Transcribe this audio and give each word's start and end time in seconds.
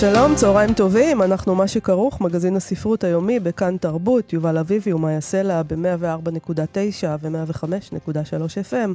שלום, 0.00 0.34
צהריים 0.34 0.74
טובים, 0.74 1.22
אנחנו 1.22 1.54
מה 1.54 1.68
שכרוך, 1.68 2.20
מגזין 2.20 2.56
הספרות 2.56 3.04
היומי 3.04 3.40
בכאן 3.40 3.76
תרבות, 3.76 4.32
יובל 4.32 4.58
אביבי 4.58 4.92
ומאיה 4.92 5.20
סלע 5.20 5.62
ב-104.9 5.62 7.06
ו-105.3 7.22 8.70
FM. 8.70 8.90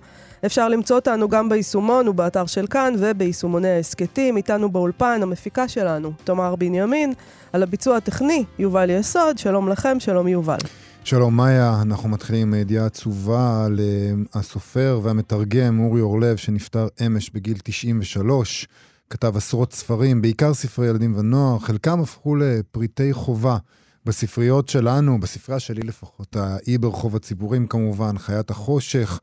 אפשר 0.45 0.69
למצוא 0.69 0.95
אותנו 0.95 1.29
גם 1.29 1.49
ביישומון 1.49 2.07
ובאתר 2.07 2.45
של 2.45 2.67
כאן 2.67 2.93
וביישומוני 2.99 3.69
ההסכתים. 3.69 4.37
איתנו 4.37 4.69
באולפן 4.69 5.19
המפיקה 5.23 5.67
שלנו, 5.67 6.11
תמר 6.23 6.55
בנימין, 6.55 7.13
על 7.53 7.63
הביצוע 7.63 7.97
הטכני, 7.97 8.43
יובל 8.59 8.89
יסוד. 8.89 9.37
שלום 9.37 9.69
לכם, 9.69 9.99
שלום 9.99 10.27
יובל. 10.27 10.57
שלום 11.03 11.37
מאיה, 11.37 11.81
אנחנו 11.81 12.09
מתחילים 12.09 12.53
עם 12.53 12.59
ידיעה 12.59 12.85
עצובה 12.85 13.65
על 13.65 13.79
uh, 13.79 14.39
הסופר 14.39 14.99
והמתרגם 15.03 15.79
אורי 15.79 16.01
אורלב 16.01 16.37
שנפטר 16.37 16.87
אמש 17.05 17.29
בגיל 17.29 17.57
93. 17.63 18.67
כתב 19.09 19.37
עשרות 19.37 19.73
ספרים, 19.73 20.21
בעיקר 20.21 20.53
ספרי 20.53 20.87
ילדים 20.87 21.15
ונוער, 21.17 21.59
חלקם 21.59 21.99
הפכו 21.99 22.35
לפריטי 22.35 23.13
חובה 23.13 23.57
בספריות 24.05 24.69
שלנו, 24.69 25.19
בספרייה 25.19 25.59
שלי 25.59 25.81
לפחות, 25.81 26.35
האי 26.35 26.77
ברחוב 26.77 27.15
הציבורים 27.15 27.67
כמובן, 27.67 28.17
חיית 28.17 28.51
החושך. 28.51 29.19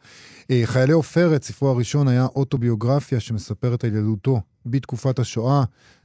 אה, 0.51 0.63
חיילי 0.65 0.93
עופרת, 0.93 1.43
ספרו 1.43 1.69
הראשון 1.69 2.09
היה 2.09 2.27
אוטוביוגרפיה 2.37 3.21
שמספרת 3.21 3.85
על 3.85 3.91
ילדותו 3.91 4.41
בתקופת 4.67 5.19
השואה. 5.19 5.65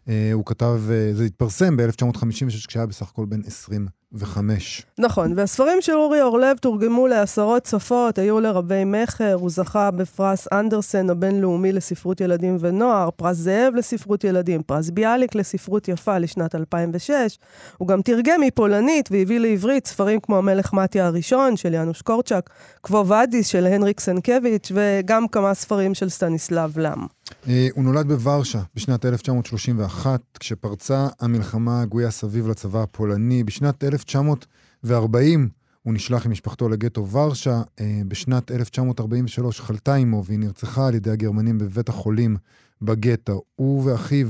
אה, 0.09 0.29
הוא 0.33 0.45
כתב, 0.45 0.81
אה, 0.89 1.13
זה 1.13 1.23
התפרסם 1.23 1.77
ב-1956 1.77 2.67
כשהיה 2.67 2.85
בסך 2.85 3.09
הכל 3.09 3.25
בן 3.25 3.41
20 3.45 3.87
וחמש. 4.15 4.83
נכון, 4.97 5.33
והספרים 5.35 5.81
של 5.81 5.93
אורי 5.93 6.21
אורלב 6.21 6.57
תורגמו 6.57 7.07
לעשרות 7.07 7.65
שפות, 7.65 8.17
היו 8.17 8.39
לרבי 8.39 8.83
מכר, 8.85 9.33
הוא 9.33 9.49
זכה 9.49 9.91
בפרס 9.91 10.47
אנדרסן 10.51 11.09
הבינלאומי 11.09 11.71
לספרות 11.71 12.21
ילדים 12.21 12.57
ונוער, 12.59 13.09
פרס 13.15 13.37
זאב 13.37 13.75
לספרות 13.75 14.23
ילדים, 14.23 14.63
פרס 14.63 14.89
ביאליק 14.89 15.35
לספרות 15.35 15.87
יפה 15.87 16.17
לשנת 16.17 16.55
2006. 16.55 17.37
הוא 17.77 17.87
גם 17.87 18.01
תרגם 18.01 18.41
מפולנית 18.41 19.09
והביא 19.11 19.39
לעברית 19.39 19.87
ספרים 19.87 20.19
כמו 20.19 20.37
המלך 20.37 20.73
מתיה 20.73 21.05
הראשון 21.05 21.57
של 21.57 21.73
יאנוש 21.73 22.01
קורצ'אק, 22.01 22.49
קבו 22.81 23.07
ואדיס 23.07 23.47
של 23.47 23.65
הנריק 23.65 23.99
סנקביץ', 23.99 24.71
וגם 24.75 25.27
כמה 25.27 25.53
ספרים 25.53 25.93
של 25.93 26.09
סטניסלב 26.09 26.79
לאם. 26.79 27.05
אה, 27.47 27.67
הוא 27.73 27.83
נולד 27.83 28.07
בוורשה 28.07 28.61
בשנת 28.75 29.05
1931, 29.05 30.21
כשפרצה 30.39 31.07
המלחמה 31.19 31.85
גויס 31.85 32.15
סביב 32.15 32.47
לצבא 32.47 32.83
הפולני. 32.83 33.43
בשנת 33.43 33.83
1940 33.83 35.49
הוא 35.83 35.93
נשלח 35.93 36.25
עם 36.25 36.31
משפחתו 36.31 36.69
לגטו 36.69 37.09
ורשה. 37.09 37.61
אה, 37.79 38.01
בשנת 38.07 38.51
1943 38.51 39.61
חלתה 39.61 39.95
עמו 39.95 40.23
והיא 40.25 40.39
נרצחה 40.39 40.87
על 40.87 40.95
ידי 40.95 41.11
הגרמנים 41.11 41.57
בבית 41.57 41.89
החולים 41.89 42.37
בגטו. 42.81 43.41
הוא 43.55 43.83
ואחיו 43.85 44.27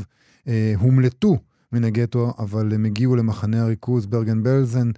אה, 0.48 0.74
הומלטו 0.80 1.38
מן 1.72 1.84
הגטו, 1.84 2.34
אבל 2.40 2.74
הם 2.74 2.86
הגיעו 2.86 3.16
למחנה 3.16 3.62
הריכוז 3.62 4.06
ברגן 4.06 4.44
בלזן, 4.44 4.92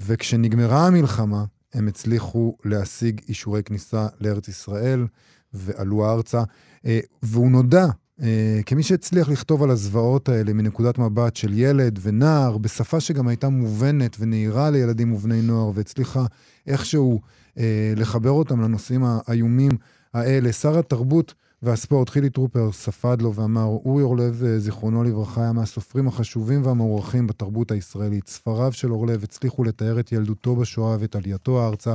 וכשנגמרה 0.00 0.86
המלחמה, 0.86 1.44
הם 1.74 1.88
הצליחו 1.88 2.56
להשיג 2.64 3.20
אישורי 3.28 3.62
כניסה 3.62 4.06
לארץ 4.20 4.48
ישראל 4.48 5.06
ועלו 5.52 6.10
ארצה. 6.10 6.42
אה, 6.86 7.00
והוא 7.22 7.50
נודע 7.50 7.86
אה, 8.22 8.60
כמי 8.66 8.82
שהצליח 8.82 9.28
לכתוב 9.28 9.62
על 9.62 9.70
הזוועות 9.70 10.28
האלה 10.28 10.52
מנקודת 10.52 10.98
מבט 10.98 11.36
של 11.36 11.58
ילד 11.58 11.98
ונער, 12.02 12.58
בשפה 12.58 13.00
שגם 13.00 13.28
הייתה 13.28 13.48
מובנת 13.48 14.16
ונהירה 14.20 14.70
לילדים 14.70 15.12
ובני 15.12 15.42
נוער, 15.42 15.70
והצליחה 15.74 16.24
איכשהו 16.66 17.20
אה, 17.58 17.92
לחבר 17.96 18.30
אותם 18.30 18.60
לנושאים 18.60 19.04
האיומים 19.04 19.72
האלה. 20.14 20.52
שר 20.52 20.78
התרבות 20.78 21.34
והספורט 21.62 22.08
חילי 22.08 22.30
טרופר 22.30 22.72
ספד 22.72 23.22
לו 23.22 23.34
ואמר, 23.34 23.64
אורי 23.64 24.02
אורלב, 24.02 24.42
זיכרונו 24.58 25.04
לברכה, 25.04 25.42
היה 25.42 25.52
מהסופרים 25.52 26.08
החשובים 26.08 26.66
והמוערכים 26.66 27.26
בתרבות 27.26 27.70
הישראלית. 27.70 28.28
ספריו 28.28 28.72
של 28.72 28.92
אורלב 28.92 29.22
הצליחו 29.22 29.64
לתאר 29.64 30.00
את 30.00 30.12
ילדותו 30.12 30.56
בשואה 30.56 30.96
ואת 31.00 31.16
עלייתו 31.16 31.66
ארצה. 31.66 31.94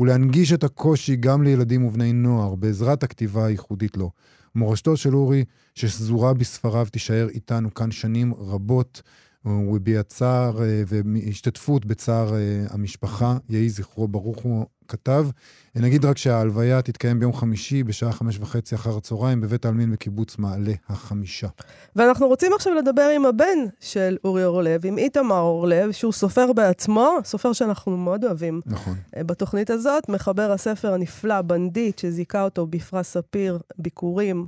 ולהנגיש 0.00 0.52
את 0.52 0.64
הקושי 0.64 1.16
גם 1.16 1.42
לילדים 1.42 1.84
ובני 1.84 2.12
נוער 2.12 2.54
בעזרת 2.54 3.02
הכתיבה 3.02 3.46
הייחודית 3.46 3.96
לו. 3.96 4.10
מורשתו 4.54 4.96
של 4.96 5.16
אורי, 5.16 5.44
ששזורה 5.74 6.34
בספריו, 6.34 6.86
תישאר 6.90 7.28
איתנו 7.28 7.74
כאן 7.74 7.90
שנים 7.90 8.34
רבות. 8.34 9.02
הוא 9.42 9.76
הביע 9.76 10.02
צער 10.02 10.62
אה, 10.62 10.82
והשתתפות 10.86 11.84
בצער 11.84 12.34
אה, 12.34 12.66
המשפחה, 12.70 13.36
יהי 13.48 13.68
זכרו 13.68 14.08
ברוך 14.08 14.38
הוא 14.38 14.66
כתב. 14.90 15.26
נגיד 15.74 16.04
רק 16.04 16.18
שההלוויה 16.18 16.82
תתקיים 16.82 17.20
ביום 17.20 17.32
חמישי 17.32 17.82
בשעה 17.82 18.12
חמש 18.12 18.38
וחצי 18.38 18.74
אחר 18.74 18.96
הצהריים 18.96 19.40
בבית 19.40 19.64
העלמין 19.64 19.92
בקיבוץ 19.92 20.38
מעלה 20.38 20.72
החמישה. 20.88 21.48
ואנחנו 21.96 22.26
רוצים 22.26 22.52
עכשיו 22.52 22.74
לדבר 22.74 23.10
עם 23.16 23.26
הבן 23.26 23.58
של 23.80 24.16
אורי 24.24 24.44
אורלב, 24.44 24.86
עם 24.86 24.98
איתמר 24.98 25.40
אורלב, 25.40 25.92
שהוא 25.92 26.12
סופר 26.12 26.52
בעצמו, 26.52 27.18
סופר 27.24 27.52
שאנחנו 27.52 27.96
מאוד 27.96 28.24
אוהבים. 28.24 28.60
נכון. 28.66 28.94
אה, 29.16 29.24
בתוכנית 29.24 29.70
הזאת, 29.70 30.08
מחבר 30.08 30.52
הספר 30.52 30.94
הנפלא, 30.94 31.42
בנדיט, 31.42 31.98
שזיכה 31.98 32.42
אותו 32.42 32.66
בפרס 32.66 33.12
ספיר, 33.12 33.58
ביקורים, 33.78 34.46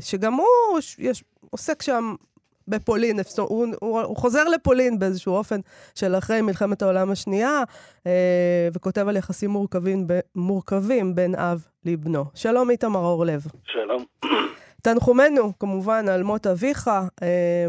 שגם 0.00 0.34
הוא, 0.34 0.78
יש, 0.98 1.24
עוסק 1.50 1.82
שם 1.82 2.14
בפולין, 2.68 3.20
הוא, 3.38 3.66
הוא, 3.80 4.00
הוא 4.00 4.16
חוזר 4.16 4.44
לפולין 4.44 4.98
באיזשהו 4.98 5.34
אופן 5.34 5.60
של 5.94 6.14
אחרי 6.14 6.40
מלחמת 6.40 6.82
העולם 6.82 7.10
השנייה, 7.10 7.62
אה, 8.06 8.68
וכותב 8.72 9.08
על 9.08 9.16
יחסים 9.16 9.50
מורכבים, 9.50 10.06
ב, 10.06 10.20
מורכבים 10.34 11.14
בין 11.14 11.34
אב 11.34 11.66
לבנו. 11.84 12.24
שלום 12.34 12.70
איתמר 12.70 13.00
אורלב. 13.00 13.46
שלום. 13.64 14.04
תנחומנו, 14.82 15.52
כמובן, 15.58 16.08
על 16.08 16.22
מות 16.22 16.46
אביך. 16.46 16.90
אה, 17.22 17.66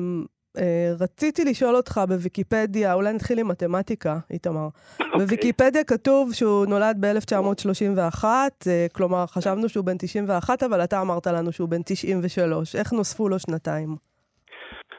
אה, 0.58 0.94
רציתי 1.00 1.46
לשאול 1.46 1.76
אותך 1.76 2.02
בוויקיפדיה, 2.08 2.94
אולי 2.94 3.14
נתחיל 3.14 3.40
עם 3.40 3.48
מתמטיקה, 3.48 4.20
איתמר. 4.32 4.68
Okay. 4.68 5.04
אוקיי. 5.04 5.20
בוויקיפדיה 5.20 5.84
כתוב 5.84 6.34
שהוא 6.34 6.66
נולד 6.66 6.98
ב-1931, 7.00 8.24
אה, 8.24 8.88
כלומר, 8.94 9.26
חשבנו 9.26 9.70
שהוא 9.70 9.86
בן 9.86 9.98
91, 9.98 10.64
אבל 10.64 10.84
אתה 10.84 11.02
אמרת 11.02 11.28
לנו 11.28 11.52
שהוא 11.52 11.70
בן 11.70 11.82
93. 11.86 12.76
איך 12.76 12.94
נוספו 12.94 13.30
לו 13.30 13.40
שנתיים? 13.40 13.96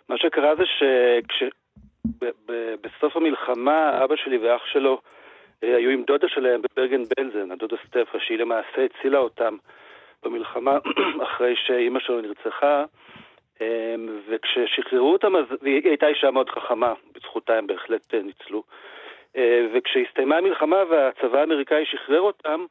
מה 0.08 0.18
שקרה 0.18 0.54
זה 0.54 0.64
שבסוף 2.18 3.16
המלחמה 3.16 4.04
אבא 4.04 4.16
שלי 4.16 4.38
ואח 4.38 4.66
שלו 4.66 5.00
אה, 5.64 5.76
היו 5.76 5.90
עם 5.90 6.02
דודה 6.02 6.28
שלהם 6.28 6.62
בברגן 6.62 7.02
בלזן, 7.04 7.50
הדודה 7.50 7.76
סטפה, 7.86 8.18
שהיא 8.20 8.38
למעשה 8.38 8.84
הצילה 8.84 9.18
אותם 9.18 9.56
במלחמה 10.22 10.78
אחרי 11.26 11.54
שאימא 11.56 12.00
שלו 12.00 12.20
נרצחה. 12.20 12.84
אמ, 13.60 14.20
וכששחררו 14.28 15.12
אותם, 15.12 15.36
אז 15.36 15.44
היא 15.62 15.80
הייתה 15.84 16.06
אישה 16.06 16.30
מאוד 16.30 16.50
חכמה, 16.50 16.94
בזכותה 17.14 17.54
הם 17.54 17.66
בהחלט 17.66 18.14
אה, 18.14 18.22
ניצלו. 18.22 18.62
אה, 19.36 19.66
וכשהסתיימה 19.74 20.36
המלחמה 20.36 20.76
והצבא 20.90 21.38
האמריקאי 21.38 21.84
שחרר 21.86 22.20
אותם, 22.20 22.64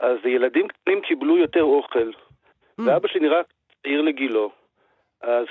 אז 0.00 0.18
ילדים 0.24 0.68
קטנים 0.68 1.00
קיבלו 1.00 1.38
יותר 1.38 1.62
אוכל. 1.62 2.10
Mm. 2.10 2.82
ואבא 2.86 3.08
שלי 3.08 3.20
נראה 3.20 3.40
צעיר 3.82 4.02
לגילו, 4.02 4.50
אז, 5.22 5.46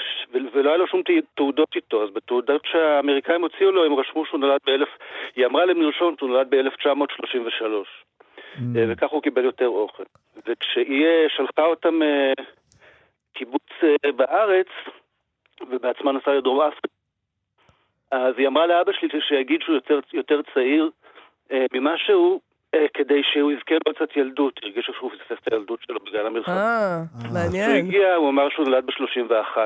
ולא 0.53 0.69
היה 0.69 0.77
לו 0.77 0.87
שום 0.87 1.01
תעודות 1.35 1.75
איתו, 1.75 2.03
אז 2.03 2.09
בתעודות 2.09 2.61
שהאמריקאים 2.65 3.41
הוציאו 3.41 3.71
לו, 3.71 3.85
הם 3.85 3.93
רשמו 3.93 4.25
שהוא 4.25 4.39
נולד 4.39 4.59
באלף, 4.65 4.89
היא 5.35 5.45
אמרה 5.45 5.65
להם 5.65 5.81
לרשום 5.81 6.15
שהוא 6.19 6.29
נולד 6.29 6.49
ב-1933. 6.49 7.63
Mm. 8.57 8.59
אה, 8.77 8.85
וכך 8.89 9.09
הוא 9.09 9.21
קיבל 9.21 9.45
יותר 9.45 9.67
אוכל. 9.67 10.03
וכשהיא 10.47 11.05
שלחה 11.27 11.65
אותם 11.65 12.01
אה, 12.01 12.33
קיבוץ 13.33 13.69
אה, 13.83 14.11
בארץ, 14.11 14.67
ובעצמה 15.69 16.11
נסעה 16.11 16.33
לדרום 16.33 16.61
אפריקה, 16.61 16.87
אז 18.11 18.33
היא 18.37 18.47
אמרה 18.47 18.67
לאבא 18.67 18.91
שלי 18.93 19.21
שיגיד 19.21 19.61
שהוא 19.61 19.75
יותר, 19.75 19.99
יותר 20.13 20.41
צעיר 20.53 20.89
ממה 21.73 21.97
שהוא, 21.97 22.39
כדי 22.93 23.21
שהוא 23.33 23.51
יזכה 23.51 23.75
לו 23.87 23.93
קצת 23.93 24.17
ילדות, 24.17 24.59
הרגיש 24.63 24.89
שהוא 24.97 25.11
פספס 25.11 25.37
את 25.47 25.53
הילדות 25.53 25.79
שלו 25.87 25.99
בגלל 25.99 26.25
המלחמה. 26.25 26.53
אה, 26.53 27.01
מעניין. 27.33 27.69
כשהוא 27.69 27.87
הגיע, 27.87 28.15
הוא 28.15 28.29
אמר 28.29 28.49
שהוא 28.49 28.65
נולד 28.65 28.85
ב-31. 28.85 29.57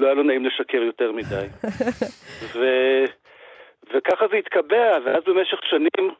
לא 0.00 0.06
היה 0.06 0.14
לו 0.14 0.22
נעים 0.22 0.46
לשקר 0.46 0.82
יותר 0.82 1.12
מדי. 1.12 1.46
ו... 2.54 2.64
וככה 3.94 4.24
זה 4.30 4.36
התקבע, 4.36 4.98
ואז 5.04 5.22
במשך 5.26 5.58
שנים 5.70 6.14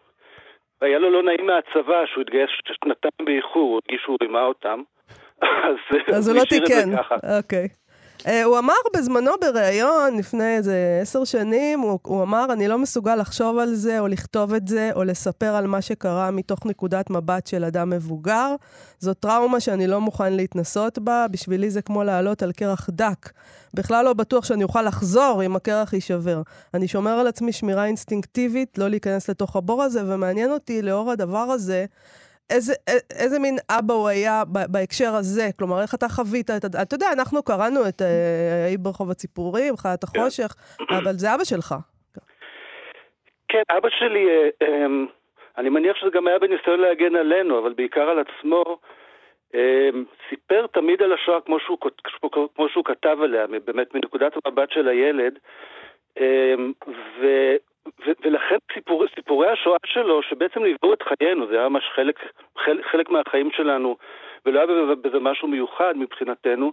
היה 0.81 0.99
לו 0.99 1.11
לא 1.11 1.23
נעים 1.23 1.47
מהצבא, 1.47 2.07
שהוא 2.07 2.23
התגייס 2.23 2.51
שנתיים 2.85 3.27
באיחור, 3.27 3.69
הוא 3.71 3.81
הרגיש 3.85 4.03
שהוא 4.03 4.17
רימה 4.23 4.43
אותם. 4.43 4.83
אז, 5.43 5.77
אז 6.15 6.29
הוא 6.29 6.37
לא 6.37 6.45
תיקן, 6.45 6.89
אוקיי. 7.39 7.69
אה, 7.69 7.86
הוא 8.25 8.59
אמר 8.59 8.75
בזמנו 8.97 9.33
בריאיון, 9.41 10.17
לפני 10.17 10.57
איזה 10.57 10.99
עשר 11.03 11.25
שנים, 11.25 11.81
הוא, 11.81 11.99
הוא 12.03 12.23
אמר, 12.23 12.47
אני 12.53 12.69
לא 12.69 12.79
מסוגל 12.79 13.15
לחשוב 13.17 13.59
על 13.59 13.75
זה, 13.75 14.01
או 14.01 14.09
לכתוב 14.09 14.55
את 14.55 14.69
זה, 14.69 14.91
או 14.95 15.05
לספר 15.05 15.55
על 15.55 15.67
מה 15.67 15.83
שקרה 15.83 16.31
מתוך 16.31 16.67
נקודת 16.67 17.11
מבט 17.11 17.47
של 17.47 17.65
אדם 17.65 17.91
מבוגר. 17.91 18.55
זו 19.01 19.15
טראומה 19.15 19.61
שאני 19.61 19.87
לא 19.87 20.01
מוכן 20.01 20.33
להתנסות 20.33 20.99
בה, 20.99 21.27
בשבילי 21.31 21.71
זה 21.71 21.83
כמו 21.83 22.05
לעלות 22.05 22.43
על 22.43 22.53
קרח 22.53 22.91
דק. 22.93 23.31
בכלל 23.75 24.05
לא 24.05 24.13
בטוח 24.13 24.45
שאני 24.45 24.65
אוכל 24.65 24.83
לחזור 24.83 25.43
אם 25.47 25.57
הקרח 25.57 25.93
יישבר. 25.93 26.43
אני 26.75 26.89
שומר 26.89 27.11
על 27.11 27.27
עצמי 27.27 27.53
שמירה 27.53 27.85
אינסטינקטיבית, 27.85 28.79
לא 28.79 28.89
להיכנס 28.89 29.31
לתוך 29.31 29.57
הבור 29.57 29.83
הזה, 29.83 30.03
ומעניין 30.07 30.51
אותי, 30.51 30.83
לאור 30.83 31.11
הדבר 31.11 31.39
הזה, 31.39 31.87
איזה, 32.51 32.73
איזה 33.21 33.39
מין 33.39 33.57
אבא 33.79 33.95
הוא 33.95 34.09
היה 34.09 34.43
בהקשר 34.73 35.15
הזה? 35.15 35.47
כלומר, 35.59 35.83
איך 35.83 35.95
אתה 35.95 36.09
חווית 36.09 36.51
את... 36.51 36.65
אתה 36.83 36.95
יודע, 36.95 37.07
אנחנו 37.13 37.43
קראנו 37.43 37.81
את 37.89 38.01
האי 38.01 38.77
אה, 38.77 38.83
ברחוב 38.83 39.11
הציפורים, 39.11 39.77
חיית 39.77 40.05
החושך, 40.05 40.55
אבל 40.91 41.13
זה 41.13 41.35
אבא 41.35 41.45
שלך. 41.45 41.75
כן, 43.49 43.63
אבא 43.77 43.89
שלי, 43.99 44.27
אה, 44.29 44.49
אמ, 44.67 45.07
אני 45.59 45.69
מניח 45.69 45.97
שזה 45.97 46.11
גם 46.11 46.27
היה 46.27 46.39
בניסיון 46.39 46.81
להגן 46.81 47.17
עלינו, 47.17 47.59
אבל 47.59 47.73
בעיקר 47.73 48.09
על 48.09 48.19
עצמו, 48.19 48.79
אמ, 49.55 50.05
סיפר 50.29 50.67
תמיד 50.67 51.03
על 51.03 51.13
השואה 51.13 51.41
כמו 51.41 51.61
שהוא, 51.61 51.79
כמו 52.55 52.69
שהוא 52.69 52.85
כתב 52.85 53.17
עליה, 53.23 53.47
באמת 53.47 53.95
מנקודת 53.95 54.33
המבט 54.45 54.71
של 54.71 54.89
הילד, 54.89 55.39
אמ, 56.21 56.73
ו... 57.87 58.11
ולכן 58.25 58.57
סיפור, 58.75 59.05
סיפורי 59.15 59.49
השואה 59.49 59.77
שלו, 59.87 60.23
שבעצם 60.23 60.63
ליוו 60.63 60.93
את 60.93 61.03
חיינו, 61.03 61.47
זה 61.47 61.59
היה 61.59 61.69
ממש 61.69 61.85
חלק, 61.95 62.19
חלק, 62.59 62.87
חלק 62.87 63.11
מהחיים 63.11 63.51
שלנו, 63.51 63.97
ולא 64.47 64.59
היה 64.59 64.95
בזה, 64.95 65.21
משהו 65.21 65.49
מיוחד 65.49 65.97
מבחינתנו, 65.97 66.73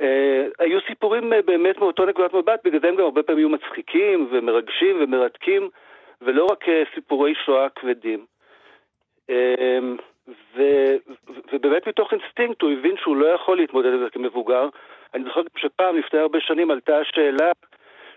אה, 0.00 0.46
היו 0.58 0.78
סיפורים 0.86 1.32
אה, 1.32 1.42
באמת 1.42 1.78
מאותו 1.78 2.06
נקודת 2.06 2.34
מבט, 2.34 2.60
בגלל 2.64 2.80
זה 2.80 2.88
הם 2.88 2.96
גם 2.96 3.04
הרבה 3.04 3.22
פעמים 3.22 3.38
היו 3.38 3.48
מצחיקים 3.48 4.28
ומרגשים 4.30 4.96
ומרתקים, 5.00 5.70
ולא 6.22 6.44
רק 6.44 6.68
אה, 6.68 6.82
סיפורי 6.94 7.34
שואה 7.44 7.68
כבדים. 7.68 8.26
אה, 9.30 9.78
ו, 10.56 10.62
ובאמת 11.52 11.88
מתוך 11.88 12.12
אינסטינקט 12.12 12.62
הוא 12.62 12.70
הבין 12.70 12.96
שהוא 12.96 13.16
לא 13.16 13.26
יכול 13.26 13.56
להתמודד 13.56 13.92
עם 13.92 13.98
זה 13.98 14.10
כמבוגר. 14.10 14.68
אני 15.14 15.24
זוכר 15.24 15.40
שפעם, 15.56 15.96
לפני 15.96 16.18
הרבה 16.18 16.40
שנים, 16.40 16.70
עלתה 16.70 16.98
השאלה 16.98 17.52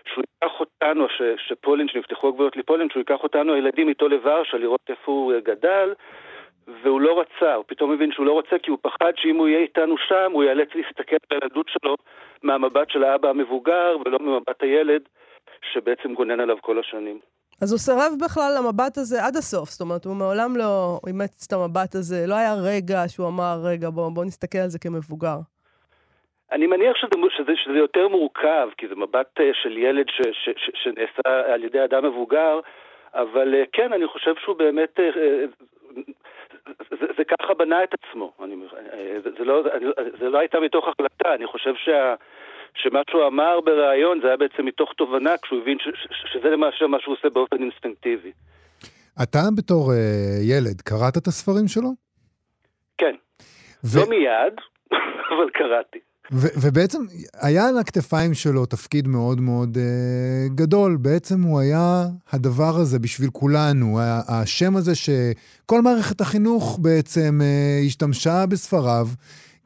שהוא 0.06 0.24
ייקח 0.42 0.60
אותנו, 0.60 1.08
ש, 1.08 1.22
שפולין, 1.48 1.88
שנפתחו 1.88 2.28
הגבולות 2.28 2.56
לפולין, 2.56 2.88
שהוא 2.90 3.00
ייקח 3.00 3.22
אותנו, 3.22 3.54
הילדים 3.54 3.88
איתו 3.88 4.08
לוורשה, 4.08 4.56
לראות 4.56 4.80
איפה 4.88 5.12
הוא 5.12 5.32
גדל, 5.44 5.94
והוא 6.82 7.00
לא 7.00 7.20
רצה, 7.20 7.54
הוא 7.54 7.64
פתאום 7.68 7.92
הבין 7.92 8.12
שהוא 8.12 8.26
לא 8.26 8.32
רוצה 8.32 8.56
כי 8.62 8.70
הוא 8.70 8.78
פחד 8.82 9.12
שאם 9.16 9.36
הוא 9.36 9.48
יהיה 9.48 9.60
איתנו 9.60 9.94
שם, 10.08 10.32
הוא 10.32 10.44
ייאלץ 10.44 10.68
להסתכל 10.74 11.16
על 11.30 11.38
הילדות 11.42 11.66
שלו 11.68 11.94
מהמבט 12.42 12.90
של 12.90 13.04
האבא 13.04 13.28
המבוגר, 13.28 13.96
ולא 14.04 14.18
ממבט 14.18 14.62
הילד, 14.62 15.02
שבעצם 15.72 16.14
גונן 16.14 16.40
עליו 16.40 16.56
כל 16.60 16.78
השנים. 16.78 17.18
אז 17.62 17.72
הוא 17.72 17.78
סירב 17.78 18.12
בכלל 18.24 18.52
למבט 18.58 18.98
הזה 18.98 19.24
עד 19.24 19.36
הסוף, 19.36 19.70
זאת 19.70 19.80
אומרת, 19.80 20.04
הוא 20.04 20.16
מעולם 20.16 20.56
לא 20.56 21.00
אימץ 21.06 21.46
את 21.46 21.52
המבט 21.52 21.94
הזה, 21.94 22.26
לא 22.26 22.34
היה 22.34 22.54
רגע 22.54 23.08
שהוא 23.08 23.28
אמר, 23.28 23.54
רגע, 23.64 23.90
בוא, 23.90 24.10
בוא 24.14 24.24
נסתכל 24.24 24.58
על 24.58 24.68
זה 24.68 24.78
כמבוגר. 24.78 25.36
אני 26.52 26.66
מניח 26.66 26.96
שזה, 26.96 27.20
שזה, 27.36 27.52
שזה 27.64 27.78
יותר 27.78 28.08
מורכב, 28.08 28.68
כי 28.78 28.88
זה 28.88 28.94
מבט 28.94 29.40
אה, 29.40 29.50
של 29.62 29.78
ילד 29.78 30.06
ש, 30.08 30.20
ש, 30.32 30.48
ש, 30.56 30.70
שנעשה 30.82 31.52
על 31.54 31.64
ידי 31.64 31.84
אדם 31.84 32.04
מבוגר, 32.04 32.60
אבל 33.14 33.54
אה, 33.54 33.62
כן, 33.72 33.92
אני 33.92 34.06
חושב 34.06 34.34
שהוא 34.44 34.56
באמת, 34.56 35.00
אה, 35.00 35.10
זה, 36.90 37.06
זה 37.16 37.24
ככה 37.24 37.54
בנה 37.54 37.84
את 37.84 37.94
עצמו. 37.94 38.32
אני, 38.44 38.56
זה, 39.24 39.30
זה, 39.38 39.44
לא, 39.44 39.62
זה 40.20 40.28
לא 40.28 40.38
הייתה 40.38 40.60
מתוך 40.60 40.88
החלטה, 40.88 41.34
אני 41.34 41.46
חושב 41.46 41.74
שה... 41.74 42.14
שמה 42.74 43.00
שהוא 43.10 43.26
אמר 43.26 43.60
בריאיון 43.60 44.20
זה 44.20 44.26
היה 44.26 44.36
בעצם 44.36 44.66
מתוך 44.66 44.92
תובנה, 44.96 45.38
כשהוא 45.42 45.60
הבין 45.60 45.78
ש, 45.78 45.88
ש, 45.94 46.32
שזה 46.32 46.50
למעשה 46.50 46.86
מה 46.86 47.00
שהוא 47.00 47.14
עושה 47.14 47.28
באופן 47.30 47.56
אינסטינקטיבי. 47.56 48.32
אתה 49.22 49.38
בתור 49.56 49.92
uh, 49.92 49.94
ילד, 50.42 50.80
קראת 50.80 51.16
את 51.16 51.26
הספרים 51.26 51.68
שלו? 51.68 51.88
כן. 52.98 53.14
ו... 53.84 53.98
לא 53.98 54.08
מיד, 54.08 54.54
אבל 55.32 55.50
קראתי. 55.50 55.98
ו- 56.32 56.48
ובעצם 56.56 56.98
היה 57.40 57.68
על 57.68 57.78
הכתפיים 57.78 58.34
שלו 58.34 58.66
תפקיד 58.66 59.08
מאוד 59.08 59.40
מאוד 59.40 59.76
uh, 59.76 60.54
גדול. 60.54 60.96
בעצם 60.96 61.42
הוא 61.42 61.60
היה 61.60 62.06
הדבר 62.32 62.76
הזה 62.76 62.98
בשביל 62.98 63.30
כולנו, 63.30 63.98
השם 64.28 64.76
הזה 64.76 64.94
שכל 64.94 65.82
מערכת 65.82 66.20
החינוך 66.20 66.78
בעצם 66.82 67.40
uh, 67.40 67.86
השתמשה 67.86 68.46
בספריו. 68.46 69.08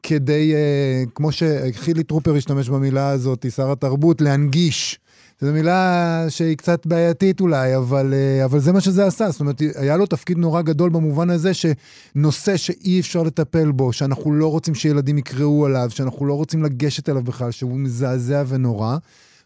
כדי, 0.03 0.53
uh, 0.53 1.09
כמו 1.15 1.29
שחילי 1.31 2.03
טרופר 2.03 2.35
השתמש 2.35 2.69
במילה 2.69 3.09
הזאת, 3.09 3.45
שר 3.55 3.71
התרבות, 3.71 4.21
להנגיש 4.21 4.99
זו 5.39 5.53
מילה 5.53 5.81
שהיא 6.29 6.57
קצת 6.57 6.85
בעייתית 6.85 7.37
אולי, 7.41 7.69
אבל, 7.81 8.07
אה, 8.13 8.45
אבל 8.45 8.59
זה 8.65 8.71
מה 8.73 8.81
שזה 8.85 9.01
עשה. 9.09 9.25
זאת 9.33 9.41
אומרת, 9.41 9.59
היה 9.83 9.95
לו 9.97 10.05
תפקיד 10.05 10.37
נורא 10.37 10.61
גדול 10.69 10.89
במובן 10.95 11.29
הזה 11.35 11.51
שנושא 11.61 12.53
שאי 12.65 12.99
אפשר 13.01 13.19
לטפל 13.27 13.69
בו, 13.77 13.87
שאנחנו 13.97 14.27
לא 14.41 14.47
רוצים 14.55 14.73
שילדים 14.81 15.17
יקראו 15.17 15.65
עליו, 15.67 15.87
שאנחנו 15.95 16.21
לא 16.29 16.33
רוצים 16.41 16.59
לגשת 16.67 17.05
אליו 17.09 17.23
בכלל, 17.29 17.51
שהוא 17.57 17.79
מזעזע 17.83 18.41
ונורא, 18.49 18.93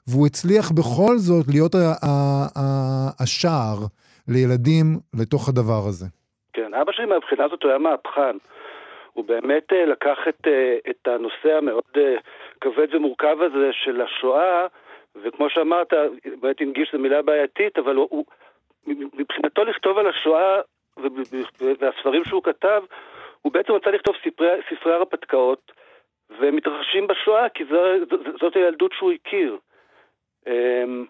והוא 0.08 0.26
הצליח 0.28 0.66
בכל 0.80 1.16
זאת 1.26 1.46
להיות 1.54 1.74
השער 3.22 3.78
לילדים 4.34 4.88
לתוך 5.20 5.50
הדבר 5.50 5.82
הזה. 5.90 6.08
כן, 6.56 6.72
אבא 6.82 6.92
שלי 6.92 7.06
מהבחינה 7.06 7.44
הזאת 7.46 7.64
הוא 7.64 7.70
היה 7.72 7.80
מהפכן. 7.80 8.36
הוא 9.14 9.26
באמת 9.26 9.74
אה, 9.74 9.86
לקח 9.86 10.18
את, 10.30 10.48
אה, 10.48 10.76
את 10.90 11.08
הנושא 11.08 11.50
המאוד 11.58 11.94
כבד 12.62 12.96
ומורכב 12.96 13.38
הזה 13.42 13.70
של 13.84 14.02
השואה, 14.02 14.68
וכמו 15.16 15.50
שאמרת, 15.50 15.94
באמת 16.42 16.62
הנגיש 16.62 16.92
זו 16.92 17.00
מילה 17.00 17.22
בעייתית, 17.22 17.78
אבל 17.78 17.96
הוא, 17.96 18.26
מבחינתו 18.88 19.64
לכתוב 19.64 19.98
על 19.98 20.08
השואה 20.08 20.62
והספרים 21.80 22.26
שהוא 22.26 22.44
כתב, 22.44 22.84
הוא 23.42 23.54
בעצם 23.54 23.74
רצה 23.74 23.92
לכתוב 23.92 24.16
ספרי, 24.26 24.50
ספרי 24.70 24.94
הרפתקאות, 24.94 25.72
והם 26.30 26.56
מתרחשים 26.56 27.08
בשואה, 27.08 27.50
כי 27.50 27.66
זו, 27.66 27.78
זאת 28.42 28.56
הילדות 28.56 28.92
שהוא 28.94 29.12
הכיר. 29.12 29.58
אמ, 30.48 31.06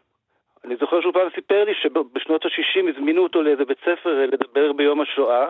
אני 0.65 0.75
זוכר 0.75 1.01
שהוא 1.01 1.13
פעם 1.13 1.27
סיפר 1.35 1.63
לי 1.63 1.73
שבשנות 1.73 2.45
ה-60 2.45 2.89
הזמינו 2.89 3.23
אותו 3.23 3.41
לאיזה 3.41 3.65
בית 3.65 3.79
ספר 3.79 4.25
לדבר 4.25 4.73
ביום 4.73 5.01
השואה, 5.01 5.49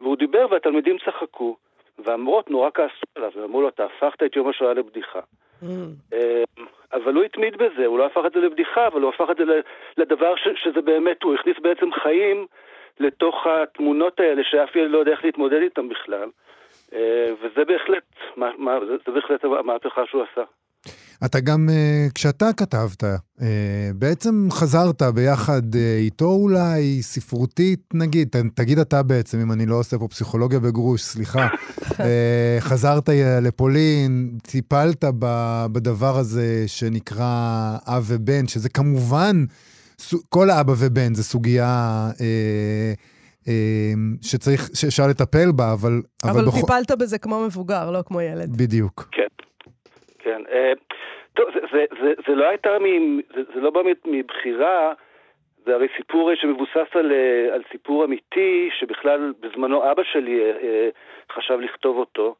והוא 0.00 0.16
דיבר 0.16 0.46
והתלמידים 0.50 0.96
צחקו, 0.98 1.56
והמורות 1.98 2.50
נורא 2.50 2.70
כעסו 2.74 3.06
עליו, 3.14 3.30
ואמרו 3.34 3.62
לו, 3.62 3.68
אתה 3.68 3.84
הפכת 3.84 4.22
את 4.22 4.36
יום 4.36 4.48
השואה 4.48 4.74
לבדיחה. 4.74 5.20
Mm. 5.62 5.66
אמ, 6.12 6.66
אבל 6.92 7.14
הוא 7.14 7.24
התמיד 7.24 7.56
בזה, 7.56 7.86
הוא 7.86 7.98
לא 7.98 8.06
הפך 8.06 8.22
את 8.26 8.32
זה 8.32 8.40
לבדיחה, 8.40 8.86
אבל 8.86 9.02
הוא 9.02 9.10
הפך 9.10 9.30
את 9.30 9.36
זה 9.36 9.60
לדבר 9.96 10.36
ש, 10.36 10.48
שזה 10.54 10.80
באמת, 10.82 11.22
הוא 11.22 11.34
הכניס 11.34 11.56
בעצם 11.62 11.92
חיים 11.92 12.46
לתוך 13.00 13.46
התמונות 13.46 14.20
האלה, 14.20 14.42
שאף 14.44 14.76
ילד 14.76 14.90
לא 14.90 14.98
יודע 14.98 15.12
איך 15.12 15.24
להתמודד 15.24 15.60
איתם 15.62 15.88
בכלל. 15.88 16.28
אה, 16.92 17.32
וזה 17.40 17.64
בהחלט, 17.64 18.04
מה, 18.36 18.50
מה, 18.58 18.78
זה 19.06 19.12
בהחלט 19.12 19.44
המהפכה 19.44 20.06
שהוא 20.06 20.22
עשה. 20.32 20.42
אתה 21.24 21.40
גם, 21.40 21.68
אה, 21.72 22.06
כשאתה 22.14 22.52
כתבת, 22.56 23.04
אה, 23.04 23.16
בעצם 23.94 24.48
חזרת 24.50 25.02
ביחד 25.02 25.62
איתו 25.98 26.26
אולי, 26.26 27.02
ספרותית 27.02 27.80
נגיד, 27.94 28.28
תגיד 28.54 28.78
אתה 28.78 29.02
בעצם, 29.02 29.40
אם 29.40 29.52
אני 29.52 29.66
לא 29.66 29.74
עושה 29.74 29.98
פה 29.98 30.08
פסיכולוגיה 30.08 30.60
בגרוש, 30.60 31.02
סליחה. 31.02 31.48
חזרת 32.60 33.08
לפולין, 33.42 34.38
טיפלת 34.42 35.04
בדבר 35.72 36.18
הזה 36.18 36.64
שנקרא 36.66 37.76
אב 37.86 38.04
ובן, 38.06 38.48
שזה 38.48 38.68
כמובן, 38.68 39.44
כל 40.28 40.50
האבא 40.50 40.74
ובן 40.78 41.14
זה 41.14 41.24
סוגיה... 41.24 42.10
שצריך, 44.22 44.70
שאפשר 44.74 45.06
לטפל 45.06 45.52
בה, 45.52 45.72
אבל... 45.72 46.02
אבל, 46.24 46.40
אבל 46.40 46.60
טיפלת 46.60 46.90
בזה 46.90 47.18
כמו 47.18 47.44
מבוגר, 47.46 47.90
לא 47.90 48.02
כמו 48.06 48.20
ילד. 48.20 48.56
בדיוק. 48.56 49.08
כן, 49.12 49.26
כן. 50.26 50.42
טוב, 51.34 51.46
זה, 51.54 51.60
זה, 51.72 51.84
זה, 52.00 52.12
זה 52.26 52.34
לא 52.34 52.44
הייתה, 52.48 52.78
מ, 52.78 53.16
זה, 53.16 53.42
זה 53.54 53.60
לא 53.60 53.70
בא 53.70 53.80
מבחירה, 54.04 54.92
זה 55.64 55.74
הרי 55.74 55.86
סיפור 55.96 56.34
שמבוסס 56.34 56.90
על, 56.94 57.12
אה, 57.12 57.54
על 57.54 57.62
סיפור 57.72 58.04
אמיתי, 58.04 58.70
שבכלל 58.78 59.32
בזמנו 59.40 59.90
אבא 59.90 60.02
שלי 60.02 60.40
אה, 60.40 60.50
אה, 60.62 60.88
חשב 61.32 61.58
לכתוב 61.60 61.96
אותו, 61.96 62.34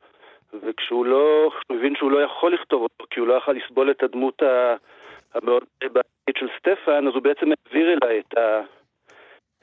וכשהוא 0.62 1.07
לא, 1.07 1.50
כשהוא 1.50 1.78
הבין 1.78 1.97
שהוא 1.97 2.11
לא 2.11 2.19
יכול 2.23 2.55
לכתוב 2.55 2.83
אותו, 2.83 3.05
כי 3.11 3.21
הוא 3.21 3.28
לא 3.28 3.35
יכול 3.35 3.57
לסבול 3.57 3.90
את 3.90 4.02
הדמות 4.02 4.43
המאוד 5.35 5.64
בעייתית 5.81 6.37
של 6.37 6.49
סטפן, 6.59 7.07
אז 7.07 7.14
הוא 7.14 7.23
בעצם 7.23 7.47
העביר 7.66 7.93
אליי 7.93 8.19
את, 8.19 8.38
ה, 8.38 8.61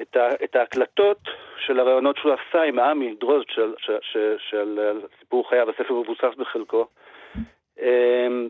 את, 0.01 0.15
ה, 0.17 0.27
את 0.43 0.55
ההקלטות 0.55 1.19
של 1.57 1.79
הרעיונות 1.79 2.17
שהוא 2.17 2.33
עשה 2.33 2.63
עם 2.63 2.79
עמי 2.79 3.15
דרוזד, 3.19 3.49
של, 3.49 3.73
של, 3.77 3.97
של, 4.01 4.35
של 4.37 4.79
סיפור 5.19 5.49
חייו, 5.49 5.69
הספר 5.69 5.93
מבוסס 5.93 6.35
בחלקו. 6.37 6.87
אמ, 7.81 8.47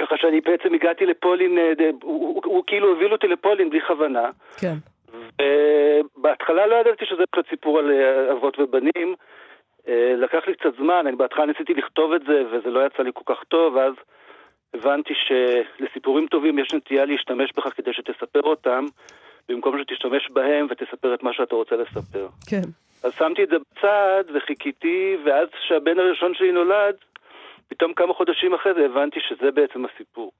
ככה 0.00 0.16
שאני 0.16 0.40
בעצם 0.40 0.74
הגעתי 0.74 1.06
לפולין, 1.06 1.50
הוא, 1.50 1.58
אה, 1.58 1.90
הוא, 2.02 2.34
הוא, 2.34 2.42
הוא 2.44 2.64
כאילו 2.66 2.88
הוביל 2.88 3.12
אותי 3.12 3.28
לפולין 3.28 3.70
בלי 3.70 3.80
כוונה. 3.80 4.30
כן. 4.60 4.74
ובהתחלה 5.12 6.66
לא 6.66 6.74
ידעתי 6.74 7.04
שזה 7.06 7.22
קצת 7.30 7.48
סיפור 7.50 7.78
על 7.78 7.90
אה, 7.90 8.32
אבות 8.32 8.58
ובנים. 8.58 9.14
אה, 9.88 10.14
לקח 10.16 10.42
לי 10.46 10.54
קצת 10.54 10.76
זמן, 10.76 11.06
אני 11.06 11.16
בהתחלה 11.16 11.46
ניסיתי 11.46 11.74
לכתוב 11.74 12.12
את 12.12 12.22
זה 12.26 12.42
וזה 12.50 12.70
לא 12.70 12.86
יצא 12.86 13.02
לי 13.02 13.10
כל 13.14 13.34
כך 13.34 13.44
טוב, 13.44 13.74
ואז 13.74 13.94
הבנתי 14.74 15.14
שלסיפורים 15.14 16.26
טובים 16.26 16.58
יש 16.58 16.74
נטייה 16.74 17.04
להשתמש 17.04 17.52
בך 17.56 17.66
כדי 17.76 17.92
שתספר 17.92 18.42
אותם, 18.42 18.84
במקום 19.48 19.82
שתשתמש 19.82 20.30
בהם 20.30 20.66
ותספר 20.70 21.14
את 21.14 21.22
מה 21.22 21.32
שאתה 21.32 21.54
רוצה 21.54 21.76
לספר. 21.76 22.26
כן. 22.50 22.62
אז 23.04 23.14
שמתי 23.14 23.42
את 23.42 23.48
זה 23.48 23.56
בצד 23.58 24.24
וחיכיתי, 24.34 25.16
ואז 25.24 25.48
כשהבן 25.48 25.98
הראשון 25.98 26.34
שלי 26.34 26.52
נולד, 26.52 26.94
פתאום 27.72 27.94
כמה 27.94 28.14
חודשים 28.14 28.54
אחרי 28.54 28.74
זה 28.74 28.84
הבנתי 28.84 29.20
שזה 29.20 29.50
בעצם 29.50 29.84
הסיפור. 29.84 30.32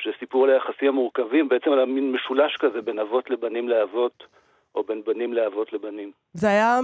שזה 0.00 0.12
סיפור 0.18 0.44
על 0.44 0.50
היחסים 0.50 0.88
המורכבים, 0.88 1.48
בעצם 1.48 1.72
על 1.72 1.80
המין 1.80 2.12
משולש 2.12 2.56
כזה 2.56 2.82
בין 2.82 2.98
אבות 2.98 3.30
לבנים 3.30 3.68
לאבות, 3.68 4.24
או 4.74 4.82
בין 4.84 5.02
בנים 5.06 5.32
לאבות 5.32 5.72
לבנים. 5.72 6.10
זה 6.32 6.48
היה 6.48 6.78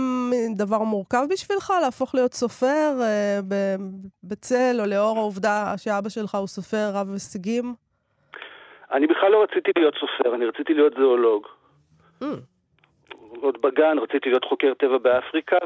דבר 0.57 0.79
מורכב 0.79 1.25
בשבילך 1.31 1.73
להפוך 1.85 2.15
להיות 2.15 2.33
סופר 2.33 2.91
אה, 3.01 3.39
בצל, 4.25 4.77
או 4.81 4.87
לאור 4.87 5.19
העובדה 5.19 5.75
שאבא 5.77 6.09
שלך 6.09 6.35
הוא 6.35 6.47
סופר 6.47 6.91
רב 6.95 7.13
הישגים? 7.13 7.75
אני 8.93 9.07
בכלל 9.07 9.31
לא 9.31 9.43
רציתי 9.43 9.71
להיות 9.77 9.95
סופר, 9.95 10.35
אני 10.35 10.47
רציתי 10.47 10.75
להיות 10.75 10.93
זואולוג. 10.97 11.47
Mm. 12.23 12.27
עוד 13.41 13.63
בגן 13.63 13.99
רציתי 13.99 14.31
להיות 14.31 14.45
חוקר 14.45 14.73
טבע 14.75 14.99
באפריקה, 14.99 15.57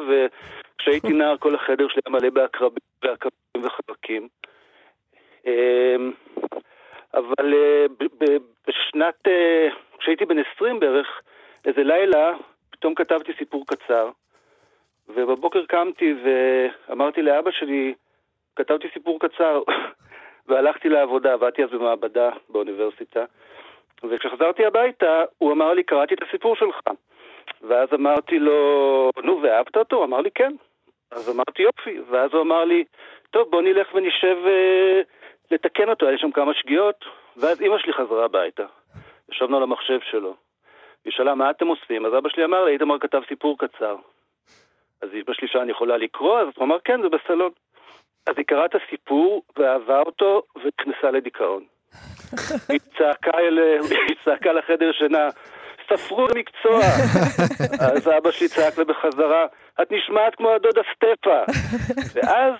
וכשהייתי 0.76 1.08
נער 1.08 1.36
כל 1.36 1.54
החדר 1.54 1.88
שלי 1.88 2.00
היה 2.06 2.12
מלא 2.12 2.30
בעקרבים 2.30 3.62
וחלקים. 3.62 4.28
אמ, 5.46 6.12
אבל 7.14 7.54
אה, 7.54 7.86
בשנת, 8.66 9.28
אה, 9.28 9.68
כשהייתי 9.98 10.24
בן 10.24 10.36
20 10.54 10.80
בערך, 10.80 11.22
איזה 11.64 11.82
לילה, 11.82 12.32
פתאום 12.70 12.94
כתבתי 12.94 13.32
סיפור 13.38 13.64
קצר, 13.66 14.10
ובבוקר 15.08 15.66
קמתי 15.66 16.14
ואמרתי 16.24 17.22
לאבא 17.22 17.50
שלי, 17.50 17.94
כתבתי 18.56 18.88
סיפור 18.94 19.20
קצר, 19.20 19.62
והלכתי 20.48 20.88
לעבודה, 20.88 21.32
עבדתי 21.32 21.64
אז 21.64 21.70
במעבדה 21.70 22.30
באוניברסיטה, 22.48 23.24
וכשחזרתי 24.02 24.66
הביתה, 24.66 25.24
הוא 25.38 25.52
אמר 25.52 25.72
לי, 25.72 25.82
קראתי 25.82 26.14
את 26.14 26.22
הסיפור 26.22 26.56
שלך. 26.56 26.80
ואז 27.62 27.88
אמרתי 27.94 28.38
לו, 28.38 29.10
נו, 29.24 29.42
ואהבת 29.42 29.76
אותו? 29.76 30.04
אמר 30.04 30.20
לי, 30.20 30.30
כן. 30.34 30.52
אז 31.10 31.30
אמרתי, 31.30 31.62
יופי. 31.62 32.00
ואז 32.10 32.30
הוא 32.32 32.42
אמר 32.42 32.64
לי, 32.64 32.84
טוב, 33.30 33.50
בוא 33.50 33.62
נלך 33.62 33.94
ונשב 33.94 34.36
אה, 34.46 35.00
לתקן 35.50 35.88
אותו, 35.88 36.06
היה 36.06 36.18
שם 36.18 36.30
כמה 36.30 36.54
שגיאות. 36.54 37.04
ואז 37.36 37.62
אימא 37.62 37.78
שלי 37.78 37.92
חזרה 37.92 38.24
הביתה. 38.24 38.66
ישבנו 39.32 39.56
על 39.56 39.62
המחשב 39.62 39.98
שלו. 40.10 40.34
היא 41.04 41.12
שאלה, 41.12 41.34
מה 41.34 41.50
אתם 41.50 41.66
עושים? 41.66 42.06
אז 42.06 42.12
אבא 42.18 42.28
שלי 42.28 42.44
אמר 42.44 42.64
לה, 42.64 42.70
איתמר 42.70 42.98
כתב 42.98 43.20
סיפור 43.28 43.58
קצר. 43.58 43.96
אז 45.02 45.08
אימא 45.12 45.32
שלי 45.32 45.48
שאלה, 45.48 45.62
אני 45.62 45.70
יכולה 45.70 45.96
לקרוא? 45.96 46.38
אז 46.38 46.48
הוא 46.56 46.64
אמר, 46.64 46.78
כן, 46.84 47.02
זה 47.02 47.08
בסלון. 47.08 47.50
אז 48.26 48.34
היא 48.36 48.46
קראה 48.46 48.64
את 48.64 48.74
הסיפור, 48.74 49.42
ואהבה 49.56 50.00
אותו, 50.00 50.42
ונכנסה 50.56 51.10
לדיכאון. 51.10 51.64
היא 52.72 52.80
צעקה, 52.98 53.38
אל... 53.38 53.58
היא 54.08 54.16
צעקה 54.24 54.52
לחדר 54.52 54.92
שינה, 54.92 55.28
ספרו 55.88 56.26
למקצוע. 56.34 56.80
אז 57.94 58.08
אבא 58.08 58.30
שלי 58.30 58.48
צעק 58.48 58.78
לה 58.78 58.84
בחזרה, 58.84 59.46
את 59.82 59.92
נשמעת 59.92 60.34
כמו 60.34 60.50
הדודה 60.50 60.82
סטפה. 60.94 61.42
ואז, 62.14 62.54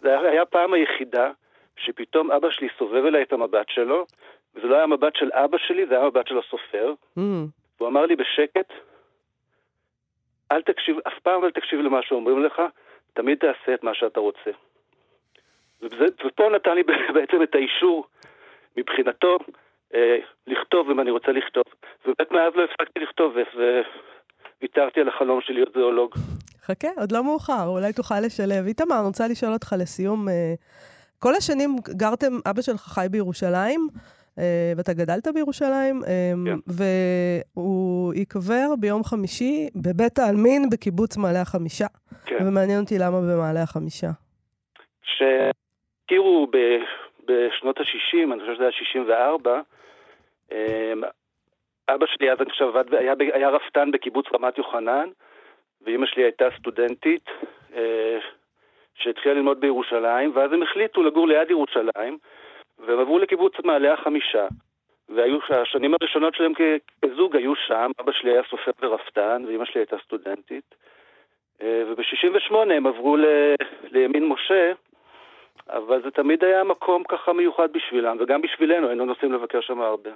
זה 0.00 0.20
היה 0.20 0.42
הפעם 0.42 0.72
היחידה 0.72 1.30
שפתאום 1.76 2.32
אבא 2.32 2.50
שלי 2.50 2.68
סובב 2.78 3.04
אליי 3.04 3.22
את 3.22 3.32
המבט 3.32 3.68
שלו, 3.68 4.06
וזה 4.54 4.66
לא 4.66 4.76
היה 4.76 4.86
מבט 4.86 5.16
של 5.16 5.30
אבא 5.32 5.58
שלי, 5.58 5.86
זה 5.86 5.96
היה 5.96 6.06
מבט 6.06 6.26
של 6.26 6.38
הסופר. 6.38 6.94
Mm. 7.18 7.20
הוא 7.78 7.88
אמר 7.88 8.06
לי 8.06 8.16
בשקט, 8.16 8.72
אל 10.52 10.62
תקשיב, 10.62 10.96
אף 11.08 11.18
פעם 11.22 11.44
אל 11.44 11.50
תקשיב 11.50 11.80
למה 11.80 12.02
שאומרים 12.02 12.44
לך, 12.44 12.62
תמיד 13.14 13.38
תעשה 13.38 13.74
את 13.74 13.84
מה 13.84 13.94
שאתה 13.94 14.20
רוצה. 14.20 14.50
וזה, 15.82 16.04
ופה 16.26 16.48
נתן 16.48 16.74
לי 16.74 16.82
בעצם 17.14 17.42
את 17.42 17.54
האישור 17.54 18.06
מבחינתו 18.76 19.38
אה, 19.94 20.16
לכתוב 20.46 20.90
אם 20.90 21.00
אני 21.00 21.10
רוצה 21.10 21.32
לכתוב. 21.32 21.64
ובאמת 22.02 22.32
מאז 22.32 22.52
לא 22.54 22.64
הפסקתי 22.64 23.00
לכתוב 23.00 23.34
וויתרתי 24.60 25.00
על 25.00 25.08
החלום 25.08 25.40
של 25.40 25.52
להיות 25.52 25.72
זואולוג. 25.74 26.14
חכה, 26.62 26.88
עוד 26.96 27.12
לא 27.12 27.24
מאוחר, 27.24 27.66
אולי 27.66 27.92
תוכל 27.92 28.20
לשלב. 28.20 28.66
איתמר, 28.66 28.98
אני 28.98 29.06
רוצה 29.06 29.28
לשאול 29.28 29.52
אותך 29.52 29.74
לסיום, 29.78 30.28
אה, 30.28 30.54
כל 31.18 31.34
השנים 31.34 31.70
גרתם, 31.96 32.32
אבא 32.50 32.62
שלך 32.62 32.80
חי 32.80 33.06
בירושלים, 33.10 33.80
אה, 34.38 34.72
ואתה 34.76 34.92
גדלת 34.92 35.28
בירושלים, 35.34 36.00
כן. 36.46 36.72
והוא 37.56 38.14
ייקבר 38.14 38.66
ביום 38.80 39.04
חמישי 39.04 39.68
בבית 39.74 40.18
העלמין 40.18 40.70
בקיבוץ 40.72 41.16
מעלה 41.16 41.40
החמישה. 41.40 41.86
כן. 42.26 42.46
ומעניין 42.46 42.80
אותי 42.80 42.94
למה 42.98 43.20
במעלה 43.20 43.62
החמישה. 43.62 44.10
שהכירו 45.02 46.46
בשנות 47.24 47.78
ה-60, 47.78 48.32
אני 48.32 48.40
חושב 48.40 48.54
שזה 48.54 48.62
היה 48.62 48.72
64, 48.72 49.52
אמ, 49.54 49.62
אבא 51.88 52.06
שלי 52.06 52.32
אז 52.32 52.40
עכשיו 52.40 52.68
עבד, 52.68 52.94
היה, 52.94 53.14
היה 53.32 53.48
רפתן 53.48 53.90
בקיבוץ 53.90 54.26
רמת 54.34 54.58
יוחנן, 54.58 55.08
ואימא 55.82 56.06
שלי 56.06 56.22
הייתה 56.22 56.48
סטודנטית 56.58 57.30
אה, 57.76 58.18
שהתחילה 58.94 59.34
ללמוד 59.34 59.60
בירושלים, 59.60 60.32
ואז 60.34 60.52
הם 60.52 60.62
החליטו 60.62 61.02
לגור 61.02 61.28
ליד 61.28 61.50
ירושלים, 61.50 62.18
והם 62.78 62.98
עברו 62.98 63.18
לקיבוץ 63.18 63.52
מעלה 63.64 63.92
החמישה. 63.92 64.46
והיו, 65.08 65.38
השנים 65.50 65.94
הראשונות 65.94 66.34
שלהם 66.34 66.52
כזוג 67.04 67.36
היו 67.36 67.54
שם, 67.54 67.90
אבא 68.00 68.12
שלי 68.12 68.30
היה 68.30 68.42
סופר 68.50 68.70
ורפתן, 68.82 69.44
ואימא 69.46 69.64
שלי 69.64 69.80
הייתה 69.80 69.96
סטודנטית. 70.04 70.74
אה, 71.62 71.82
וב-68 71.86 72.54
הם 72.54 72.86
עברו 72.86 73.16
ל, 73.16 73.24
לימין 73.90 74.28
משה, 74.28 74.72
אבל 75.68 76.02
זה 76.02 76.10
תמיד 76.10 76.44
היה 76.44 76.64
מקום 76.64 77.02
ככה 77.04 77.32
מיוחד 77.32 77.72
בשבילם, 77.72 78.16
וגם 78.20 78.42
בשבילנו, 78.42 78.88
היינו 78.88 79.04
נוסעים 79.04 79.32
לבקר 79.32 79.60
שם 79.60 79.80
הרבה. 79.80 80.10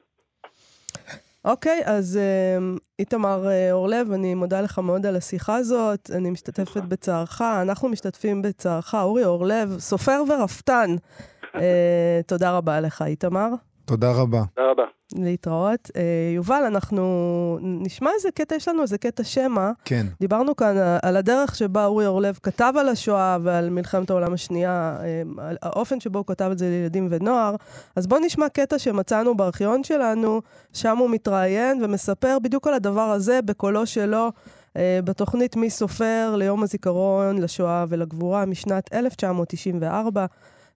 אוקיי, 1.45 1.81
okay, 1.85 1.91
אז 1.91 2.19
uh, 2.19 2.79
איתמר 2.99 3.45
uh, 3.45 3.73
אורלב, 3.73 4.13
אני 4.13 4.35
מודה 4.35 4.61
לך 4.61 4.79
מאוד 4.79 5.07
על 5.07 5.17
השיחה 5.17 5.57
הזאת, 5.57 6.11
אני 6.15 6.31
משתתפת 6.31 6.83
בצערך, 6.83 7.43
אנחנו 7.43 7.89
משתתפים 7.89 8.43
בצערך, 8.43 8.95
אורי 8.95 9.25
אורלב, 9.25 9.79
סופר 9.79 10.23
ורפתן. 10.29 10.97
uh, 11.43 11.59
תודה 12.29 12.57
רבה 12.57 12.81
לך, 12.81 13.03
איתמר. 13.03 13.49
תודה 13.85 14.13
רבה. 14.13 14.43
תודה 14.55 14.71
רבה. 14.71 14.98
להתראות. 15.15 15.91
Uh, 15.95 15.99
יובל, 16.37 16.63
אנחנו 16.67 17.59
נשמע 17.63 18.11
איזה 18.17 18.31
קטע, 18.31 18.55
יש 18.55 18.69
לנו 18.69 18.83
איזה 18.83 18.99
קטע 18.99 19.25
שמע. 19.25 19.71
כן. 19.85 20.07
דיברנו 20.21 20.57
כאן 20.57 20.77
על 21.03 21.17
הדרך 21.17 21.57
שבה 21.57 21.85
אורי 21.85 22.07
אורלב 22.07 22.39
כתב 22.43 22.73
על 22.79 22.89
השואה 22.89 23.39
ועל 23.43 23.71
מלחמת 23.71 24.11
העולם 24.11 24.33
השנייה, 24.33 24.97
uh, 24.99 25.41
על 25.41 25.57
האופן 25.63 26.01
שבו 26.01 26.19
הוא 26.19 26.27
כתב 26.27 26.49
את 26.53 26.59
זה 26.59 26.69
לילדים 26.69 27.09
ונוער. 27.11 27.55
אז 27.97 28.07
בואו 28.07 28.21
נשמע 28.21 28.49
קטע 28.49 28.79
שמצאנו 28.79 29.37
בארכיון 29.37 29.85
שלנו, 29.85 30.41
שם 30.73 30.99
הוא 30.99 31.11
מתראיין 31.11 31.85
ומספר 31.85 32.39
בדיוק 32.43 32.67
על 32.67 32.75
הדבר 32.75 33.11
הזה 33.11 33.41
בקולו 33.45 33.87
שלו. 33.87 34.33
Uh, 34.69 34.81
בתוכנית 35.05 35.57
מי 35.57 35.71
סופר 35.71 36.35
ליום 36.37 36.63
הזיכרון 36.63 37.39
לשואה 37.39 37.85
ולגבורה 37.89 38.47
משנת 38.47 38.95
1994. 38.95 40.27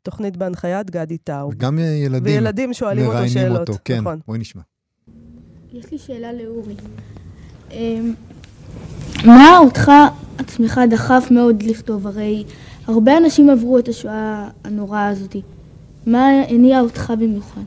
תוכנית 0.02 0.36
בהנחיית 0.36 0.90
גדי 0.90 1.18
טאו. 1.18 1.50
וגם 1.52 1.78
ילדים 1.78 2.34
וילדים 2.34 2.72
שואלים 2.72 3.06
אותו 3.06 3.28
שאלות. 3.28 3.68
אותו. 3.68 3.80
כן, 3.84 4.00
נכון. 4.00 4.18
בואי 4.26 4.38
נשמע. 4.38 4.62
יש 5.72 5.92
לי 5.92 5.98
שאלה 5.98 6.32
לאורי. 6.32 6.74
אמ, 7.70 8.14
מה 9.24 9.58
אותך 9.58 9.92
עצמך 10.38 10.80
דחף 10.90 11.28
מאוד 11.30 11.62
לכתוב? 11.62 12.06
הרי 12.06 12.44
הרבה 12.86 13.18
אנשים 13.18 13.50
עברו 13.50 13.78
את 13.78 13.88
השואה 13.88 14.48
הנוראה 14.64 15.08
הזאת. 15.08 15.36
מה 16.06 16.28
הניע 16.48 16.80
אותך 16.80 17.12
במיוחד? 17.18 17.60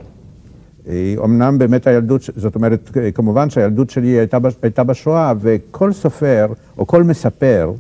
אמנם 1.24 1.54
אה, 1.54 1.58
באמת 1.58 1.88
הילדות, 1.88 2.22
זאת 2.36 2.56
אומרת, 2.56 2.92
כמובן 3.16 3.50
שהילדות 3.50 3.90
שלי 3.90 4.08
הייתה, 4.08 4.38
הייתה 4.62 4.84
בשואה, 4.84 5.34
וכל 5.40 5.94
סופר, 5.94 6.48
או 6.78 6.88
כל 6.88 7.04
מספר, 7.04 7.72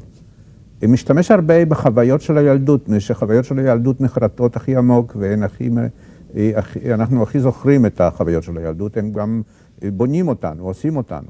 משתמש 0.83 1.31
הרבה 1.31 1.65
בחוויות 1.65 2.21
של 2.21 2.37
הילדות, 2.37 2.81
מפני 2.81 2.99
שחוויות 2.99 3.45
של 3.45 3.59
הילדות 3.59 4.01
נחרטות 4.01 4.55
הכי 4.55 4.75
עמוק, 4.75 5.17
ואנחנו 5.19 7.23
הכי 7.23 7.39
זוכרים 7.39 7.85
את 7.85 8.01
החוויות 8.01 8.43
של 8.43 8.57
הילדות, 8.57 8.97
הם 8.97 9.11
גם 9.11 9.41
בונים 9.83 10.27
אותנו, 10.27 10.63
עושים 10.63 10.97
אותנו. 10.97 11.29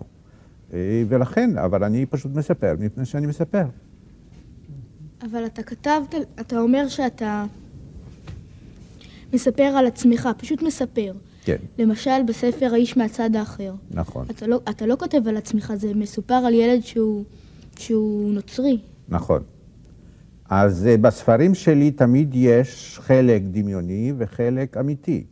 ולכן, 1.07 1.57
אבל 1.57 1.83
אני 1.83 2.05
פשוט 2.05 2.35
מספר, 2.35 2.75
מפני 2.79 3.05
שאני 3.05 3.27
מספר. 3.27 3.63
אבל 5.31 5.45
אתה 5.45 5.63
כתבת, 5.63 6.15
אתה 6.39 6.59
אומר 6.59 6.87
שאתה 6.87 7.45
מספר 9.33 9.63
על 9.63 9.87
עצמך, 9.87 10.29
פשוט 10.37 10.61
מספר. 10.61 11.13
כן. 11.43 11.55
למשל, 11.77 12.23
בספר 12.27 12.69
האיש 12.73 12.97
מהצד 12.97 13.35
האחר. 13.35 13.73
נכון. 13.91 14.25
אתה 14.29 14.47
לא, 14.47 14.59
אתה 14.69 14.85
לא 14.85 14.95
כותב 14.99 15.27
על 15.27 15.37
עצמך, 15.37 15.73
זה 15.75 15.91
מסופר 15.95 16.33
על 16.33 16.53
ילד 16.53 16.83
שהוא, 16.83 17.23
שהוא 17.77 18.33
נוצרי. 18.33 18.79
נכון. 19.09 19.43
אז 20.49 20.87
uh, 20.93 21.01
בספרים 21.01 21.55
שלי 21.55 21.91
תמיד 21.91 22.29
יש 22.33 22.99
חלק 23.01 23.41
דמיוני 23.41 24.13
וחלק 24.17 24.77
אמיתי. 24.77 25.25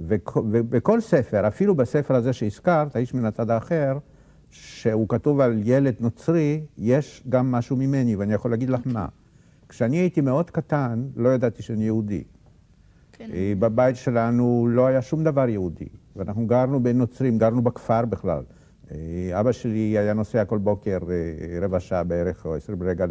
ובכל 0.00 1.00
ספר, 1.00 1.48
אפילו 1.48 1.74
בספר 1.74 2.14
הזה 2.14 2.32
שהזכרת, 2.32 2.96
האיש 2.96 3.14
מן 3.14 3.24
הצד 3.24 3.50
האחר, 3.50 3.98
שהוא 4.50 5.08
כתוב 5.08 5.40
על 5.40 5.60
ילד 5.64 5.94
נוצרי, 6.00 6.60
יש 6.78 7.24
גם 7.28 7.52
משהו 7.52 7.76
ממני, 7.76 8.16
ואני 8.16 8.34
יכול 8.34 8.50
להגיד 8.50 8.70
לך 8.70 8.80
מה. 8.84 9.06
כשאני 9.68 9.96
הייתי 9.96 10.20
מאוד 10.20 10.50
קטן, 10.50 11.02
לא 11.16 11.28
ידעתי 11.28 11.62
שאני 11.62 11.84
יהודי. 11.84 12.22
כן. 13.12 13.28
אה, 13.32 13.52
בבית 13.58 13.96
שלנו 13.96 14.68
לא 14.70 14.86
היה 14.86 15.02
שום 15.02 15.24
דבר 15.24 15.48
יהודי, 15.48 15.88
ואנחנו 16.16 16.46
גרנו 16.46 16.82
בין 16.82 16.98
נוצרים, 16.98 17.38
גרנו 17.38 17.62
בכפר 17.62 18.04
בכלל. 18.04 18.42
אה, 18.94 19.40
אבא 19.40 19.52
שלי 19.52 19.98
היה 19.98 20.14
נוסע 20.14 20.44
כל 20.44 20.58
בוקר 20.58 20.98
אה, 21.10 21.58
רבע 21.62 21.80
שעה 21.80 22.04
בערך, 22.04 22.46
או 22.46 22.54
עשרים 22.54 22.82
רגע 22.82 23.06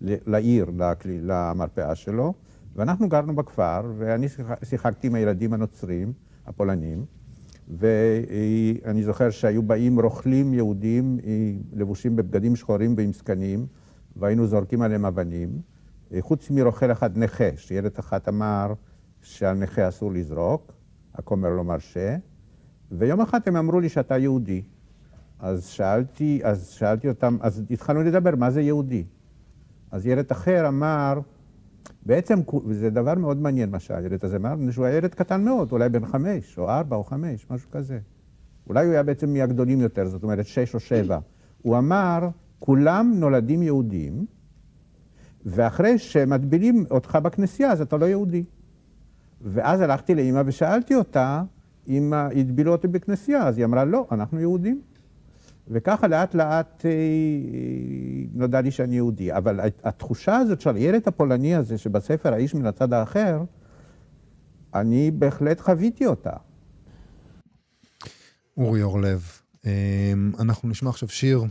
לעיר, 0.00 0.66
למרפאה 1.06 1.94
שלו, 1.94 2.34
ואנחנו 2.76 3.08
גרנו 3.08 3.34
בכפר, 3.36 3.92
ואני 3.98 4.28
שיח- 4.28 4.64
שיחקתי 4.64 5.06
עם 5.06 5.14
הילדים 5.14 5.52
הנוצרים, 5.52 6.12
הפולנים, 6.46 7.04
ואני 7.68 9.02
זוכר 9.04 9.30
שהיו 9.30 9.62
באים 9.62 10.00
רוכלים 10.00 10.54
יהודים 10.54 11.18
אה, 11.24 11.30
לבושים 11.72 12.16
בבגדים 12.16 12.56
שחורים 12.56 12.94
ועם 12.96 13.12
זקנים, 13.12 13.66
והיינו 14.16 14.46
זורקים 14.46 14.82
עליהם 14.82 15.04
אבנים, 15.06 15.50
חוץ 16.20 16.50
מרוכל 16.50 16.92
אחד 16.92 17.18
נכה, 17.18 17.44
שילד 17.56 17.98
אחד 17.98 18.18
אמר 18.28 18.72
שעל 19.22 19.56
נכה 19.56 19.88
אסור 19.88 20.12
לזרוק, 20.12 20.72
הכומר 21.14 21.48
לא 21.50 21.64
מרשה, 21.64 22.16
ויום 22.92 23.20
אחד 23.20 23.40
הם 23.46 23.56
אמרו 23.56 23.80
לי 23.80 23.88
שאתה 23.88 24.18
יהודי. 24.18 24.62
אז 25.42 25.66
שאלתי, 25.66 26.40
אז 26.44 26.68
שאלתי 26.68 27.08
אותם, 27.08 27.36
אז 27.40 27.62
התחלנו 27.70 28.02
לדבר, 28.02 28.36
מה 28.36 28.50
זה 28.50 28.60
יהודי? 28.60 29.04
אז 29.90 30.06
ילד 30.06 30.30
אחר 30.30 30.68
אמר, 30.68 31.20
בעצם, 32.06 32.40
וזה 32.66 32.90
דבר 32.90 33.14
מאוד 33.14 33.36
מעניין 33.36 33.70
מה 33.70 33.80
שהילד 33.80 34.24
הזה 34.24 34.36
אמר, 34.36 34.54
שהוא 34.70 34.84
היה 34.84 34.96
ילד 34.96 35.14
קטן 35.14 35.44
מאוד, 35.44 35.72
אולי 35.72 35.88
בן 35.88 36.06
חמש, 36.06 36.58
או 36.58 36.70
ארבע, 36.70 36.96
או 36.96 37.04
חמש, 37.04 37.46
משהו 37.50 37.70
כזה. 37.70 37.98
אולי 38.68 38.84
הוא 38.84 38.92
היה 38.92 39.02
בעצם 39.02 39.32
מהגדולים 39.32 39.80
יותר, 39.80 40.08
זאת 40.08 40.22
אומרת 40.22 40.46
שש 40.46 40.74
או 40.74 40.80
שבע. 40.80 41.18
הוא 41.62 41.78
אמר, 41.78 42.28
כולם 42.58 43.12
נולדים 43.16 43.62
יהודים, 43.62 44.26
ואחרי 45.46 45.98
שמטבילים 45.98 46.84
אותך 46.90 47.18
בכנסייה, 47.22 47.72
אז 47.72 47.80
אתה 47.80 47.96
לא 47.96 48.06
יהודי. 48.06 48.44
ואז 49.40 49.80
הלכתי 49.80 50.14
לאימא 50.14 50.42
ושאלתי 50.46 50.94
אותה 50.94 51.42
אם 51.88 52.12
הטבילו 52.12 52.72
אותי 52.72 52.88
בכנסייה, 52.88 53.48
אז 53.48 53.58
היא 53.58 53.64
אמרה, 53.64 53.84
לא, 53.84 54.06
אנחנו 54.12 54.40
יהודים. 54.40 54.80
וככה 55.68 56.08
לאט 56.08 56.34
לאט 56.34 56.82
אה, 56.84 56.90
אה, 56.90 56.96
נודע 58.34 58.60
לי 58.60 58.70
שאני 58.70 58.96
יהודי. 58.96 59.32
אבל 59.32 59.60
התחושה 59.84 60.36
הזאת 60.36 60.60
של 60.60 60.76
הילד 60.76 61.02
הפולני 61.06 61.54
הזה, 61.54 61.78
שבספר 61.78 62.32
האיש 62.34 62.54
מן 62.54 62.66
הצד 62.66 62.92
האחר, 62.92 63.42
אני 64.74 65.10
בהחלט 65.10 65.60
חוויתי 65.60 66.06
אותה. 66.06 66.32
אורי 68.56 68.82
אורלב. 68.82 69.42
אמ, 69.66 70.32
אנחנו 70.38 70.68
נשמע 70.68 70.90
עכשיו 70.90 71.08
שיר, 71.08 71.44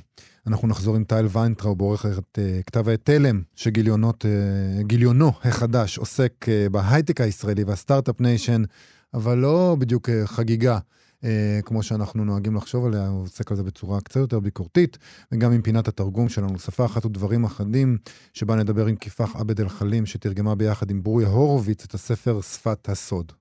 אנחנו 0.47 0.67
נחזור 0.67 0.95
עם 0.95 1.03
טייל 1.03 1.25
ויינטראוב, 1.31 1.81
עורכת 1.81 2.39
אה, 2.39 2.59
כתב 2.65 2.89
העת 2.89 2.99
תלם, 3.03 3.41
שגיליונו 3.55 5.31
החדש 5.43 5.97
עוסק 5.97 6.45
אה, 6.47 6.69
בהייטק 6.69 7.21
הישראלי 7.21 7.63
וה 7.63 7.75
Start-Up 7.75 8.21
Nation, 8.21 8.63
אבל 9.13 9.37
לא 9.37 9.75
בדיוק 9.79 10.09
אה, 10.09 10.27
חגיגה. 10.27 10.79
אה, 11.23 11.59
כמו 11.65 11.83
שאנחנו 11.83 12.25
נוהגים 12.25 12.55
לחשוב 12.55 12.85
עליה, 12.85 13.07
הוא 13.07 13.23
עוסק 13.23 13.51
על 13.51 13.57
זה 13.57 13.63
בצורה 13.63 14.01
קצת 14.01 14.19
יותר 14.19 14.39
ביקורתית, 14.39 14.97
וגם 15.31 15.51
עם 15.51 15.61
פינת 15.61 15.87
התרגום 15.87 16.29
שלנו, 16.29 16.59
שפה 16.59 16.85
אחת 16.85 17.05
ודברים 17.05 17.43
אחדים, 17.43 17.97
שבה 18.33 18.55
נדבר 18.55 18.85
עם 18.85 18.95
כיפאח 18.95 19.35
עבד 19.35 19.61
אל 19.61 19.69
חלים, 19.69 20.05
שתרגמה 20.05 20.55
ביחד 20.55 20.91
עם 20.91 21.03
ברוריה 21.03 21.27
הורוביץ 21.27 21.83
את 21.83 21.93
הספר 21.93 22.41
שפת 22.41 22.89
הסוד. 22.89 23.31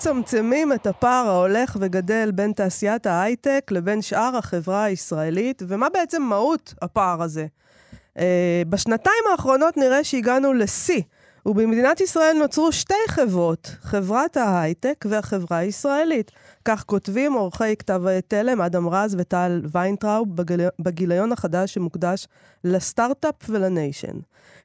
מצמצמים 0.00 0.72
את 0.72 0.86
הפער 0.86 1.28
ההולך 1.28 1.76
וגדל 1.80 2.30
בין 2.34 2.52
תעשיית 2.52 3.06
ההייטק 3.06 3.70
לבין 3.70 4.02
שאר 4.02 4.36
החברה 4.36 4.84
הישראלית, 4.84 5.62
ומה 5.68 5.88
בעצם 5.88 6.22
מהות 6.22 6.74
הפער 6.82 7.22
הזה? 7.22 7.46
Uh, 8.18 8.22
בשנתיים 8.68 9.24
האחרונות 9.30 9.76
נראה 9.76 10.04
שהגענו 10.04 10.52
לשיא, 10.52 11.02
ובמדינת 11.46 12.00
ישראל 12.00 12.36
נוצרו 12.38 12.72
שתי 12.72 12.94
חברות, 13.08 13.76
חברת 13.80 14.36
ההייטק 14.36 15.04
והחברה 15.08 15.58
הישראלית. 15.58 16.30
כך 16.64 16.84
כותבים 16.86 17.32
עורכי 17.32 17.76
כתב 17.76 18.02
תלם, 18.28 18.60
אדם 18.60 18.88
רז 18.88 19.16
וטל 19.18 19.62
ויינטראוב, 19.72 20.36
בגיל... 20.36 20.60
בגיליון 20.78 21.32
החדש 21.32 21.74
שמוקדש 21.74 22.26
לסטארט-אפ 22.64 23.34
ולניישן. 23.48 24.18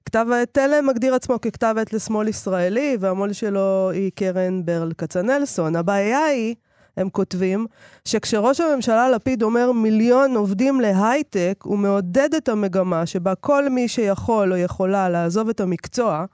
כתב 0.05 0.25
תלם 0.51 0.87
מגדיר 0.87 1.15
עצמו 1.15 1.41
ככתב 1.41 1.75
עת 1.81 1.93
לשמאל 1.93 2.27
ישראלי, 2.27 2.97
והמו"ל 2.99 3.33
שלו 3.33 3.89
היא 3.89 4.11
קרן 4.15 4.65
ברל 4.65 4.91
כצנלסון. 4.97 5.75
הבעיה 5.75 6.25
היא, 6.25 6.55
הם 6.97 7.09
כותבים, 7.09 7.65
שכשראש 8.05 8.61
הממשלה 8.61 9.09
לפיד 9.09 9.43
אומר 9.43 9.71
מיליון 9.71 10.35
עובדים 10.35 10.81
להייטק, 10.81 11.59
הוא 11.63 11.77
מעודד 11.77 12.33
את 12.37 12.49
המגמה 12.49 13.05
שבה 13.05 13.35
כל 13.35 13.69
מי 13.69 13.87
שיכול 13.87 14.53
או 14.53 14.57
יכולה 14.57 15.09
לעזוב 15.09 15.49
את 15.49 15.61
המקצוע, 15.61 16.25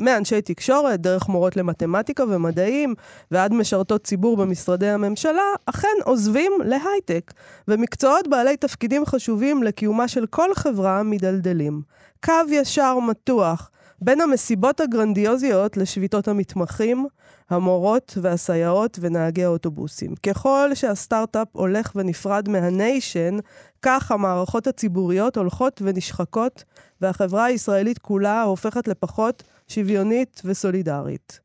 מאנשי 0.00 0.40
תקשורת, 0.40 1.00
דרך 1.00 1.28
מורות 1.28 1.56
למתמטיקה 1.56 2.24
ומדעים, 2.28 2.94
ועד 3.30 3.52
משרתות 3.52 4.04
ציבור 4.04 4.36
במשרדי 4.36 4.88
הממשלה, 4.88 5.42
אכן 5.66 5.88
עוזבים 6.04 6.52
להייטק, 6.64 7.32
ומקצועות 7.68 8.28
בעלי 8.28 8.56
תפקידים 8.56 9.06
חשובים 9.06 9.62
לקיומה 9.62 10.08
של 10.08 10.26
כל 10.26 10.54
חברה 10.54 11.02
מדלדלים. 11.02 11.82
קו 12.24 12.32
ישר 12.50 12.98
מתוח 12.98 13.70
בין 14.04 14.20
המסיבות 14.20 14.80
הגרנדיוזיות 14.80 15.76
לשביתות 15.76 16.28
המתמחים, 16.28 17.06
המורות 17.50 18.18
והסייעות 18.22 18.98
ונהגי 19.00 19.44
האוטובוסים. 19.44 20.14
ככל 20.14 20.70
שהסטארט-אפ 20.74 21.48
הולך 21.52 21.92
ונפרד 21.94 22.48
מהניישן, 22.48 23.36
כך 23.82 24.12
המערכות 24.12 24.66
הציבוריות 24.66 25.36
הולכות 25.36 25.82
ונשחקות, 25.84 26.64
והחברה 27.00 27.44
הישראלית 27.44 27.98
כולה 27.98 28.42
הופכת 28.42 28.88
לפחות 28.88 29.42
שוויונית 29.68 30.42
וסולידרית. 30.44 31.40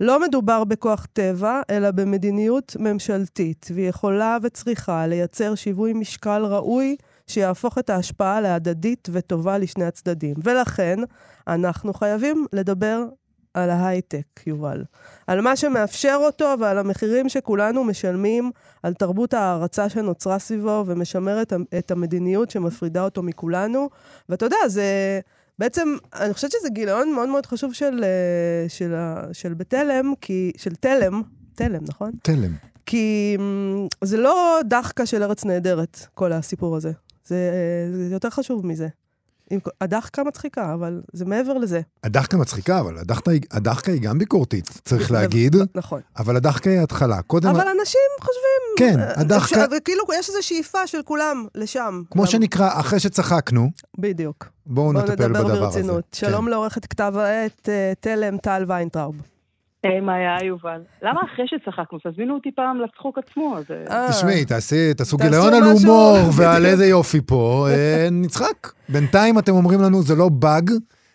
לא 0.00 0.20
מדובר 0.20 0.64
בכוח 0.64 1.06
טבע, 1.12 1.60
אלא 1.70 1.90
במדיניות 1.90 2.76
ממשלתית, 2.78 3.66
והיא 3.74 3.88
יכולה 3.88 4.36
וצריכה 4.42 5.06
לייצר 5.06 5.54
שיווי 5.54 5.92
משקל 5.92 6.44
ראוי 6.44 6.96
שיהפוך 7.28 7.78
את 7.78 7.90
ההשפעה 7.90 8.40
להדדית 8.40 9.08
וטובה 9.12 9.58
לשני 9.58 9.84
הצדדים. 9.84 10.34
ולכן, 10.44 10.98
אנחנו 11.48 11.94
חייבים 11.94 12.46
לדבר 12.52 13.04
על 13.54 13.70
ההייטק, 13.70 14.40
יובל. 14.46 14.84
על 15.26 15.40
מה 15.40 15.56
שמאפשר 15.56 16.18
אותו 16.20 16.54
ועל 16.60 16.78
המחירים 16.78 17.28
שכולנו 17.28 17.84
משלמים, 17.84 18.50
על 18.82 18.94
תרבות 18.94 19.34
ההערצה 19.34 19.88
שנוצרה 19.88 20.38
סביבו 20.38 20.84
ומשמרת 20.86 21.52
את 21.78 21.90
המדיניות 21.90 22.50
שמפרידה 22.50 23.04
אותו 23.04 23.22
מכולנו. 23.22 23.88
ואתה 24.28 24.46
יודע, 24.46 24.56
זה... 24.66 25.20
בעצם, 25.58 25.96
אני 26.14 26.34
חושבת 26.34 26.50
שזה 26.50 26.68
גיליון 26.68 27.12
מאוד 27.12 27.28
מאוד 27.28 27.46
חשוב 27.46 27.72
של, 27.72 28.04
של, 28.68 28.94
של 29.32 29.54
בתלם, 29.54 30.12
כי, 30.20 30.52
של 30.56 30.74
תלם, 30.74 31.22
תלם, 31.54 31.84
נכון? 31.88 32.10
תלם. 32.22 32.52
כי 32.86 33.36
זה 34.04 34.16
לא 34.16 34.60
דחקה 34.64 35.06
של 35.06 35.22
ארץ 35.22 35.44
נהדרת, 35.44 36.06
כל 36.14 36.32
הסיפור 36.32 36.76
הזה. 36.76 36.92
זה, 37.28 37.50
זה 38.08 38.14
יותר 38.14 38.30
חשוב 38.30 38.66
מזה. 38.66 38.88
הדחקה 39.80 40.24
מצחיקה, 40.24 40.74
אבל 40.74 41.00
זה 41.12 41.24
מעבר 41.24 41.58
לזה. 41.58 41.80
הדחקה 42.04 42.36
מצחיקה, 42.36 42.80
אבל 42.80 42.98
הדחקה, 42.98 43.30
הדחקה 43.50 43.92
היא 43.92 44.00
גם 44.00 44.18
ביקורתית, 44.18 44.80
צריך 44.84 45.10
להגיד. 45.14 45.56
נכון. 45.74 46.00
אבל 46.18 46.36
הדחקה 46.36 46.70
היא 46.70 46.78
ההתחלה. 46.78 47.22
קודם... 47.22 47.48
אבל 47.48 47.68
אנשים 47.80 48.00
חושבים... 48.20 48.78
כן, 48.78 49.20
הדחקה... 49.20 49.64
כאילו, 49.84 50.04
יש 50.18 50.28
איזו 50.28 50.38
שאיפה 50.42 50.86
של 50.86 51.02
כולם 51.04 51.46
לשם. 51.54 52.02
כמו 52.10 52.26
שנקרא, 52.26 52.80
אחרי 52.80 53.00
שצחקנו. 53.00 53.70
בדיוק. 53.98 54.48
בואו 54.66 54.92
נטפל 54.92 55.14
בדבר 55.14 55.24
הזה. 55.24 55.38
בואו 55.38 55.48
נדבר 55.54 55.66
ברצינות. 55.66 56.04
שלום 56.12 56.44
כן. 56.44 56.50
לעורכת 56.50 56.86
כתב 56.86 57.12
העת 57.16 57.68
תלם 58.00 58.38
טל 58.38 58.64
ויינטראוב. 58.68 59.16
היי, 59.84 60.00
מה 60.00 60.14
היה, 60.14 60.36
יובל? 60.44 60.80
למה 61.02 61.20
אחרי 61.20 61.44
שצחקנו? 61.46 61.98
תזמינו 62.06 62.34
אותי 62.34 62.50
פעם 62.56 62.80
לצחוק 62.80 63.18
עצמו. 63.18 63.56
תשמעי, 64.10 64.44
תעשו 64.96 65.16
גיליון 65.16 65.54
על 65.54 65.62
הומור 65.62 66.18
ועל 66.36 66.66
איזה 66.66 66.86
יופי 66.86 67.20
פה, 67.20 67.66
נצחק. 68.12 68.72
בינתיים 68.88 69.38
אתם 69.38 69.52
אומרים 69.52 69.80
לנו, 69.80 70.02
זה 70.02 70.14
לא 70.14 70.28
באג, 70.28 70.70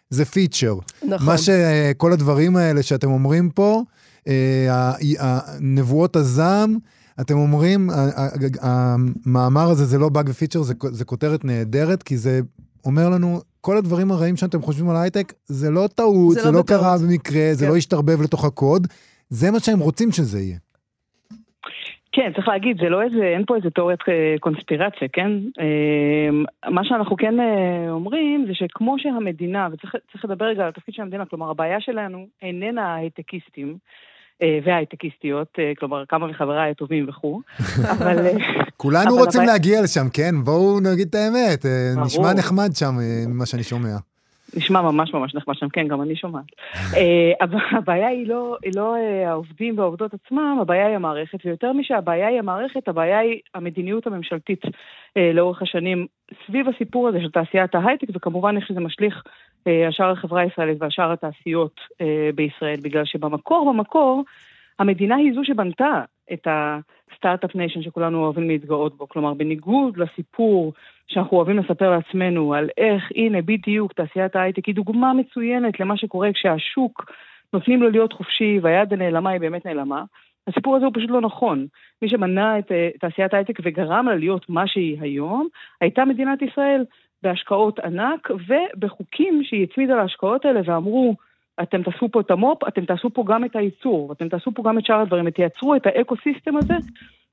זה 0.10 0.26
פיצ'ר. 0.26 0.76
נכון. 1.04 1.28
מה 1.28 1.38
שכל 1.38 2.14
הדברים 2.14 2.56
האלה 2.56 2.84
שאתם 2.84 3.12
אומרים 3.12 3.50
פה, 3.50 3.84
נבואות 5.60 6.16
הזעם, 6.16 6.78
אתם 7.22 7.38
אומרים, 7.38 7.90
המאמר 8.62 9.70
הזה 9.70 9.86
זה 9.86 9.98
לא 9.98 10.10
באג 10.10 10.30
ופיצ'ר, 10.30 10.62
זה 10.92 11.06
כותרת 11.06 11.46
נהדרת, 11.46 12.04
כי 12.04 12.18
זה 12.18 12.40
אומר 12.86 13.10
לנו, 13.10 13.42
כל 13.66 13.78
הדברים 13.78 14.12
הרעים 14.12 14.36
שאתם 14.36 14.62
חושבים 14.62 14.90
על 14.90 14.96
הייטק, 14.96 15.34
זה 15.46 15.72
לא 15.72 15.88
טעות, 15.96 16.34
זה, 16.34 16.42
זה 16.42 16.52
לא, 16.52 16.58
לא 16.58 16.64
קרה 16.68 16.96
במקרה, 17.04 17.48
כן. 17.50 17.54
זה 17.54 17.68
לא 17.68 17.76
השתרבב 17.78 18.22
לתוך 18.24 18.46
הקוד, 18.46 18.88
זה 19.30 19.52
מה 19.52 19.60
שהם 19.60 19.80
רוצים 19.80 20.12
שזה 20.12 20.40
יהיה. 20.40 20.58
כן, 22.12 22.32
צריך 22.36 22.48
להגיד, 22.48 22.78
זה 22.82 22.90
לא 22.90 23.02
איזה, 23.02 23.24
אין 23.24 23.44
פה 23.48 23.56
איזה 23.56 23.70
תיאוריית 23.70 24.00
קונספירציה, 24.40 25.08
כן? 25.14 25.32
מה 26.70 26.82
שאנחנו 26.84 27.16
כן 27.16 27.36
אומרים 27.90 28.46
זה 28.48 28.54
שכמו 28.54 28.96
שהמדינה, 29.00 29.68
וצריך 29.72 30.26
לדבר 30.26 30.46
רגע 30.46 30.64
על 30.64 30.70
התפקיד 30.70 30.94
של 30.94 31.02
המדינה, 31.02 31.26
כלומר 31.26 31.50
הבעיה 31.50 31.82
שלנו 31.82 32.28
איננה 32.42 32.94
ההייטקיסטים, 32.94 33.68
אה, 33.68 33.76
והייטקיסטיות, 34.64 35.48
אה, 35.60 35.72
כלומר 35.80 36.06
כמה 36.06 36.28
מחבריי 36.28 36.72
הטובים 36.72 37.10
וכו', 37.10 37.42
אבל... 37.94 38.26
אה, 38.26 38.34
כולנו 38.78 39.16
רוצים 39.16 39.42
להגיע 39.42 39.82
לשם, 39.82 40.06
כן? 40.14 40.36
בואו 40.44 40.80
נגיד 40.80 41.08
את 41.08 41.16
האמת. 41.16 41.66
אה. 41.66 42.06
נשמע 42.06 42.34
נחמד 42.34 42.70
שם 42.76 42.94
אה, 43.00 43.24
ממה 43.28 43.46
שאני 43.46 43.64
שומע. 43.64 43.98
נשמע 44.58 44.82
ממש 44.82 45.14
ממש 45.14 45.36
נחמד 45.36 45.56
שם, 45.56 45.70
כן, 45.70 45.88
גם 45.88 46.02
אני 46.02 46.16
שומעת. 46.16 46.46
אה, 46.98 47.32
אבל 47.42 47.60
הבעיה 47.72 48.08
היא 48.08 48.28
לא, 48.28 48.58
היא 48.64 48.72
לא 48.76 48.96
אה, 48.96 49.30
העובדים 49.30 49.78
והעובדות 49.78 50.12
עצמם, 50.14 50.58
הבעיה 50.62 50.88
היא 50.88 50.96
המערכת, 50.96 51.46
ויותר 51.46 51.74
משהבעיה 51.74 52.28
היא 52.28 52.40
המערכת, 52.40 52.88
הבעיה 52.88 53.20
היא 53.20 53.40
המדיניות 53.56 54.08
הממשלתית 54.08 54.62
אה, 55.18 55.32
לאורך 55.34 55.62
השנים 55.62 56.08
סביב 56.48 56.66
הסיפור 56.70 57.08
הזה 57.08 57.22
של 57.22 57.32
תעשיית 57.32 57.76
ההייטק, 57.76 58.08
וכמובן 58.14 58.56
איך 58.58 58.68
שזה 58.68 58.80
משליך 58.80 59.24
אה, 59.68 59.86
על 59.86 59.92
שאר 59.92 60.12
החברה 60.12 60.42
הישראלית 60.42 60.78
ועל 60.82 60.90
שאר 60.90 61.12
התעשיות 61.12 61.80
אה, 62.02 62.30
בישראל, 62.36 62.80
בגלל 62.84 63.06
שבמקור, 63.06 63.74
במקור, 63.74 64.24
המדינה 64.80 65.16
היא 65.16 65.34
זו 65.34 65.42
שבנתה 65.44 66.02
את 66.34 66.48
ה 66.48 66.60
Start-Up 66.60 67.56
Nation 67.56 67.82
שכולנו 67.82 68.24
אוהבים 68.24 68.48
להתגאות 68.48 68.98
בו. 68.98 69.10
כלומר, 69.10 69.34
בניגוד 69.34 69.98
לסיפור 69.98 70.74
שאנחנו 71.08 71.38
אוהבים 71.38 71.58
לספר 71.58 71.90
לעצמנו 71.90 72.54
על 72.54 72.70
איך, 72.78 73.12
הנה, 73.16 73.42
בדיוק, 73.42 73.94
תעשיית 73.94 74.36
ההייטק 74.36 74.66
היא 74.66 74.76
דוגמה 74.76 75.14
מצוינת 75.14 75.80
למה 75.80 75.98
שקורה 75.98 76.34
כשהשוק 76.34 77.12
נותנים 77.54 77.82
לו 77.82 77.90
להיות 77.90 78.14
חופשי 78.14 78.60
והיד 78.62 78.94
הנעלמה 78.94 79.30
היא 79.30 79.40
באמת 79.40 79.66
נעלמה. 79.66 80.04
הסיפור 80.48 80.76
הזה 80.76 80.86
הוא 80.86 80.94
פשוט 80.96 81.10
לא 81.10 81.22
נכון. 81.22 81.68
מי 82.02 82.10
שהניע 82.10 82.60
את 82.60 82.72
אה, 82.72 82.90
תעשיית 83.00 83.34
ההייטק 83.34 83.60
וגרם 83.64 84.06
לה 84.06 84.16
להיות 84.16 84.50
מה 84.50 84.68
שהיא 84.68 85.02
היום, 85.02 85.48
הייתה 85.82 86.06
מדינת 86.06 86.42
ישראל 86.42 86.86
בהשקעות 87.24 87.80
ענק 87.80 88.30
ובחוקים 88.30 89.42
שהיא 89.44 89.64
הצמידה 89.64 89.96
להשקעות 89.96 90.46
האלה 90.46 90.62
ואמרו, 90.66 91.16
אתם 91.62 91.84
תעשו 91.84 92.10
פה 92.12 92.22
את 92.22 92.32
המו"פ, 92.32 92.68
אתם 92.68 92.86
תעשו 92.86 93.10
פה 93.10 93.24
גם 93.28 93.46
את 93.46 93.56
הייצור, 93.56 94.10
ואתם 94.10 94.30
תעשו 94.30 94.52
פה 94.52 94.64
גם 94.66 94.78
את 94.78 94.86
שאר 94.86 95.00
הדברים, 95.00 95.26
ותייצרו 95.28 95.76
את 95.76 95.86
האקו-סיסטם 95.86 96.58
הזה, 96.58 96.74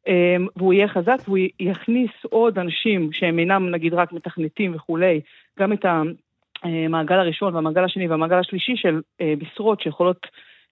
אמ, 0.07 0.47
והוא 0.57 0.73
יהיה 0.73 0.89
חזק, 0.89 1.17
והוא 1.25 1.39
יכניס 1.61 2.11
עוד 2.31 2.59
אנשים 2.59 3.13
שהם 3.13 3.39
אינם 3.39 3.71
נגיד 3.71 3.95
רק 3.95 4.13
מתכנתים 4.13 4.75
וכולי, 4.75 5.21
גם 5.59 5.73
את 5.73 5.85
המעגל 6.63 7.19
הראשון 7.19 7.55
והמעגל 7.55 7.85
השני 7.85 8.09
והמעגל 8.09 8.39
השלישי 8.39 8.77
של 8.77 9.01
אה, 9.21 9.35
משרות 9.41 9.81
שיכולות 9.81 10.27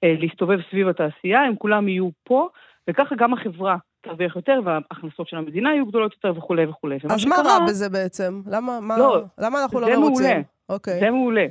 אה, 0.04 0.14
להסתובב 0.18 0.59
סביב 0.70 0.88
התעשייה, 0.88 1.42
הם 1.42 1.57
כולם 1.57 1.88
יהיו 1.88 2.09
פה, 2.24 2.48
וככה 2.88 3.14
גם 3.18 3.33
החברה 3.33 3.76
תרוויח 4.00 4.37
יותר, 4.37 4.61
וההכנסות 4.64 5.28
של 5.28 5.37
המדינה 5.37 5.74
יהיו 5.74 5.87
גדולות 5.87 6.12
יותר 6.14 6.38
וכולי 6.38 6.64
וכולי. 6.66 6.96
אז 6.96 7.04
מה 7.04 7.18
שקרה- 7.18 7.58
רע 7.58 7.66
בזה 7.68 7.88
בעצם? 7.88 8.40
למה, 8.50 8.80
מה, 8.80 8.98
לא, 8.98 9.22
למה 9.38 9.62
אנחנו 9.62 9.80
לא 9.80 9.87
מרוצים? 10.00 10.26
מעולה. 10.26 10.40
אוקיי. 10.68 11.00
זה 11.00 11.11
מעולה. 11.11 11.46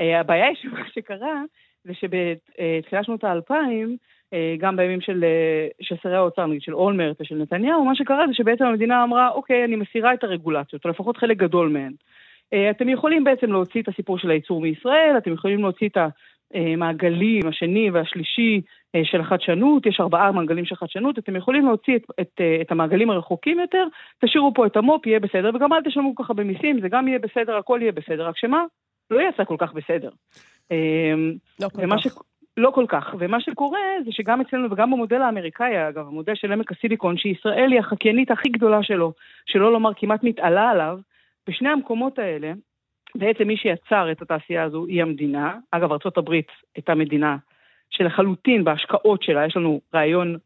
אה, 0.00 0.20
הבעיה 0.20 0.46
היא 0.46 0.56
שמה 0.62 0.80
שקרה, 0.94 1.42
זה 1.84 1.92
שבתחילת 1.94 3.04
שנות 3.04 3.24
האלפיים, 3.24 3.96
אה, 4.32 4.54
גם 4.58 4.76
בימים 4.76 5.00
של, 5.00 5.24
אה, 5.24 5.68
של 5.80 5.96
שרי 6.02 6.16
האוצר, 6.16 6.46
נגיד 6.46 6.62
של 6.62 6.74
אולמרט 6.74 7.16
ושל 7.20 7.34
נתניהו, 7.34 7.84
מה 7.84 7.94
שקרה 7.94 8.26
זה 8.28 8.34
שבעצם 8.34 8.64
המדינה 8.64 9.02
אמרה, 9.04 9.30
אוקיי, 9.30 9.64
אני 9.64 9.76
מסירה 9.76 10.14
את 10.14 10.24
הרגולציות, 10.24 10.84
או 10.84 10.90
לפחות 10.90 11.16
חלק 11.16 11.36
גדול 11.36 11.68
מהן. 11.68 11.92
אתם 12.70 12.88
יכולים 12.88 13.24
בעצם 13.24 13.52
להוציא 13.52 13.82
את 13.82 13.88
הסיפור 13.88 14.18
של 14.18 14.30
הייצור 14.30 14.60
מישראל, 14.60 15.14
אתם 15.18 15.32
יכולים 15.32 15.60
להוציא 15.60 15.88
את 15.88 15.96
המעגלים 16.54 17.48
השני 17.48 17.90
והשלישי 17.90 18.60
אה, 18.94 19.00
של 19.04 19.20
החדשנות, 19.20 19.86
יש 19.86 20.00
ארבעה 20.00 20.32
מעגלים 20.32 20.64
של 20.64 20.74
חדשנות, 20.74 21.18
אתם 21.18 21.36
יכולים 21.36 21.66
להוציא 21.66 21.96
את, 21.96 22.02
את, 22.20 22.30
אה, 22.40 22.58
את 22.60 22.72
המעגלים 22.72 23.10
הרחוקים 23.10 23.60
יותר, 23.60 23.84
תשאירו 24.24 24.54
פה 24.54 24.66
את 24.66 24.76
המו"פ, 24.76 25.06
יהיה 25.06 25.20
בסדר, 25.20 25.50
וגם 25.54 25.72
אל 25.72 25.82
תשלמו 25.82 26.14
ככה 26.14 26.34
במיסים, 26.34 26.80
זה 26.80 26.88
גם 26.88 27.08
יהיה 27.08 27.18
בסדר, 27.18 27.56
הכל 27.56 27.78
יהיה 27.82 27.92
בסדר, 27.92 28.28
רק 28.28 28.36
שמה? 28.36 28.64
לא 29.10 29.20
יעשה 29.20 29.44
כל 29.44 29.56
כך 29.58 29.72
בסדר. 29.72 30.10
לא 31.60 31.68
כל 31.68 31.86
כך. 31.90 32.02
ש... 32.02 32.06
לא 32.56 32.70
כל 32.70 32.84
כך, 32.88 33.14
ומה 33.18 33.40
שקורה 33.40 33.80
זה 34.04 34.12
שגם 34.12 34.40
אצלנו 34.40 34.70
וגם 34.70 34.90
במודל 34.90 35.22
האמריקאי, 35.22 35.88
אגב, 35.88 36.06
המודל 36.06 36.34
של 36.34 36.52
עמק 36.52 36.72
הסיליקון, 36.72 37.16
שישראל 37.16 37.72
היא 37.72 37.80
החקיינית 37.80 38.30
הכי 38.30 38.48
גדולה 38.48 38.82
שלו, 38.82 39.12
שלא 39.46 39.72
לומר 39.72 39.90
כמעט 39.96 40.22
מתעלה 40.22 40.70
עליו, 40.70 40.98
בשני 41.48 41.68
המקומות 41.68 42.18
האלה, 42.18 42.52
בעצם 43.14 43.46
מי 43.46 43.56
שיצר 43.56 44.12
את 44.12 44.22
התעשייה 44.22 44.62
הזו 44.62 44.86
היא 44.86 45.02
המדינה. 45.02 45.54
אגב, 45.70 45.92
ארה"ב 45.92 46.34
הייתה 46.76 46.94
מדינה 46.94 47.36
שלחלוטין 47.90 48.64
בהשקעות 48.64 49.22
שלה, 49.22 49.46
יש 49.46 49.56
לנו 49.56 49.80
רעיון 49.94 50.36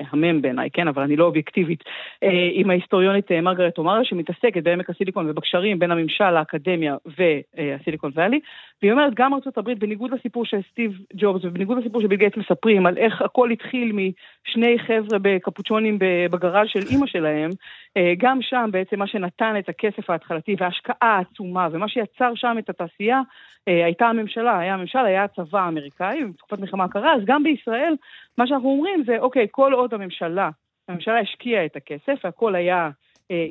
מהמם 0.00 0.42
בעיניי, 0.42 0.70
כן, 0.70 0.88
אבל 0.88 1.02
אני 1.02 1.16
לא 1.16 1.24
אובייקטיבית, 1.24 1.84
אה, 2.22 2.48
עם 2.52 2.70
ההיסטוריונית 2.70 3.32
אה, 3.32 3.40
מרגרט 3.40 3.78
אומרה, 3.78 4.04
שמתעסקת 4.04 4.62
בעמק 4.62 4.90
הסיליקון 4.90 5.30
ובקשרים 5.30 5.78
בין 5.78 5.90
הממשל, 5.90 6.36
האקדמיה 6.36 6.96
והסיליקון 7.06 8.10
ואלי, 8.14 8.40
והיא 8.82 8.92
אומרת, 8.92 9.14
גם 9.14 9.32
הברית, 9.56 9.78
בניגוד 9.78 10.10
לסיפור 10.10 10.44
של 10.44 10.60
סטיב 10.70 10.92
ג'ובס 11.14 11.44
ובניגוד 11.44 11.78
לסיפור 11.78 12.02
שביל 12.02 12.18
גייטס 12.18 12.36
מספרים 12.36 12.86
על 12.86 12.98
איך 12.98 13.22
הכל 13.22 13.50
התחיל 13.50 13.92
משני 13.92 14.78
חבר'ה 14.78 15.18
בקפוצ'ונים 15.22 15.98
בגראז' 16.30 16.66
של 16.68 16.80
אימא 16.90 17.06
שלהם, 17.06 17.50
אה, 17.96 18.12
גם 18.18 18.38
שם 18.42 18.68
בעצם 18.72 18.98
מה 18.98 19.06
שנתן 19.06 19.54
את 19.58 19.68
הכסף 19.68 20.10
ההתחלתי 20.10 20.56
וההשקעה 20.58 20.96
העצומה, 21.00 21.68
ומה 21.72 21.88
שיצר 21.88 22.32
שם 22.34 22.56
את 22.58 22.70
התעשייה, 22.70 23.20
אה, 23.68 23.84
הייתה 23.84 24.06
הממשלה, 24.06 24.58
היה 24.58 24.74
הממשל, 24.74 24.98
היה 24.98 25.24
הצבא 25.24 25.60
האמריקאי, 25.60 26.24
בתקופת 26.24 26.58
מלחמה 26.58 26.88
קרה, 26.88 27.14
אז 27.14 27.20
גם 27.24 27.42
בישראל, 27.42 27.94
מה 28.38 28.46
שאנחנו 28.46 28.68
אומרים 28.68 29.04
זה, 29.06 29.18
אוקיי, 29.18 29.46
כל 29.50 29.72
עוד 29.72 29.94
הממשלה, 29.94 30.50
הממשלה 30.88 31.20
השקיעה 31.20 31.64
את 31.64 31.76
הכסף, 31.76 32.24
והכל 32.24 32.54
היה, 32.54 32.90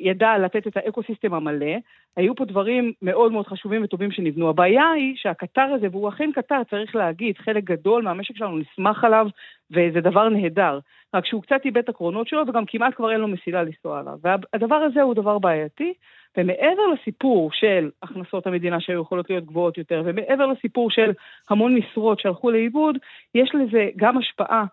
ידע 0.00 0.38
לתת 0.38 0.66
את 0.66 0.76
ה 0.76 0.82
ecosystem 0.82 1.34
המלא, 1.34 1.76
היו 2.16 2.34
פה 2.34 2.44
דברים 2.44 2.92
מאוד 3.02 3.32
מאוד 3.32 3.46
חשובים 3.46 3.84
וטובים 3.84 4.10
שנבנו. 4.10 4.48
הבעיה 4.48 4.90
היא 4.90 5.16
שהקטר 5.16 5.62
הזה, 5.74 5.86
והוא 5.90 6.08
אכן 6.08 6.30
קטר, 6.34 6.62
צריך 6.70 6.96
להגיד, 6.96 7.38
חלק 7.38 7.64
גדול 7.64 8.02
מהמשק 8.02 8.36
שלנו 8.36 8.58
נסמך 8.58 9.04
עליו, 9.04 9.26
וזה 9.70 10.00
דבר 10.00 10.28
נהדר. 10.28 10.78
רק 11.14 11.26
שהוא 11.26 11.42
קצת 11.42 11.60
איבד 11.64 11.78
את 11.78 11.88
הקרונות 11.88 12.28
שלו, 12.28 12.42
וגם 12.48 12.64
כמעט 12.66 12.94
כבר 12.94 13.12
אין 13.12 13.20
לו 13.20 13.28
מסילה 13.28 13.62
לנסוע 13.62 14.00
עליו. 14.00 14.18
והדבר 14.22 14.76
הזה 14.76 15.02
הוא 15.02 15.14
דבר 15.14 15.38
בעייתי, 15.38 15.92
ומעבר 16.36 16.86
לסיפור 16.94 17.50
של 17.52 17.90
הכנסות 18.02 18.46
המדינה 18.46 18.80
שהיו 18.80 19.00
יכולות 19.00 19.30
להיות 19.30 19.44
גבוהות 19.44 19.78
יותר, 19.78 20.02
ומעבר 20.04 20.46
לסיפור 20.46 20.90
של 20.90 21.12
המון 21.50 21.74
משרות 21.74 22.20
שהלכו 22.20 22.50
לאיבוד, 22.50 22.98
יש 23.34 23.54
לזה 23.54 23.88
גם 23.96 24.18
השפעה 24.18 24.64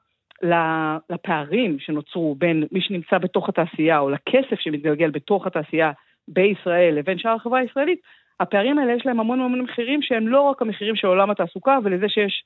לפערים 1.10 1.80
שנוצרו 1.80 2.36
בין 2.36 2.64
מי 2.72 2.82
שנמצא 2.82 3.18
בתוך 3.18 3.50
התעשייה, 3.50 4.00
או 4.00 4.10
לכסף 4.10 4.60
שמתגלגל 4.60 5.10
בתוך 5.10 5.48
התעשייה 5.48 5.92
בישראל 6.28 6.96
לבין 6.96 7.18
שאר 7.18 7.32
החברה 7.32 7.60
הישראלית, 7.60 8.00
הפערים 8.40 8.80
האלה 8.80 8.94
יש 8.94 9.06
להם 9.06 9.20
המון 9.20 9.40
המון 9.40 9.62
מחירים 9.62 10.02
שהם 10.02 10.28
לא 10.28 10.42
רק 10.42 10.62
המחירים 10.62 10.96
של 10.96 11.08
עולם 11.08 11.30
התעסוקה, 11.30 11.78
ולזה 11.84 12.10
שיש 12.10 12.44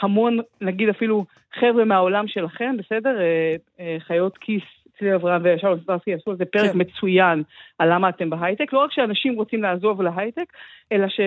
המון, 0.00 0.38
נגיד 0.60 0.88
אפילו 0.88 1.24
חבר'ה 1.54 1.84
מהעולם 1.84 2.28
שלכם, 2.28 2.76
בסדר? 2.78 3.20
אה, 3.20 3.56
אה, 3.80 3.96
חיות 4.00 4.38
כיס, 4.38 4.62
צבי 4.98 5.14
אברהם 5.14 5.42
ושלום 5.44 5.80
סטרסקי 5.82 6.14
עשו 6.14 6.30
על 6.30 6.36
זה 6.36 6.44
פרק 6.44 6.72
כן. 6.72 6.78
מצוין 6.78 7.42
על 7.78 7.94
למה 7.94 8.08
אתם 8.08 8.30
בהייטק. 8.30 8.72
לא 8.72 8.78
רק 8.78 8.92
שאנשים 8.92 9.34
רוצים 9.34 9.62
לעזוב 9.62 10.02
להייטק, 10.02 10.52
אלא 10.92 11.08
ש... 11.08 11.20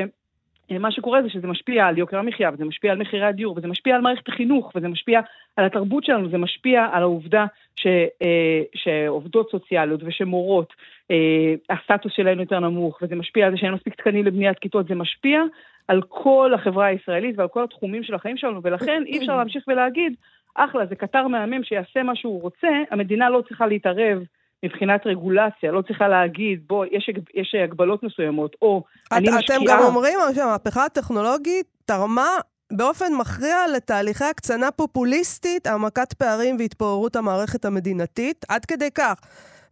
מה 0.71 0.91
שקורה 0.91 1.21
זה 1.21 1.29
שזה 1.29 1.47
משפיע 1.47 1.85
על 1.85 1.97
יוקר 1.97 2.19
המחיה, 2.19 2.49
וזה 2.53 2.65
משפיע 2.65 2.91
על 2.91 2.97
מחירי 2.97 3.25
הדיור, 3.25 3.57
וזה 3.57 3.67
משפיע 3.67 3.95
על 3.95 4.01
מערכת 4.01 4.27
החינוך, 4.27 4.71
וזה 4.75 4.87
משפיע 4.87 5.19
על 5.55 5.65
התרבות 5.65 6.03
שלנו, 6.03 6.29
זה 6.29 6.37
משפיע 6.37 6.87
על 6.91 7.01
העובדה 7.01 7.45
ש, 7.75 7.87
אה, 8.21 8.61
שעובדות 8.75 9.51
סוציאליות 9.51 10.01
ושמורות, 10.03 10.73
אה, 11.11 11.53
הסטטוס 11.69 12.11
שלהן 12.15 12.39
יותר 12.39 12.59
נמוך, 12.59 12.99
וזה 13.01 13.15
משפיע 13.15 13.45
על 13.45 13.51
זה 13.51 13.57
שאין 13.57 13.71
מספיק 13.71 13.95
תקנים 13.95 14.25
לבניית 14.25 14.59
כיתות, 14.59 14.87
זה 14.87 14.95
משפיע 14.95 15.41
על 15.87 16.01
כל 16.07 16.51
החברה 16.55 16.85
הישראלית 16.85 17.39
ועל 17.39 17.47
כל 17.47 17.63
התחומים 17.63 18.03
של 18.03 18.15
החיים 18.15 18.37
שלנו, 18.37 18.63
ולכן 18.63 19.03
אי 19.05 19.17
אפשר 19.17 19.37
להמשיך 19.37 19.63
ולהגיד, 19.67 20.13
אחלה, 20.55 20.85
זה 20.85 20.95
קטר 20.95 21.27
מהמם 21.27 21.63
שיעשה 21.63 22.03
מה 22.03 22.15
שהוא 22.15 22.41
רוצה, 22.41 22.67
המדינה 22.91 23.29
לא 23.29 23.41
צריכה 23.47 23.67
להתערב. 23.67 24.23
מבחינת 24.65 25.01
רגולציה, 25.07 25.71
לא 25.71 25.81
צריכה 25.81 26.07
להגיד, 26.07 26.59
בוא, 26.67 26.85
יש, 26.91 27.09
יש 27.33 27.55
הגבלות 27.63 28.03
מסוימות, 28.03 28.55
או 28.61 28.83
אני 29.11 29.29
את, 29.29 29.33
משקיעה... 29.33 29.57
אתם 29.57 29.65
גם 29.67 29.79
אומרים 29.83 30.19
שהמהפכה 30.35 30.85
הטכנולוגית 30.85 31.67
תרמה 31.85 32.29
באופן 32.71 33.13
מכריע 33.19 33.57
לתהליכי 33.75 34.23
הקצנה 34.23 34.71
פופוליסטית, 34.71 35.67
העמקת 35.67 36.13
פערים 36.13 36.55
והתפוררות 36.59 37.15
המערכת 37.15 37.65
המדינתית, 37.65 38.45
עד 38.49 38.65
כדי 38.65 38.91
כך. 38.95 39.19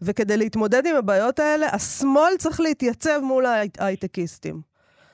וכדי 0.01 0.38
להתמודד 0.38 0.86
עם 0.86 0.95
הבעיות 0.95 1.39
האלה, 1.39 1.67
השמאל 1.71 2.34
צריך 2.38 2.62
להתייצב 2.62 3.19
מול 3.23 3.45
ההייטקיסטים. 3.79 4.72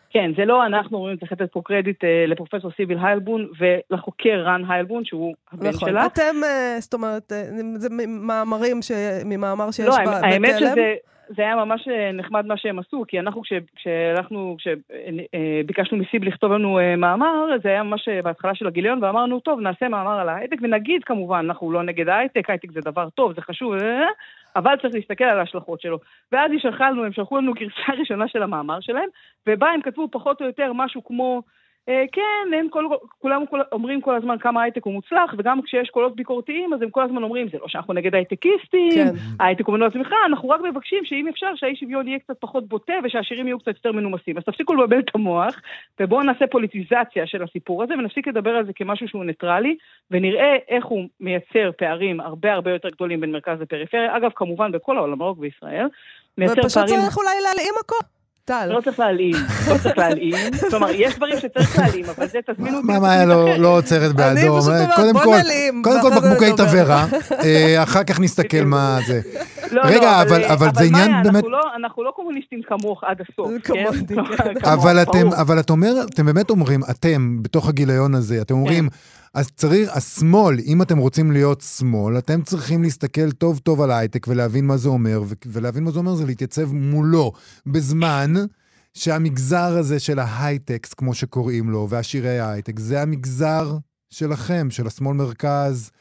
כן, 0.09 0.31
זה 0.37 0.45
לא 0.45 0.65
אנחנו 0.65 0.97
אומרים, 0.97 1.17
צריך 1.17 1.31
לתת 1.31 1.51
פה 1.51 1.61
קרדיט 1.65 2.03
אה, 2.03 2.25
לפרופסור 2.27 2.71
סיביל 2.71 2.97
היילבון 3.01 3.47
ולחוקר 3.59 4.41
רן 4.45 4.61
היילבון, 4.69 5.05
שהוא 5.05 5.33
הבן 5.53 5.67
נכון. 5.67 5.89
שלה. 5.89 6.05
אתם, 6.05 6.35
אה, 6.43 6.75
זאת 6.79 6.93
אומרת, 6.93 7.31
אה, 7.31 7.43
זה 7.75 7.89
ממאמרים, 7.91 8.81
ש... 8.81 8.91
ממאמר 9.25 9.71
שיש 9.71 9.85
לא, 9.85 9.95
ב- 9.97 10.01
בתלם. 10.01 10.23
האמת 10.23 10.55
שזה 10.59 10.95
זה 11.35 11.41
היה 11.41 11.55
ממש 11.55 11.87
אה, 11.87 12.11
נחמד 12.11 12.45
מה 12.45 12.57
שהם 12.57 12.79
עשו, 12.79 13.03
כי 13.07 13.19
אנחנו 13.19 13.41
כש- 13.41 13.53
כשהלכנו, 13.75 14.55
כשביקשנו 14.59 15.97
מסיב 15.97 16.23
לכתוב 16.23 16.51
לנו 16.51 16.79
אה, 16.79 16.95
מאמר, 16.95 17.45
זה 17.63 17.69
היה 17.69 17.83
ממש 17.83 18.07
אה, 18.09 18.21
בהתחלה 18.21 18.55
של 18.55 18.67
הגיליון, 18.67 19.03
ואמרנו, 19.03 19.39
טוב, 19.39 19.59
נעשה 19.59 19.87
מאמר 19.87 20.19
על 20.19 20.29
ההייטק, 20.29 20.57
ונגיד 20.61 21.03
כמובן, 21.03 21.45
אנחנו 21.45 21.71
לא 21.71 21.83
נגד 21.83 22.09
ההייטק, 22.09 22.49
הייטק 22.49 22.71
זה 22.71 22.79
דבר 22.81 23.09
טוב, 23.09 23.33
זה 23.35 23.41
חשוב, 23.41 23.73
אה, 23.73 24.05
אבל 24.59 24.75
צריך 24.81 24.93
להסתכל 24.93 25.23
על 25.23 25.39
ההשלכות 25.39 25.81
שלו. 25.81 25.99
ואז 26.31 26.51
היא 26.51 26.59
שלחה 26.59 26.89
לנו, 26.89 27.05
הם 27.05 27.13
שלחו 27.13 27.37
לנו 27.37 27.53
גרסה 27.53 27.93
ראשונה 27.99 28.27
של 28.27 28.43
המאמר 28.43 28.79
שלהם, 28.79 29.09
ובה 29.47 29.69
הם 29.69 29.81
כתבו 29.81 30.07
פחות 30.11 30.41
או 30.41 30.45
יותר 30.45 30.73
משהו 30.73 31.03
כמו... 31.03 31.41
אה, 31.89 32.03
כן, 32.11 32.53
הם 32.57 32.67
כל, 32.69 32.85
כולם 33.19 33.45
כל, 33.45 33.59
אומרים 33.71 34.01
כל 34.01 34.15
הזמן 34.15 34.37
כמה 34.37 34.61
הייטק 34.61 34.83
הוא 34.83 34.93
מוצלח, 34.93 35.33
וגם 35.37 35.61
כשיש 35.61 35.89
קולות 35.89 36.15
ביקורתיים, 36.15 36.73
אז 36.73 36.81
הם 36.81 36.89
כל 36.89 37.03
הזמן 37.03 37.23
אומרים, 37.23 37.47
זה 37.51 37.57
לא 37.61 37.67
שאנחנו 37.67 37.93
נגד 37.93 38.15
הייטקיסטים, 38.15 38.91
כן. 38.95 39.13
ההייטק 39.39 39.65
הוא 39.67 39.75
מנוע 39.75 39.89
צמיחה, 39.91 40.15
אנחנו 40.25 40.49
רק 40.49 40.61
מבקשים 40.61 41.05
שאם 41.05 41.27
אפשר, 41.27 41.47
שהאי 41.55 41.75
שוויון 41.75 42.07
יהיה 42.07 42.19
קצת 42.19 42.35
פחות 42.39 42.67
בוטה, 42.67 42.93
ושהשירים 43.03 43.47
יהיו 43.47 43.59
קצת 43.59 43.67
יותר 43.67 43.91
מנומסים. 43.91 44.37
אז 44.37 44.43
תפסיקו 44.43 44.73
לבלבל 44.73 44.99
את 44.99 45.15
המוח, 45.15 45.55
ובואו 45.99 46.23
נעשה 46.23 46.47
פוליטיזציה 46.47 47.27
של 47.27 47.43
הסיפור 47.43 47.83
הזה, 47.83 47.93
ונפסיק 47.93 48.27
לדבר 48.27 48.51
על 48.51 48.65
זה 48.65 48.73
כמשהו 48.73 49.07
שהוא 49.07 49.25
ניטרלי, 49.25 49.75
ונראה 50.11 50.55
איך 50.67 50.85
הוא 50.85 51.07
מייצר 51.19 51.71
פערים 51.77 52.19
הרבה 52.19 52.53
הרבה 52.53 52.71
יותר 52.71 52.89
גדולים 52.89 53.21
בין 53.21 53.31
מרכז 53.31 53.61
לפריפריה, 53.61 54.17
אגב, 54.17 54.31
כמובן 54.35 54.71
בכל 54.71 54.97
העולם, 54.97 55.19
לא 55.19 55.25
רק 55.25 55.37
בישראל. 55.37 55.87
מייצר 56.37 56.53
ופשוט 56.53 56.73
פערים... 56.73 56.99
צריך 56.99 57.17
אולי 57.17 57.35
להלאים 57.43 57.73
הכל. 57.79 58.18
טל. 58.49 58.65
לא 58.73 58.81
צריך 58.81 58.99
להלאים, 58.99 59.35
לא 59.69 59.77
צריך 59.83 59.97
להלאים. 59.97 60.35
כלומר, 60.69 60.89
יש 60.91 61.15
דברים 61.15 61.39
שצריך 61.39 61.79
להלאים, 61.79 62.05
אבל 62.17 62.27
זה 62.27 62.39
תזמינו 62.51 62.77
אותי. 62.77 62.87
מה 62.87 62.99
מאיה 62.99 63.25
לא- 63.25 63.57
לא 63.57 63.77
עוצרת 63.77 64.13
באדום? 64.15 64.37
אני 64.37 64.59
פשוט 64.59 64.67
אומרת, 64.73 64.95
קודם 64.95 65.13
בוא 65.13 65.21
כל- 65.23 65.37
נלאים, 65.43 65.81
קודם 65.83 66.01
כל 66.01 66.09
בקבוקי. 66.09 66.51
תבערה, 66.57 67.05
אה, 67.43 67.83
אחר 67.83 68.03
כך 68.03 68.19
נסתכל 68.19 68.61
מה 68.65 68.99
זה. 69.07 69.21
לא, 69.71 69.81
רגע, 69.85 70.01
לא, 70.01 70.21
אבל- 70.21 70.43
אבל 70.43 70.69
זה 70.75 70.83
עניין 70.83 71.11
באמת- 71.23 71.35
אנחנו 71.35 71.49
לא- 71.49 71.71
אנחנו 71.79 72.03
לא 72.03 72.11
קומוניסטים 72.15 72.61
כמוך 72.67 73.03
עד 73.03 73.17
הסוף, 73.21 73.51
כן? 73.63 73.73
כן. 74.07 74.65
אבל 74.69 75.01
אתם. 75.01 75.27
אבל 75.33 75.59
את 75.59 75.71
אתם 76.13 76.25
באמת 76.25 76.49
אומרים, 76.49 76.79
אתם, 76.89 77.37
בתוך 77.43 77.69
הגיליון 77.69 78.15
הזה, 78.15 78.41
אתם 78.41 78.53
אומרים, 78.53 78.89
אז 79.33 79.51
צריך, 79.51 79.89
השמאל, 79.93 80.59
אם 80.65 80.81
אתם 80.81 80.97
רוצים 80.97 81.31
להיות 81.31 81.61
שמאל, 81.61 82.17
אתם 82.17 82.41
צריכים 82.41 82.83
להסתכל 82.83 83.31
טוב 83.31 83.59
טוב 83.59 83.81
על 83.81 83.91
ההייטק 83.91 84.27
ולהבין 84.27 84.65
מה 84.65 84.77
זה 84.77 84.89
אומר, 84.89 85.23
ולהבין 85.45 85.83
מה 85.83 85.91
זה 85.91 85.99
אומר 85.99 86.15
זה 86.15 86.25
להתייצב 86.25 86.73
מולו, 86.73 87.31
בזמן 87.65 88.33
שהמגזר 88.93 89.77
הזה 89.77 89.99
של 89.99 90.19
ההייטקס, 90.19 90.93
כמו 90.93 91.13
שקוראים 91.13 91.69
לו, 91.69 91.87
והשירי 91.89 92.39
ההייטק, 92.39 92.79
זה 92.79 93.01
המגזר 93.01 93.77
שלכם, 94.09 94.67
של 94.71 94.87
השמאל 94.87 95.15
מרכז, 95.15 95.91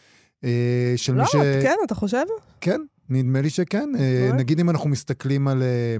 אה, 0.44 0.92
של 0.96 1.14
לא, 1.14 1.22
מי 1.22 1.28
ש... 1.28 1.32
כן, 1.62 1.76
אתה 1.86 1.94
חושב? 1.94 2.24
כן, 2.60 2.80
נדמה 3.08 3.40
לי 3.40 3.50
שכן. 3.50 3.90
אה, 3.98 4.26
באמת? 4.26 4.40
נגיד 4.40 4.60
אם 4.60 4.70
אנחנו 4.70 4.88
מסתכלים 4.88 5.48
על... 5.48 5.62
אה, 5.62 5.96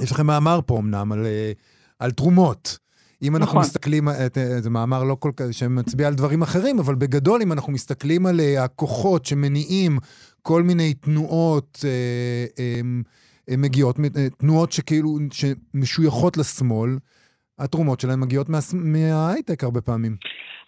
יש 0.00 0.12
לכם 0.12 0.26
מאמר 0.26 0.60
פה 0.66 0.78
אמנם, 0.78 1.12
על, 1.12 1.26
אה, 1.26 1.52
על 1.98 2.10
תרומות. 2.10 2.78
אם 3.22 3.36
אנחנו 3.36 3.46
נכון. 3.46 3.60
מסתכלים, 3.60 4.08
אה, 4.08 4.14
אה, 4.14 4.60
זה 4.60 4.70
מאמר 4.70 5.04
לא 5.04 5.16
כל 5.18 5.30
כך, 5.36 5.44
שמצביע 5.52 6.08
על 6.08 6.14
דברים 6.14 6.42
אחרים, 6.42 6.78
אבל 6.78 6.94
בגדול, 6.94 7.42
אם 7.42 7.52
אנחנו 7.52 7.72
מסתכלים 7.72 8.26
על 8.26 8.40
אה, 8.40 8.64
הכוחות 8.64 9.24
שמניעים 9.24 9.98
כל 10.42 10.62
מיני 10.62 10.94
תנועות 10.94 11.78
אה, 11.84 12.44
אה, 12.58 12.80
אה, 13.50 13.54
מגיעות, 13.58 13.96
תנועות 14.38 14.72
שכאילו, 14.72 15.08
שמשויכות 15.32 16.36
לשמאל, 16.36 16.90
התרומות 17.58 18.00
שלהם 18.00 18.20
מגיעות 18.20 18.48
מה, 18.48 18.58
מההייטק 18.74 19.64
הרבה 19.64 19.80
פעמים. 19.80 20.16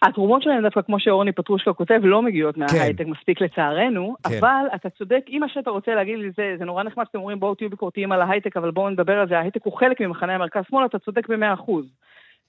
התרומות 0.01 0.41
שלהם 0.41 0.61
דווקא, 0.61 0.81
כמו 0.81 0.99
שאורני 0.99 1.31
פטרושקה 1.31 1.73
כותב, 1.73 1.99
לא 2.03 2.21
מגיעות 2.21 2.57
מההייטק 2.57 3.05
מספיק 3.05 3.41
לצערנו, 3.41 4.15
כן. 4.27 4.37
אבל 4.37 4.65
אתה 4.75 4.89
צודק, 4.89 5.21
אם 5.29 5.37
מה 5.41 5.49
שאתה 5.49 5.69
רוצה 5.69 5.95
להגיד 5.95 6.19
לי 6.19 6.31
זה, 6.37 6.55
זה 6.59 6.65
נורא 6.65 6.83
נחמד 6.83 7.03
שאתם 7.07 7.17
אומרים 7.17 7.39
בואו 7.39 7.55
תהיו 7.55 7.69
ביקורתיים 7.69 8.11
על 8.11 8.21
ההייטק, 8.21 8.57
אבל 8.57 8.71
בואו 8.71 8.89
נדבר 8.89 9.19
על 9.19 9.27
זה, 9.27 9.37
ההייטק 9.37 9.61
הוא 9.63 9.77
חלק 9.77 10.01
ממחנה 10.01 10.35
המרכז-שמאל, 10.35 10.85
אתה 10.85 10.99
צודק 10.99 11.29
במאה 11.29 11.53
אחוז. 11.53 11.85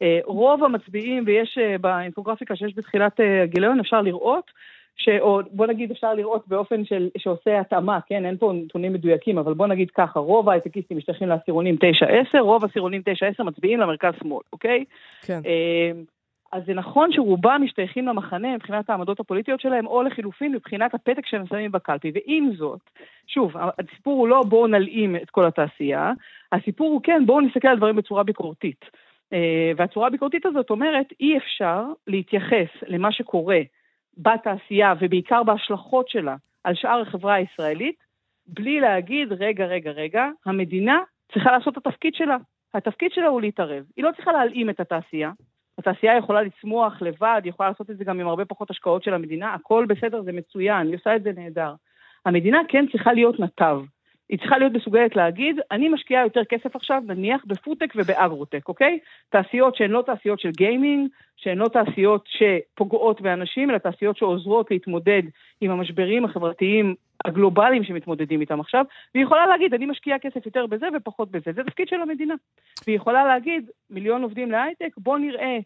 אה, 0.02 0.18
רוב 0.24 0.64
המצביעים, 0.64 1.24
ויש 1.26 1.58
אה, 1.58 1.78
באינפוגרפיקה 1.78 2.56
שיש 2.56 2.72
בתחילת 2.76 3.20
אה, 3.20 3.42
הגיליון, 3.42 3.80
אפשר 3.80 4.00
לראות, 4.00 4.50
ש, 4.96 5.08
או 5.20 5.40
בוא 5.50 5.66
נגיד 5.66 5.90
אפשר 5.90 6.14
לראות 6.14 6.48
באופן 6.48 6.84
של, 6.84 7.08
שעושה 7.18 7.60
התאמה, 7.60 7.98
כן, 8.06 8.26
אין 8.26 8.36
פה 8.36 8.52
נתונים 8.54 8.92
מדויקים, 8.92 9.38
אבל 9.38 9.54
בוא 9.54 9.66
נגיד 9.66 9.90
ככה, 9.90 10.20
רוב 10.20 10.48
ההייטקיסטים 10.48 10.96
משתייכים 10.96 11.28
לעשירונים 11.28 11.76
9-10, 12.34 12.38
רוב 12.40 12.64
העשירונים 12.64 13.02
9-10 13.40 13.44
מצביעים 13.44 13.80
למרכז-שמאל, 13.80 14.42
אוקיי? 14.52 14.84
כן. 15.22 15.40
אז 16.54 16.62
זה 16.66 16.74
נכון 16.74 17.12
שרובם 17.12 17.60
משתייכים 17.64 18.06
למחנה 18.06 18.54
מבחינת 18.54 18.90
העמדות 18.90 19.20
הפוליטיות 19.20 19.60
שלהם, 19.60 19.86
או 19.86 20.02
לחילופין 20.02 20.52
מבחינת 20.52 20.94
הפתק 20.94 21.26
שהם 21.26 21.46
שמים 21.46 21.72
בקלפי. 21.72 22.12
ועם 22.14 22.52
זאת, 22.56 22.80
שוב, 23.26 23.52
הסיפור 23.56 24.18
הוא 24.18 24.28
לא 24.28 24.42
בואו 24.48 24.66
נלאים 24.66 25.16
את 25.16 25.30
כל 25.30 25.46
התעשייה, 25.46 26.12
הסיפור 26.52 26.90
הוא 26.90 27.00
כן, 27.02 27.22
בואו 27.26 27.40
נסתכל 27.40 27.68
על 27.68 27.76
דברים 27.76 27.96
בצורה 27.96 28.22
ביקורתית. 28.22 28.84
אה, 29.34 29.72
והצורה 29.76 30.06
הביקורתית 30.06 30.46
הזאת 30.46 30.70
אומרת, 30.70 31.06
אי 31.20 31.38
אפשר 31.38 31.84
להתייחס 32.06 32.68
למה 32.86 33.12
שקורה 33.12 33.60
בתעשייה, 34.16 34.94
ובעיקר 35.00 35.42
בהשלכות 35.42 36.08
שלה, 36.08 36.36
על 36.64 36.74
שאר 36.74 37.00
החברה 37.00 37.34
הישראלית, 37.34 37.96
בלי 38.46 38.80
להגיד, 38.80 39.32
רגע, 39.32 39.66
רגע, 39.66 39.90
רגע, 39.90 40.28
המדינה 40.46 40.98
צריכה 41.32 41.52
לעשות 41.52 41.78
את 41.78 41.86
התפקיד 41.86 42.14
שלה. 42.14 42.36
התפקיד 42.74 43.12
שלה 43.12 43.26
הוא 43.26 43.40
להתערב. 43.40 43.84
היא 43.96 44.04
לא 44.04 44.10
צריכה 44.16 44.32
להלאים 44.32 44.70
את 44.70 44.80
התעשייה, 44.80 45.30
התעשייה 45.78 46.16
יכולה 46.16 46.42
לצמוח 46.42 47.02
לבד, 47.02 47.40
היא 47.44 47.50
יכולה 47.50 47.68
לעשות 47.68 47.90
את 47.90 47.96
זה 47.96 48.04
גם 48.04 48.20
עם 48.20 48.28
הרבה 48.28 48.44
פחות 48.44 48.70
השקעות 48.70 49.02
של 49.02 49.14
המדינה, 49.14 49.54
הכל 49.54 49.86
בסדר, 49.88 50.22
זה 50.22 50.32
מצוין, 50.32 50.86
היא 50.86 50.96
עושה 50.96 51.16
את 51.16 51.22
זה 51.22 51.32
נהדר. 51.36 51.74
המדינה 52.26 52.58
כן 52.68 52.84
צריכה 52.92 53.12
להיות 53.12 53.40
נתב. 53.40 53.80
היא 54.34 54.40
צריכה 54.40 54.58
להיות 54.58 54.72
מסוגלת 54.72 55.16
להגיד, 55.16 55.56
אני 55.70 55.88
משקיעה 55.88 56.22
יותר 56.22 56.44
כסף 56.44 56.76
עכשיו, 56.76 57.02
נניח, 57.06 57.44
בפודטק 57.46 57.92
ובאגרוטק, 57.96 58.68
אוקיי? 58.68 58.98
תעשיות 59.28 59.76
שהן 59.76 59.90
לא 59.90 60.02
תעשיות 60.06 60.40
של 60.40 60.50
גיימינג, 60.50 61.08
שהן 61.36 61.58
לא 61.58 61.68
תעשיות 61.68 62.28
שפוגעות 62.28 63.20
באנשים, 63.20 63.70
אלא 63.70 63.78
תעשיות 63.78 64.16
שעוזרות 64.16 64.70
להתמודד 64.70 65.22
עם 65.60 65.70
המשברים 65.70 66.24
החברתיים 66.24 66.94
הגלובליים 67.24 67.84
שמתמודדים 67.84 68.40
איתם 68.40 68.60
עכשיו, 68.60 68.84
והיא 69.14 69.24
יכולה 69.24 69.46
להגיד, 69.46 69.74
אני 69.74 69.86
משקיעה 69.86 70.18
כסף 70.18 70.46
יותר 70.46 70.66
בזה 70.66 70.86
ופחות 70.96 71.30
בזה. 71.30 71.52
זה 71.52 71.64
תפקיד 71.64 71.88
של 71.88 72.00
המדינה. 72.00 72.34
והיא 72.86 72.96
יכולה 72.96 73.24
להגיד, 73.24 73.70
מיליון 73.90 74.22
עובדים 74.22 74.50
להייטק, 74.50 74.90
בוא 74.96 75.18
נראה 75.18 75.58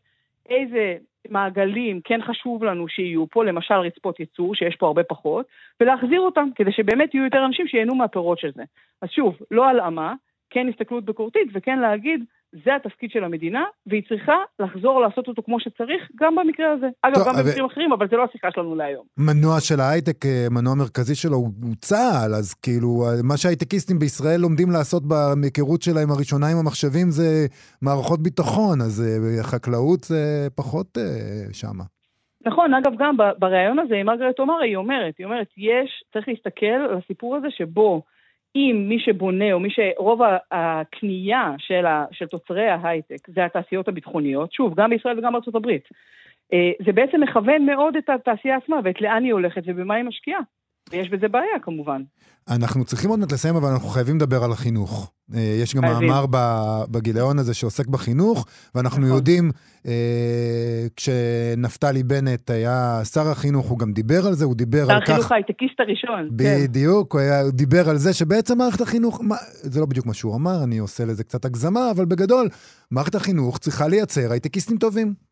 איזה 0.48 0.96
מעגלים 1.30 2.00
כן 2.04 2.20
חשוב 2.22 2.64
לנו 2.64 2.88
שיהיו 2.88 3.26
פה, 3.30 3.44
למשל 3.44 3.74
רצפות 3.74 4.20
ייצור, 4.20 4.54
שיש 4.54 4.76
פה 4.76 4.86
הרבה 4.86 5.02
פחות, 5.02 5.46
ולהחזיר 5.80 6.20
אותם, 6.20 6.48
כדי 6.54 6.72
שבאמת 6.72 7.14
יהיו 7.14 7.24
יותר 7.24 7.44
אנשים 7.44 7.66
שייהנו 7.68 7.94
מהפירות 7.94 8.38
של 8.38 8.52
זה. 8.54 8.62
אז 9.02 9.08
שוב, 9.10 9.36
לא 9.50 9.68
הלאמה, 9.68 10.14
כן 10.50 10.68
הסתכלות 10.68 11.04
ביקורתית, 11.04 11.48
וכן 11.52 11.78
להגיד, 11.78 12.24
זה 12.64 12.76
התפקיד 12.76 13.10
של 13.10 13.24
המדינה, 13.24 13.64
והיא 13.86 14.02
צריכה 14.08 14.36
לחזור 14.60 15.00
לעשות 15.00 15.28
אותו 15.28 15.42
כמו 15.42 15.60
שצריך, 15.60 16.02
גם 16.20 16.36
במקרה 16.36 16.72
הזה. 16.72 16.86
אגב, 17.02 17.14
טוב, 17.14 17.24
גם 17.28 17.34
אבל- 17.34 17.42
במקרים 17.42 17.64
אחרים, 17.64 17.92
אבל 17.92 18.08
זה 18.10 18.16
לא 18.16 18.24
השיחה 18.24 18.48
שלנו 18.54 18.74
להיום. 18.74 19.04
מנוע 19.18 19.60
של 19.60 19.80
ההייטק, 19.80 20.26
אה, 20.26 20.46
מנוע 20.50 20.74
מרכזי 20.74 21.14
שלו 21.14 21.36
הוא, 21.36 21.50
צה"ל, 21.80 22.34
אז 22.34 22.54
כאילו, 22.54 22.88
אה, 23.06 23.22
מה 23.22 23.36
שההייטקיסטים 23.36 23.98
בישראל 23.98 24.40
לומדים 24.40 24.70
לעשות 24.70 25.02
בהיכרות 25.40 25.82
שלהם 25.82 26.10
הראשונה 26.10 26.46
עם 26.52 26.58
המחשבים 26.58 27.10
זה 27.10 27.46
מערכות 27.82 28.20
ביטחון, 28.22 28.80
אז 28.80 28.94
אה, 29.06 29.42
חקלאות 29.42 30.04
זה 30.04 30.48
פחות 30.54 30.98
שמה. 31.52 31.84
נכון, 32.46 32.74
אגב, 32.74 32.92
גם 32.98 33.16
בריאיון 33.38 33.78
הזה 33.78 33.94
עם 33.96 34.06
מרגרט 34.06 34.38
אומרה, 34.38 34.62
היא 34.62 34.76
אומרת, 34.76 35.14
היא 35.18 35.24
אומרת, 35.26 35.46
יש, 35.56 36.04
צריך 36.12 36.28
להסתכל 36.28 36.66
על 36.66 36.98
הסיפור 37.04 37.36
הזה 37.36 37.46
שבו 37.50 38.02
אם 38.58 38.84
מי 38.88 38.98
שבונה, 39.00 39.52
או 39.52 39.60
מי 39.60 39.68
שרוב 39.70 40.20
הקנייה 40.50 41.52
של, 41.58 41.86
ה, 41.86 42.04
של 42.12 42.26
תוצרי 42.26 42.68
ההייטק 42.68 43.28
זה 43.28 43.44
התעשיות 43.44 43.88
הביטחוניות, 43.88 44.52
שוב, 44.52 44.74
גם 44.80 44.90
בישראל 44.90 45.18
וגם 45.18 45.32
בארצות 45.32 45.54
הברית, 45.54 45.88
אה, 46.52 46.72
זה 46.86 46.92
בעצם 46.92 47.20
מכוון 47.20 47.66
מאוד 47.66 47.96
את 47.96 48.10
התעשייה 48.10 48.56
עצמה 48.56 48.76
ואת 48.84 49.00
לאן 49.00 49.24
היא 49.24 49.32
הולכת 49.32 49.62
ובמה 49.66 49.94
היא 49.94 50.04
משקיעה. 50.04 50.40
ויש 50.92 51.10
בזה 51.10 51.28
בעיה 51.28 51.58
כמובן. 51.62 52.02
אנחנו 52.48 52.84
צריכים 52.84 53.10
עוד 53.10 53.18
מעט 53.18 53.32
לסיים, 53.32 53.56
אבל 53.56 53.68
אנחנו 53.68 53.88
חייבים 53.88 54.16
לדבר 54.16 54.44
על 54.44 54.52
החינוך. 54.52 55.12
אה, 55.34 55.58
יש 55.62 55.74
גם 55.74 55.82
חייבים. 55.82 56.08
מאמר 56.08 56.26
בגיליון 56.90 57.38
הזה 57.38 57.54
שעוסק 57.54 57.86
בחינוך, 57.86 58.46
ואנחנו 58.74 59.02
נכון. 59.02 59.16
יודעים, 59.16 59.50
אה, 59.86 60.86
כשנפתלי 60.96 62.02
בנט 62.02 62.50
היה 62.50 63.00
שר 63.04 63.28
החינוך, 63.28 63.66
הוא 63.66 63.78
גם 63.78 63.92
דיבר 63.92 64.26
על 64.26 64.34
זה, 64.34 64.44
הוא 64.44 64.54
דיבר 64.54 64.86
שר 64.86 64.92
על 64.92 65.00
כך... 65.00 65.10
החינוך 65.10 65.32
ההייטקיסט 65.32 65.80
הראשון. 65.80 66.28
כן. 66.28 66.34
בדיוק, 66.34 67.12
הוא, 67.12 67.20
היה, 67.20 67.40
הוא 67.40 67.50
דיבר 67.50 67.88
על 67.90 67.96
זה 67.96 68.12
שבעצם 68.12 68.58
מערכת 68.58 68.80
החינוך, 68.80 69.20
מה, 69.22 69.36
זה 69.52 69.80
לא 69.80 69.86
בדיוק 69.86 70.06
מה 70.06 70.14
שהוא 70.14 70.36
אמר, 70.36 70.64
אני 70.64 70.78
עושה 70.78 71.04
לזה 71.04 71.24
קצת 71.24 71.44
הגזמה, 71.44 71.90
אבל 71.90 72.04
בגדול, 72.04 72.48
מערכת 72.90 73.14
החינוך 73.14 73.58
צריכה 73.58 73.88
לייצר 73.88 74.32
הייטקיסטים 74.32 74.78
טובים. 74.78 75.27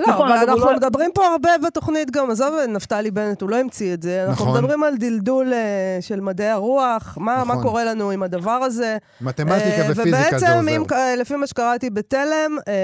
לא, 0.00 0.12
נכון, 0.14 0.28
אבל 0.32 0.36
אנחנו 0.50 0.70
לא- 0.70 0.76
מדברים 0.76 1.10
פה 1.14 1.26
הרבה 1.26 1.50
בתוכנית 1.66 2.10
גם, 2.10 2.30
עזוב 2.30 2.54
נפתלי 2.68 3.10
בנט, 3.10 3.40
הוא 3.40 3.50
לא 3.50 3.56
המציא 3.56 3.94
את 3.94 4.02
זה. 4.02 4.24
אנחנו 4.28 4.44
נכון. 4.44 4.58
מדברים 4.58 4.82
על 4.84 4.96
דלדול 4.96 5.52
אה, 5.52 5.98
של 6.00 6.20
מדעי 6.20 6.48
הרוח, 6.48 7.18
מה 7.20 7.44
מה 7.44 7.54
נכון. 7.54 7.62
קורה 7.62 7.84
לנו 7.84 8.10
עם 8.10 8.22
הדבר 8.22 8.50
הזה. 8.50 8.96
מתמטיקה 9.20 9.66
אה, 9.82 9.86
ופיזיקה 9.90 10.38
זה 10.38 10.46
ובעצם, 10.46 10.68
אם, 10.68 10.80
עוזר. 10.80 10.94
אה, 10.96 11.16
לפי 11.16 11.36
מה 11.36 11.46
שקראתי 11.46 11.90
בתלם, 11.90 12.56
אה, 12.68 12.74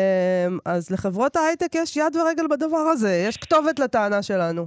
אז 0.72 0.90
לחברות 0.90 1.36
ההייטק 1.36 1.74
יש 1.74 1.96
יד 1.96 2.16
ורגל 2.16 2.46
בדבר 2.50 2.76
הזה, 2.76 3.24
יש 3.28 3.36
כתובת 3.36 3.78
לטענה 3.78 4.22
שלנו. 4.22 4.66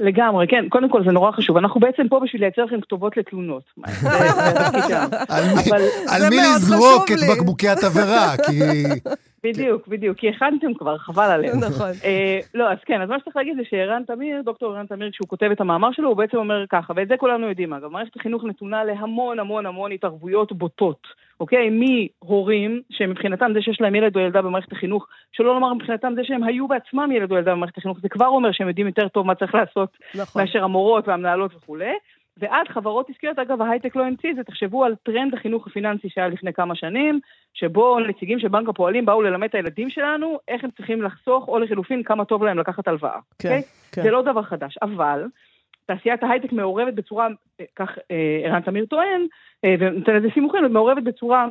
לגמרי, 0.00 0.46
כן. 0.48 0.68
קודם 0.68 0.88
כל 0.88 1.04
זה 1.04 1.10
נורא 1.10 1.32
חשוב. 1.32 1.56
אנחנו 1.56 1.80
בעצם 1.80 2.08
פה 2.08 2.20
בשביל 2.20 2.42
לייצר 2.42 2.64
לכם 2.64 2.80
כתובות 2.80 3.16
לתלונות. 3.16 3.62
על 6.08 6.28
מי, 6.30 6.36
לזרוק 6.36 7.10
את. 7.12 7.18
בקבוקי 7.32 7.68
התבערה, 7.68 8.34
כי 8.46 8.60
בדיוק, 9.44 9.88
בדיוק, 9.88 10.18
כי 10.18 10.28
הכנתם 10.28 10.74
כבר, 10.74 10.98
חבל 10.98 11.30
עליהם. 11.30 11.58
נכון. 11.58 11.90
אה, 12.04 12.38
לא, 12.54 12.72
אז 12.72 12.78
כן, 12.86 13.00
אז 13.00 13.08
מה 13.08 13.18
שצריך 13.20 13.36
להגיד 13.36 13.56
זה 13.56 13.62
שערן 13.70 14.02
תמיר, 14.06 14.42
דוקטור 14.44 14.74
ערן 14.74 14.86
תמיר, 14.86 15.10
כשהוא 15.10 15.28
כותב 15.28 15.48
את 15.52 15.60
המאמר 15.60 15.92
שלו, 15.92 16.08
הוא 16.08 16.16
בעצם 16.16 16.36
אומר 16.36 16.64
ככה, 16.70 16.92
ואת 16.96 17.08
זה 17.08 17.14
כולנו 17.16 17.48
יודעים 17.48 17.72
אגב, 17.72 17.88
מערכת 17.88 18.16
החינוך 18.16 18.44
נתונה 18.44 18.84
להמון 18.84 19.38
המון 19.38 19.66
המון 19.66 19.92
התערבויות 19.92 20.52
בוטות, 20.52 21.06
אוקיי? 21.40 21.70
מהורים, 21.70 22.82
שמבחינתם 22.90 23.50
זה 23.54 23.62
שיש 23.62 23.80
להם 23.80 23.94
ילד 23.94 24.16
או 24.16 24.20
ילדה 24.20 24.42
במערכת 24.42 24.72
החינוך, 24.72 25.06
שלא 25.32 25.54
לומר 25.54 25.74
מבחינתם 25.74 26.12
זה 26.16 26.24
שהם 26.24 26.44
היו 26.44 26.68
בעצמם 26.68 27.12
ילד 27.12 27.30
או 27.30 27.36
ילדה 27.36 27.52
במערכת 27.52 27.78
החינוך, 27.78 27.98
זה 28.02 28.08
כבר 28.08 28.26
אומר 28.26 28.52
שהם 28.52 28.68
יודעים 28.68 28.86
יותר 28.86 29.08
טוב 29.08 29.26
מה 29.26 29.34
צריך 29.34 29.54
לעשות 29.54 29.96
נכון. 30.14 30.42
מאשר 30.42 30.64
המורות 30.64 31.08
והמנהלות 31.08 31.54
וכולי. 31.54 31.92
ועד 32.36 32.68
חברות 32.68 33.10
עסקיות, 33.10 33.38
אגב, 33.38 33.62
ההייטק 33.62 33.96
לא 33.96 34.04
המציא 34.04 34.30
את 34.30 34.36
זה, 34.36 34.44
תחשבו 34.44 34.84
על 34.84 34.94
טרנד 35.02 35.34
החינוך 35.34 35.66
הפיננסי 35.66 36.08
שהיה 36.08 36.28
לפני 36.28 36.52
כמה 36.52 36.74
שנים, 36.74 37.20
שבו 37.54 37.98
נציגים 38.00 38.38
של 38.38 38.48
בנק 38.48 38.68
הפועלים 38.68 39.06
באו 39.06 39.22
ללמד 39.22 39.48
את 39.48 39.54
הילדים 39.54 39.90
שלנו 39.90 40.38
איך 40.48 40.64
הם 40.64 40.70
צריכים 40.70 41.02
לחסוך, 41.02 41.48
או 41.48 41.58
לחילופין, 41.58 42.02
כמה 42.02 42.24
טוב 42.24 42.44
להם 42.44 42.58
לקחת 42.58 42.88
הלוואה. 42.88 43.18
כן, 43.38 43.48
אוקיי? 43.48 43.62
כן. 43.92 44.02
זה 44.02 44.10
לא 44.10 44.22
דבר 44.22 44.42
חדש, 44.42 44.78
אבל 44.82 45.24
תעשיית 45.94 46.22
ההייטק 46.22 46.52
מעורבת 46.52 46.94
בצורה, 46.94 47.28
אה, 47.60 47.64
כך 47.76 47.98
אה, 48.10 48.40
ערן 48.44 48.60
תמיר 48.60 48.86
טוען, 48.86 49.26
אה, 49.64 49.74
ונותן 49.78 50.16
לזה 50.16 50.28
סימוכים, 50.34 50.72
מעורבת 50.72 51.02
בצורה 51.02 51.46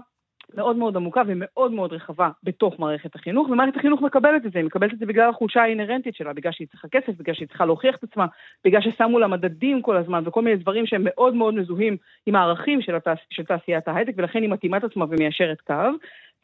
מאוד 0.56 0.76
מאוד 0.76 0.96
עמוקה 0.96 1.22
ומאוד 1.28 1.72
מאוד 1.72 1.94
רחבה 1.94 2.30
בתוך 2.44 2.80
מערכת 2.80 3.16
החינוך, 3.16 3.50
ומערכת 3.50 3.78
החינוך 3.78 4.02
מקבלת 4.02 4.46
את 4.46 4.52
זה, 4.52 4.60
היא 4.60 4.66
מקבלת 4.66 4.94
את 4.94 5.00
זה 5.00 5.06
בגלל 5.06 5.30
החולשה 5.30 5.62
האינהרנטית 5.62 6.16
שלה, 6.16 6.34
בגלל 6.34 6.52
שהיא 6.52 6.68
צריכה 6.68 6.88
כסף, 6.88 7.18
בגלל 7.18 7.36
שהיא 7.36 7.48
צריכה 7.48 7.66
להוכיח 7.66 7.96
את 7.96 8.04
עצמה, 8.04 8.26
בגלל 8.66 8.82
ששמו 8.82 9.20
לה 9.20 9.28
מדדים 9.28 9.82
כל 9.82 9.98
הזמן, 9.98 10.24
וכל 10.26 10.42
מיני 10.42 10.56
דברים 10.56 10.86
שהם 10.86 11.02
מאוד 11.06 11.34
מאוד 11.36 11.54
מזוהים 11.54 11.98
עם 12.26 12.36
הערכים 12.36 12.82
של, 12.82 12.96
התעש... 12.96 13.20
של 13.30 13.44
תעשיית 13.44 13.88
ההייטק, 13.88 14.14
ולכן 14.18 14.42
היא 14.42 14.50
מתאימה 14.50 14.78
את 14.78 14.84
עצמה 14.84 15.06
ומיישרת 15.10 15.62
קו. 15.62 15.74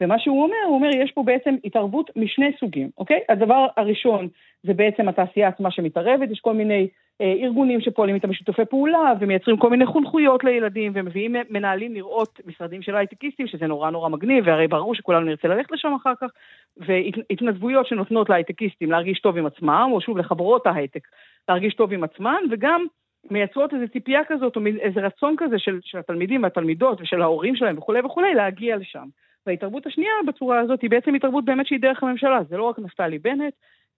ומה 0.00 0.18
שהוא 0.18 0.42
אומר, 0.42 0.56
הוא 0.66 0.74
אומר, 0.74 0.88
יש 0.96 1.12
פה 1.12 1.22
בעצם 1.22 1.54
התערבות 1.64 2.10
משני 2.16 2.50
סוגים, 2.60 2.90
אוקיי? 2.98 3.20
הדבר 3.28 3.66
הראשון 3.76 4.28
זה 4.62 4.74
בעצם 4.74 5.08
התעשייה 5.08 5.48
עצמה 5.48 5.70
שמתערבת, 5.70 6.30
יש 6.30 6.40
כל 6.40 6.54
מיני 6.54 6.88
אה, 7.20 7.32
ארגונים 7.42 7.80
שפועלים 7.80 8.14
איתם 8.14 8.28
בשיתופי 8.28 8.64
פעולה 8.64 9.12
ומייצרים 9.20 9.56
כל 9.56 9.70
מיני 9.70 9.86
חונכויות 9.86 10.44
לילדים 10.44 10.92
ומביאים 10.94 11.36
מנהלים 11.50 11.94
לראות 11.94 12.40
משרדים 12.46 12.82
של 12.82 12.96
הייטקיסטים, 12.96 13.46
שזה 13.46 13.66
נורא 13.66 13.90
נורא 13.90 14.08
מגניב, 14.08 14.44
והרי 14.46 14.68
ברור 14.68 14.94
שכולנו 14.94 15.26
נרצה 15.26 15.48
ללכת 15.48 15.72
לשם 15.72 15.94
אחר 16.02 16.12
כך, 16.20 16.30
והתנדבויות 16.76 17.86
שנותנות 17.86 18.30
להייטקיסטים 18.30 18.90
להרגיש 18.90 19.20
טוב 19.20 19.36
עם 19.36 19.46
עצמם, 19.46 19.88
או 19.92 20.00
שוב 20.00 20.18
לחברות 20.18 20.66
ההייטק 20.66 21.08
להרגיש 21.48 21.74
טוב 21.74 21.92
עם 21.92 22.04
עצמם, 22.04 22.38
וגם 22.50 22.86
מייצרות 23.30 23.74
איזו 23.74 23.84
ציפייה 23.92 24.20
כזאת, 24.28 24.56
או 24.56 24.60
איזה 24.80 25.00
רצון 25.00 25.34
כזה 25.38 25.58
של, 25.58 25.78
של 25.82 25.98
התלמידים 25.98 26.42
והתלמידות 26.42 27.00
ושל 27.00 27.22
ההורים 27.22 27.56
שלהם 27.56 27.78
וכולי 27.78 28.00
וכולי, 28.00 28.34
להגיע 28.34 28.76
לשם. 28.76 29.06
וההתערבות 29.46 29.86
השנייה 29.86 30.12
בצורה 30.26 30.60
הזאת 30.60 30.82
היא 30.82 30.90
בעצם 30.90 31.14
התערבות 31.14 31.44
באמת 31.44 31.66
שהיא 31.66 31.80
דרך 31.80 32.02
הממשלה, 32.02 32.44
זה 32.48 32.56
לא 32.56 32.62
רק 32.62 32.78
נפתלי 32.78 33.18
בנט, 33.18 33.54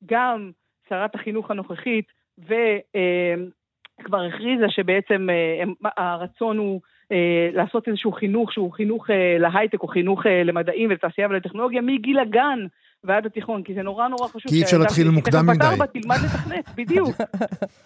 גם 0.06 0.50
שרת 0.88 1.14
החינוך 1.14 1.50
הנוכחית 1.50 2.12
וכבר 2.38 4.22
הכריזה 4.22 4.68
שבעצם 4.68 5.28
אה, 5.30 5.92
הרצון 5.96 6.58
הוא 6.58 6.80
אה, 7.12 7.50
לעשות 7.52 7.88
איזשהו 7.88 8.12
חינוך 8.12 8.52
שהוא 8.52 8.72
חינוך 8.72 9.10
אה, 9.10 9.36
להייטק 9.38 9.82
או 9.82 9.88
חינוך 9.88 10.26
למדעים 10.44 10.90
ולתעשייה 10.90 11.28
ולטכנולוגיה 11.28 11.80
מגיל 11.80 12.18
הגן 12.18 12.66
ועד 13.04 13.26
התיכון, 13.26 13.62
כי 13.62 13.74
זה 13.74 13.82
נורא 13.82 14.08
נורא 14.08 14.28
חשוב. 14.28 14.50
כי 14.52 14.56
אי 14.56 14.62
אפשר 14.62 14.78
להתחיל 14.78 15.10
מוקדם 15.10 15.46
מדי. 15.46 15.64
ארבע, 15.64 15.86
תלמד 15.86 16.16
לתכנת, 16.24 16.68
בדיוק, 16.78 17.16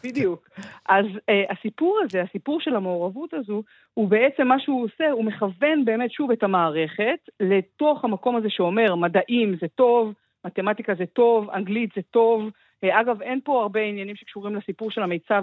בדיוק. 0.05 0.49
אז 0.89 1.05
uh, 1.07 1.53
הסיפור 1.53 2.01
הזה, 2.05 2.23
הסיפור 2.23 2.61
של 2.61 2.77
המעורבות 2.77 3.35
הזו, 3.35 3.63
הוא 3.95 4.09
בעצם 4.09 4.47
מה 4.47 4.61
שהוא 4.61 4.85
עושה, 4.85 5.11
הוא 5.11 5.25
מכוון 5.25 5.85
באמת 5.85 6.13
שוב 6.13 6.31
את 6.31 6.43
המערכת 6.43 7.29
לתוך 7.41 8.05
המקום 8.05 8.37
הזה 8.37 8.51
שאומר 8.51 8.95
מדעים 8.95 9.57
זה 9.61 9.67
טוב, 9.75 10.13
מתמטיקה 10.45 10.95
זה 10.95 11.05
טוב, 11.07 11.51
אנגלית 11.51 11.91
זה 11.97 12.03
טוב, 12.11 12.51
אגב, 12.91 13.23
אין 13.23 13.41
פה 13.45 13.63
הרבה 13.63 13.81
עניינים 13.81 14.17
שקשורים 14.17 14.57
לסיפור 14.57 14.91
של 14.91 15.03
המיצ"ב 15.03 15.43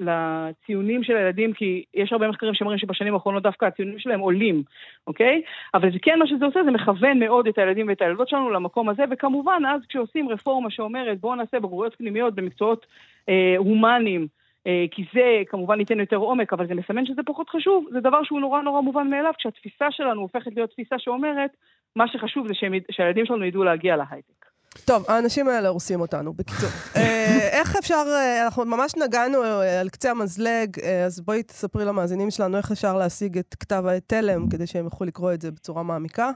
ולציונים 0.00 1.04
של 1.04 1.16
הילדים, 1.16 1.52
כי 1.52 1.84
יש 1.94 2.12
הרבה 2.12 2.28
מחקרים 2.28 2.54
שאומרים 2.54 2.78
שבשנים 2.78 3.14
האחרונות 3.14 3.42
דווקא 3.42 3.64
הציונים 3.64 3.98
שלהם 3.98 4.20
עולים, 4.20 4.62
אוקיי? 5.06 5.42
אבל 5.74 5.92
זה 5.92 5.98
כן, 6.02 6.18
מה 6.18 6.26
שזה 6.26 6.44
עושה, 6.44 6.64
זה 6.64 6.70
מכוון 6.70 7.18
מאוד 7.18 7.46
את 7.46 7.58
הילדים 7.58 7.88
ואת 7.88 8.02
הילדות 8.02 8.28
שלנו 8.28 8.50
למקום 8.50 8.88
הזה, 8.88 9.02
וכמובן, 9.10 9.62
אז 9.68 9.80
כשעושים 9.88 10.28
רפורמה 10.28 10.70
שאומרת, 10.70 11.20
בואו 11.20 11.34
נעשה 11.34 11.60
בגרויות 11.60 11.94
פנימיות 11.94 12.34
במקצועות 12.34 12.86
אה, 13.28 13.54
הומניים, 13.58 14.26
אה, 14.66 14.84
כי 14.90 15.04
זה 15.14 15.42
כמובן 15.48 15.80
ייתן 15.80 16.00
יותר 16.00 16.16
עומק, 16.16 16.52
אבל 16.52 16.66
זה 16.66 16.74
מסמן 16.74 17.06
שזה 17.06 17.22
פחות 17.26 17.50
חשוב, 17.50 17.86
זה 17.92 18.00
דבר 18.00 18.22
שהוא 18.22 18.40
נורא 18.40 18.62
נורא 18.62 18.80
מובן 18.80 19.10
מאליו, 19.10 19.32
כשהתפיסה 19.38 19.90
שלנו 19.90 20.20
הופכת 20.20 20.50
להיות 20.56 20.70
תפיסה 20.70 20.98
שאומרת, 20.98 21.50
מה 21.96 22.08
שחשוב 22.08 22.48
זה 22.48 22.54
שהילדים 22.90 23.26
שלנו 23.26 23.44
ידעו 23.44 23.64
להגיע 23.64 23.96
להייטק. 23.96 24.47
טוב, 24.86 25.04
האנשים 25.08 25.48
האלה 25.48 25.68
הורסים 25.68 26.00
אותנו, 26.00 26.32
בקיצור. 26.32 26.68
אה, 26.96 27.60
איך 27.60 27.76
אפשר, 27.76 28.04
אה, 28.08 28.44
אנחנו 28.44 28.64
ממש 28.64 28.92
נגענו 28.96 29.42
אה, 29.42 29.80
על 29.80 29.88
קצה 29.88 30.10
המזלג, 30.10 30.80
אז 31.06 31.20
בואי 31.20 31.42
תספרי 31.42 31.84
למאזינים 31.84 32.30
שלנו 32.30 32.56
איך 32.56 32.70
אפשר 32.70 32.96
להשיג 32.96 33.38
את 33.38 33.54
כתב 33.60 33.84
התלם, 33.96 34.48
כדי 34.48 34.66
שהם 34.66 34.84
יוכלו 34.84 35.06
לקרוא 35.06 35.32
את 35.32 35.40
זה 35.40 35.50
בצורה 35.50 35.82
מעמיקה. 35.82 36.30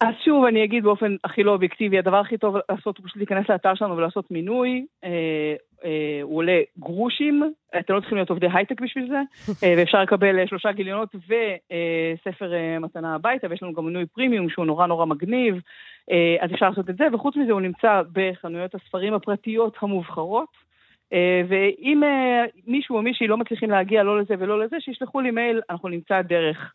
אז 0.00 0.14
שוב, 0.24 0.44
אני 0.44 0.64
אגיד 0.64 0.84
באופן 0.84 1.16
הכי 1.24 1.42
לא 1.42 1.52
אובייקטיבי, 1.52 1.98
הדבר 1.98 2.16
הכי 2.16 2.38
טוב 2.38 2.56
לעשות 2.70 2.98
הוא 2.98 3.06
פשוט 3.06 3.16
להיכנס 3.16 3.48
לאתר 3.48 3.74
שלנו 3.74 3.96
ולעשות 3.96 4.30
מינוי. 4.30 4.86
אה, 5.04 5.54
אה, 5.84 6.18
הוא 6.22 6.36
עולה 6.36 6.60
גרושים, 6.78 7.52
אתם 7.78 7.94
לא 7.94 8.00
צריכים 8.00 8.16
להיות 8.16 8.30
עובדי 8.30 8.46
הייטק 8.54 8.80
בשביל 8.80 9.08
זה, 9.08 9.20
אה, 9.62 9.74
ואפשר 9.76 10.02
לקבל 10.02 10.46
שלושה 10.46 10.72
גיליונות 10.72 11.14
וספר 11.14 12.52
מתנה 12.80 13.14
הביתה, 13.14 13.46
ויש 13.50 13.62
לנו 13.62 13.72
גם 13.72 13.84
מינוי 13.84 14.06
פרימיום 14.06 14.48
שהוא 14.48 14.66
נורא 14.66 14.86
נורא 14.86 15.06
מגניב, 15.06 15.54
אז 16.40 16.50
אפשר 16.54 16.68
לעשות 16.68 16.90
את 16.90 16.96
זה, 16.96 17.04
וחוץ 17.12 17.36
מזה 17.36 17.52
הוא 17.52 17.60
נמצא 17.60 18.02
בחנויות 18.12 18.74
הספרים 18.74 19.14
הפרטיות 19.14 19.76
המובחרות. 19.82 20.68
אה, 21.12 21.42
ואם 21.48 22.04
אה, 22.04 22.44
מישהו 22.66 22.96
או 22.96 23.02
מישהי 23.02 23.26
לא 23.26 23.36
מצליחים 23.36 23.70
להגיע 23.70 24.02
לא 24.02 24.20
לזה 24.20 24.34
ולא 24.38 24.64
לזה, 24.64 24.76
שישלחו 24.80 25.20
לי 25.20 25.30
מייל, 25.30 25.60
אנחנו 25.70 25.88
נמצא 25.88 26.22
דרך 26.22 26.72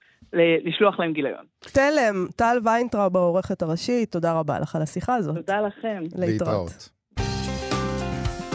לשלוח 0.63 0.99
להם 0.99 1.13
גיליון. 1.13 1.45
תלם, 1.59 2.27
טל 2.35 2.57
ויינטראוב, 2.63 3.17
העורכת 3.17 3.61
הראשית, 3.61 4.11
תודה 4.11 4.33
רבה 4.33 4.59
לך 4.59 4.75
על 4.75 4.81
השיחה 4.81 5.15
הזאת. 5.15 5.35
תודה 5.35 5.61
לכם. 5.61 6.03
להתראות. 6.15 6.89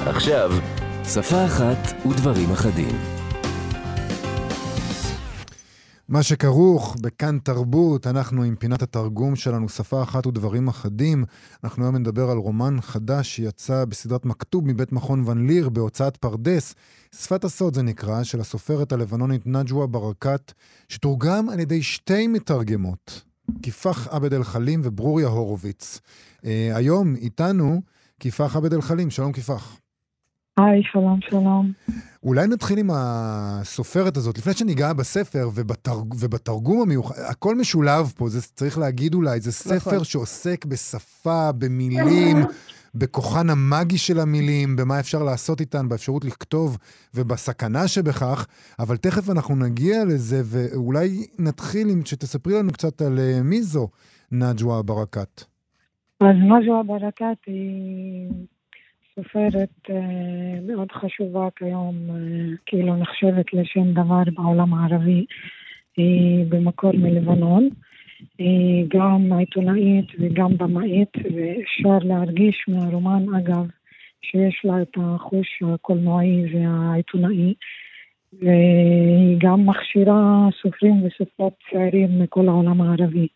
עכשיו, 0.06 0.50
שפה 1.04 1.44
אחת 1.44 2.06
ודברים 2.06 2.50
אחדים. 2.52 3.17
מה 6.08 6.22
שכרוך 6.22 6.96
בכאן 7.00 7.38
תרבות, 7.38 8.06
אנחנו 8.06 8.42
עם 8.42 8.56
פינת 8.56 8.82
התרגום 8.82 9.36
שלנו, 9.36 9.68
שפה 9.68 10.02
אחת 10.02 10.26
ודברים 10.26 10.68
אחדים. 10.68 11.24
אנחנו 11.64 11.84
היום 11.84 11.96
נדבר 11.96 12.30
על 12.30 12.38
רומן 12.38 12.80
חדש 12.80 13.36
שיצא 13.36 13.84
בסדרת 13.84 14.24
מכתוב 14.24 14.66
מבית 14.66 14.92
מכון 14.92 15.22
ון 15.26 15.46
ליר 15.46 15.68
בהוצאת 15.68 16.16
פרדס. 16.16 16.74
שפת 17.14 17.44
הסוד 17.44 17.74
זה 17.74 17.82
נקרא, 17.82 18.22
של 18.22 18.40
הסופרת 18.40 18.92
הלבנונית 18.92 19.46
נג'ווה 19.46 19.86
ברקת, 19.86 20.52
שתורגם 20.88 21.48
על 21.48 21.60
ידי 21.60 21.82
שתי 21.82 22.26
מתרגמות, 22.26 23.22
כיפח 23.62 24.08
עבד 24.10 24.34
אל-חלים 24.34 24.80
וברוריה 24.84 25.28
הורוביץ. 25.28 26.00
אה, 26.44 26.70
היום 26.74 27.16
איתנו 27.16 27.82
כיפח 28.20 28.56
עבד 28.56 28.74
אל-חלים, 28.74 29.10
שלום 29.10 29.32
כיפח. 29.32 29.76
היי, 30.58 30.82
שלום, 30.92 31.20
שלום. 31.20 31.72
אולי 32.22 32.46
נתחיל 32.46 32.78
עם 32.78 32.90
הסופרת 32.92 34.16
הזאת, 34.16 34.38
לפני 34.38 34.52
שניגע 34.52 34.92
בספר 34.92 35.48
ובתרג... 35.54 36.14
ובתרגום 36.20 36.80
המיוחד, 36.80 37.14
הכל 37.30 37.54
משולב 37.54 38.12
פה, 38.16 38.28
זה 38.28 38.42
צריך 38.42 38.78
להגיד 38.78 39.14
אולי, 39.14 39.40
זה 39.40 39.52
ספר 39.52 39.90
נכון. 39.90 40.04
שעוסק 40.04 40.64
בשפה, 40.64 41.52
במילים, 41.52 42.36
בכוחן 42.94 43.50
המאגי 43.50 43.98
של 43.98 44.20
המילים, 44.20 44.76
במה 44.76 45.00
אפשר 45.00 45.22
לעשות 45.22 45.60
איתן, 45.60 45.88
באפשרות 45.88 46.24
לכתוב 46.24 46.78
ובסכנה 47.14 47.88
שבכך, 47.88 48.46
אבל 48.78 48.96
תכף 48.96 49.30
אנחנו 49.30 49.56
נגיע 49.56 50.04
לזה, 50.04 50.40
ואולי 50.44 51.26
נתחיל 51.38 51.88
עם 51.88 52.04
שתספרי 52.04 52.54
לנו 52.54 52.72
קצת 52.72 53.02
על 53.02 53.18
אה, 53.18 53.40
מי 53.42 53.62
זו 53.62 53.88
נג'ווה 54.32 54.82
ברקת. 54.82 55.44
אז 56.20 56.36
נג'ווה 56.36 56.82
ברקת 56.82 57.38
היא... 57.46 58.28
סופרת 59.18 59.90
אה, 59.90 60.60
מאוד 60.66 60.92
חשובה 60.92 61.48
כיום, 61.56 61.94
אה, 62.10 62.56
כאילו 62.66 62.96
נחשבת 62.96 63.52
לשם 63.52 63.92
דבר 63.92 64.22
בעולם 64.34 64.74
הערבי, 64.74 65.26
היא 65.96 66.46
במקור 66.48 66.92
מלבנון. 66.94 67.68
היא 68.38 68.86
גם 68.88 69.32
עיתונאית 69.38 70.06
וגם 70.18 70.56
במאית, 70.56 71.12
ואפשר 71.16 71.98
להרגיש 72.08 72.64
מהרומן, 72.68 73.34
אגב, 73.34 73.66
שיש 74.22 74.62
לה 74.64 74.82
את 74.82 74.96
החוש 74.96 75.62
הקולנועי 75.74 76.44
והעיתונאי. 76.54 77.54
והיא 78.32 79.36
גם 79.40 79.66
מכשירה 79.66 80.48
סופרים 80.62 81.02
וסופרות 81.04 81.52
צעירים 81.70 82.22
מכל 82.22 82.48
העולם 82.48 82.80
הערבי. 82.80 83.28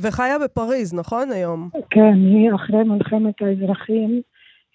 וחיה 0.00 0.38
בפריז, 0.38 0.94
נכון 0.94 1.30
היום? 1.32 1.68
כן, 1.90 2.14
היא 2.14 2.50
אחרי 2.54 2.84
מלחמת 2.84 3.42
האזרחים 3.42 4.22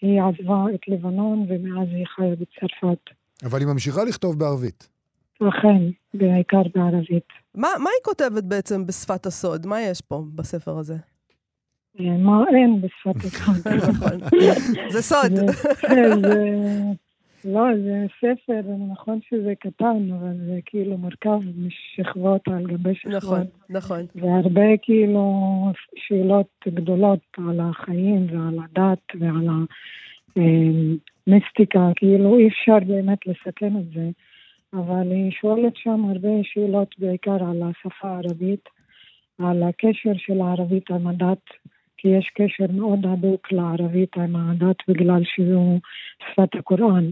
היא 0.01 0.21
עזבה 0.21 0.63
את 0.75 0.79
לבנון 0.87 1.45
ומאז 1.49 1.87
היא 1.91 2.05
חיה 2.15 2.35
בצרפת. 2.35 2.99
אבל 3.43 3.59
היא 3.59 3.67
ממשיכה 3.67 4.03
לכתוב 4.03 4.39
בערבית. 4.39 4.89
אכן, 5.35 5.89
בעיקר 6.13 6.61
בערבית. 6.75 7.27
מה, 7.55 7.67
מה 7.79 7.89
היא 7.89 8.03
כותבת 8.03 8.43
בעצם 8.43 8.85
בשפת 8.85 9.25
הסוד? 9.25 9.65
מה 9.65 9.81
יש 9.81 10.01
פה 10.01 10.23
בספר 10.35 10.77
הזה? 10.77 10.95
אה, 11.99 12.17
מה 12.17 12.43
אין 12.49 12.81
בשפת 12.81 13.25
אחד. 13.27 13.71
נכון. 13.89 14.19
זה 14.89 15.01
סוד. 15.01 15.31
לא, 17.47 17.63
זה 17.83 18.05
ספר, 18.17 18.61
נכון 18.91 19.19
שזה 19.29 19.53
קטן, 19.59 20.11
אבל 20.19 20.33
זה 20.45 20.59
כאילו 20.65 20.97
מורכב 20.97 21.39
משכבות 21.57 22.47
על 22.47 22.67
גבי 22.67 22.95
שכבות. 22.95 23.13
נכון, 23.23 23.43
נכון. 23.69 24.05
והרבה 24.15 24.77
כאילו 24.81 25.33
שאלות 25.95 26.47
גדולות 26.67 27.19
על 27.37 27.59
החיים 27.59 28.27
ועל 28.31 28.59
הדת 28.63 28.99
ועל 29.19 29.47
המיסטיקה, 31.27 31.89
כאילו 31.95 32.37
אי 32.37 32.47
אפשר 32.47 32.79
באמת 32.87 33.19
לסכם 33.27 33.77
את 33.77 33.93
זה. 33.93 34.09
אבל 34.73 35.11
היא 35.11 35.31
שואלת 35.31 35.75
שם 35.75 36.05
הרבה 36.09 36.29
שאלות 36.43 36.95
בעיקר 36.99 37.43
על 37.43 37.61
השפה 37.63 38.07
הערבית, 38.07 38.69
על 39.39 39.63
הקשר 39.63 40.13
של 40.17 40.41
הערבית 40.41 40.91
עם 40.91 41.07
הדת, 41.07 41.45
כי 41.97 42.07
יש 42.07 42.31
קשר 42.35 42.73
מאוד 42.73 42.99
הדוק 43.05 43.51
לערבית 43.51 44.17
עם 44.17 44.35
הדת 44.35 44.77
בגלל 44.87 45.21
שזו 45.23 45.79
שפת 46.19 46.55
הקוראן, 46.59 47.09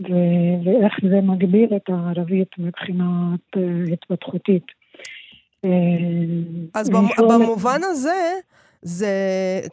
ו- 0.00 0.64
ואיך 0.64 0.94
זה 1.10 1.20
מגביל 1.22 1.76
את 1.76 1.88
הערבית 1.88 2.48
מבחינת 2.58 3.40
uh, 3.56 3.92
התפתחותית. 3.92 4.64
אה, 5.64 5.70
אז 6.74 6.90
במובן 7.18 7.80
הזה, 7.84 8.32
זה, 8.82 9.08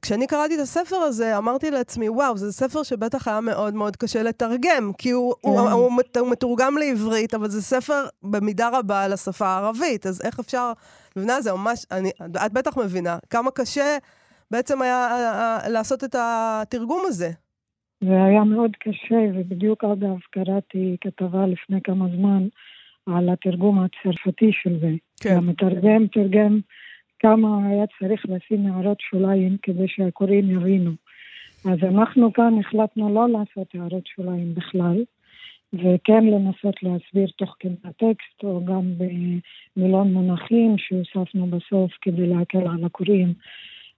כשאני 0.01 0.27
קראתי 0.27 0.55
את 0.55 0.59
הספר 0.59 0.95
הזה, 0.95 1.37
אמרתי 1.37 1.71
לעצמי, 1.71 2.09
וואו, 2.09 2.37
זה 2.37 2.51
ספר 2.51 2.83
שבטח 2.83 3.27
היה 3.27 3.41
מאוד 3.41 3.73
מאוד 3.73 3.95
קשה 3.95 4.23
לתרגם, 4.23 4.91
כי 4.97 5.09
הוא, 5.11 5.33
כן. 5.43 5.49
הוא, 5.49 5.59
הוא, 5.59 5.69
הוא, 5.69 5.91
הוא 6.19 6.31
מתורגם 6.31 6.77
לעברית, 6.77 7.33
אבל 7.33 7.49
זה 7.49 7.61
ספר 7.61 8.05
במידה 8.23 8.69
רבה 8.73 9.07
לשפה 9.07 9.45
הערבית, 9.45 10.05
אז 10.05 10.21
איך 10.23 10.39
אפשר, 10.39 10.71
מבינה, 11.15 11.41
זה 11.41 11.53
ממש, 11.53 11.85
אני, 11.91 12.11
את 12.45 12.53
בטח 12.53 12.77
מבינה, 12.77 13.17
כמה 13.29 13.51
קשה 13.51 13.97
בעצם 14.51 14.81
היה 14.81 15.07
אה, 15.11 15.59
אה, 15.63 15.69
לעשות 15.69 16.03
את 16.03 16.15
התרגום 16.15 17.01
הזה. 17.05 17.29
זה 18.01 18.23
היה 18.23 18.43
מאוד 18.43 18.71
קשה, 18.79 19.21
ובדיוק 19.35 19.83
אגב 19.83 20.17
קראתי 20.31 20.97
כתבה 21.01 21.47
לפני 21.47 21.81
כמה 21.83 22.05
זמן 22.15 22.47
על 23.05 23.29
התרגום 23.29 23.79
הצרפתי 23.79 24.51
של 24.51 24.79
זה. 24.79 24.91
כן. 25.21 25.35
המתרגם 25.37 26.07
תרגם 26.07 26.59
כמה 27.19 27.67
היה 27.67 27.85
צריך 27.99 28.25
לשים 28.29 28.65
הערות 28.65 28.97
שוליים 29.01 29.57
כדי 29.61 29.87
שהקוראים 29.87 30.51
יבינו. 30.51 30.91
אז 31.65 31.83
אנחנו 31.83 32.33
כאן 32.33 32.53
החלטנו 32.59 33.13
לא 33.13 33.29
לעשות 33.29 33.67
הערות 33.73 34.07
שוליים 34.07 34.55
בכלל, 34.55 35.03
וכן 35.73 36.25
לנסות 36.25 36.83
להסביר 36.83 37.27
תוך 37.35 37.55
כדי 37.59 37.73
הטקסט, 37.83 38.43
או 38.43 38.65
גם 38.65 38.93
במילון 38.97 40.13
מונחים 40.13 40.75
שהוספנו 40.77 41.47
בסוף 41.47 41.91
כדי 42.01 42.27
להקל 42.27 42.67
על 42.67 42.85
הקוראים. 42.85 43.33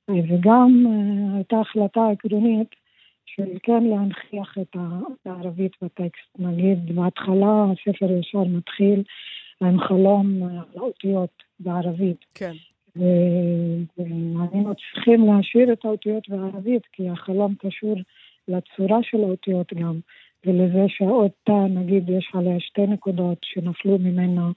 וגם 0.10 0.86
uh, 0.86 1.36
הייתה 1.36 1.60
החלטה 1.60 2.02
עקרונית 2.12 2.76
של 3.26 3.58
כן 3.64 3.84
להנכיח 3.84 4.58
את 4.62 4.76
הערבית 5.26 5.72
בטקסט. 5.82 6.40
נגיד, 6.40 6.96
בהתחלה 6.96 7.66
הספר 7.72 8.12
ישר 8.12 8.44
מתחיל 8.44 9.04
עם 9.62 9.80
חלום 9.80 10.44
על 10.44 10.58
האותיות 10.76 11.44
בערבית. 11.60 12.26
כן. 12.34 12.54
והיינו 12.96 14.74
צריכים 14.76 15.26
להשאיר 15.26 15.74
את 15.74 15.86
האותיות 15.86 16.30
בערבית, 16.30 16.84
כי 16.94 17.10
החלום 17.10 17.56
קשור 17.60 17.96
לצורה 18.48 19.00
של 19.04 19.18
האותיות 19.24 19.74
גם, 19.74 20.00
ולזה 20.46 20.86
שהאות 20.88 21.32
תא, 21.44 21.66
נגיד, 21.70 22.10
יש 22.10 22.32
עליה 22.34 22.60
שתי 22.60 22.88
נקודות 22.88 23.38
שנפלו 23.44 23.98
ממנה, 23.98 24.50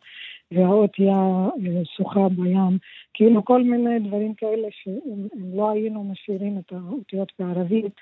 והאות 0.54 0.98
יא 0.98 1.10
אה, 1.10 1.84
שוחה 1.96 2.28
בים, 2.28 2.78
כאילו 3.14 3.44
כל 3.44 3.62
מיני 3.62 4.08
דברים 4.08 4.34
כאלה 4.34 4.68
שאם 4.70 5.26
לא 5.56 5.70
היינו 5.70 6.04
משאירים 6.04 6.58
את 6.58 6.72
האותיות 6.72 7.32
בערבית, 7.38 7.92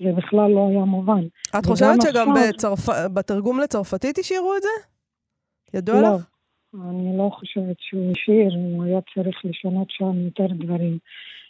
זה 0.00 0.12
בכלל 0.16 0.50
לא 0.50 0.68
היה 0.68 0.84
מובן. 0.84 1.22
את 1.58 1.66
חושבת 1.66 2.02
שגם 2.02 2.30
עכשיו... 2.30 2.48
בצרפ... 2.48 2.88
בתרגום 3.14 3.60
לצרפתית 3.60 4.18
השאירו 4.18 4.56
את 4.56 4.62
זה? 4.62 4.68
ידוע 5.78 6.00
לא. 6.00 6.14
לך? 6.14 6.30
אני 6.74 7.18
לא 7.18 7.30
חושבת 7.32 7.76
שהוא 7.80 8.12
השאיר, 8.12 8.54
הוא 8.54 8.84
היה 8.84 8.98
צריך 9.14 9.44
לשנות 9.44 9.86
שם 9.90 10.20
יותר 10.24 10.46
דברים. 10.46 10.98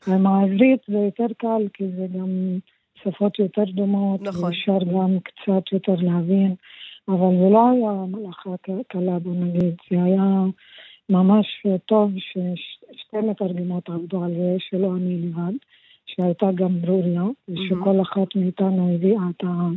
עם 0.09 0.27
העברית 0.27 0.81
זה 0.89 0.99
יותר 0.99 1.27
קל, 1.39 1.69
כי 1.75 1.85
זה 1.97 2.07
גם 2.19 2.59
שפות 3.03 3.39
יותר 3.39 3.65
דומות, 3.65 4.23
נכון. 4.23 4.45
ואפשר 4.45 4.79
גם 4.93 5.19
קצת 5.21 5.73
יותר 5.73 5.95
להבין, 5.95 6.55
אבל 7.09 7.37
זה 7.41 7.49
לא 7.51 7.71
היה 7.71 7.93
מלאכה 8.09 8.51
קלה, 8.89 9.19
בוא 9.19 9.35
נגיד, 9.35 9.75
זה 9.91 10.03
היה 10.03 10.45
ממש 11.09 11.67
טוב 11.87 12.11
ששתי 12.19 13.17
מתרגמות 13.17 13.89
עבדו 13.89 14.25
על 14.25 14.35
זה, 14.35 14.57
שלא 14.59 14.97
אני 14.97 15.19
לבד, 15.23 15.53
שהייתה 16.07 16.47
גם 16.55 16.81
ברוריה, 16.81 17.23
ושכל 17.49 18.01
אחת 18.03 18.37
מאיתנו 18.37 18.95
הביאה 18.95 19.23
את 19.31 19.45
ה... 19.45 19.69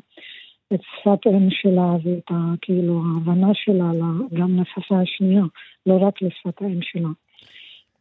את 0.74 0.80
שפת 0.82 1.28
אם 1.28 1.50
שלה 1.50 1.96
ואת 2.04 2.32
ה, 2.32 2.54
כאילו 2.62 3.02
ההבנה 3.06 3.54
שלה 3.54 3.92
גם 4.34 4.60
לשפה 4.60 5.00
השנייה, 5.00 5.44
לא 5.86 5.98
רק 6.02 6.22
לשפת 6.22 6.62
האם 6.62 6.80
שלה. 6.82 7.10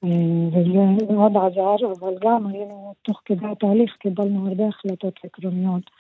אה, 0.05 0.49
וזה 0.53 1.13
מאוד 1.15 1.33
עזר, 1.37 1.93
אבל 2.01 2.15
גם 2.21 2.47
היינו, 2.47 2.95
תוך 3.03 3.23
כדי 3.25 3.47
התהליך 3.47 3.97
קיבלנו 4.01 4.49
הרבה 4.49 4.69
החלטות 4.69 5.15
עקרוניות. 5.25 5.91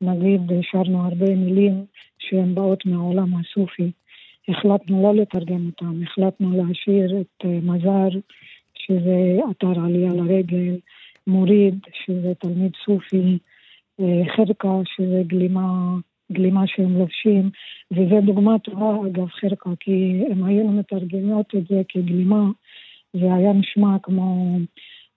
נגיד, 0.00 0.52
השארנו 0.52 1.04
הרבה 1.04 1.34
מילים 1.34 1.84
שהן 2.18 2.54
באות 2.54 2.86
מהעולם 2.86 3.28
הסופי. 3.36 3.90
החלטנו 4.48 5.02
לא 5.02 5.14
לתרגם 5.22 5.66
אותם, 5.66 6.02
החלטנו 6.02 6.50
להשאיר 6.56 7.20
את 7.20 7.44
אה, 7.44 7.58
מזר, 7.62 8.18
שזה 8.74 9.38
אתר 9.50 9.80
עלייה 9.84 10.12
לרגל, 10.12 10.76
מוריד, 11.26 11.78
שזה 12.04 12.32
תלמיד 12.38 12.72
סופי, 12.84 13.38
אה, 14.00 14.34
חרקה, 14.36 14.80
שזה 14.96 15.22
גלימה 15.26 15.96
גלימה 16.32 16.66
שהם 16.66 16.98
לובשים, 16.98 17.50
וזו 17.90 18.20
דוגמה 18.20 18.58
טובה 18.58 18.96
אגב 19.06 19.28
חרקה, 19.28 19.70
כי 19.80 20.22
אם 20.32 20.44
היינו 20.44 20.72
מתרגמות 20.72 21.54
את 21.54 21.66
זה 21.68 21.82
כגלימה, 21.88 22.44
זה 23.12 23.34
היה 23.34 23.52
נשמע 23.52 23.96
כמו 24.02 24.56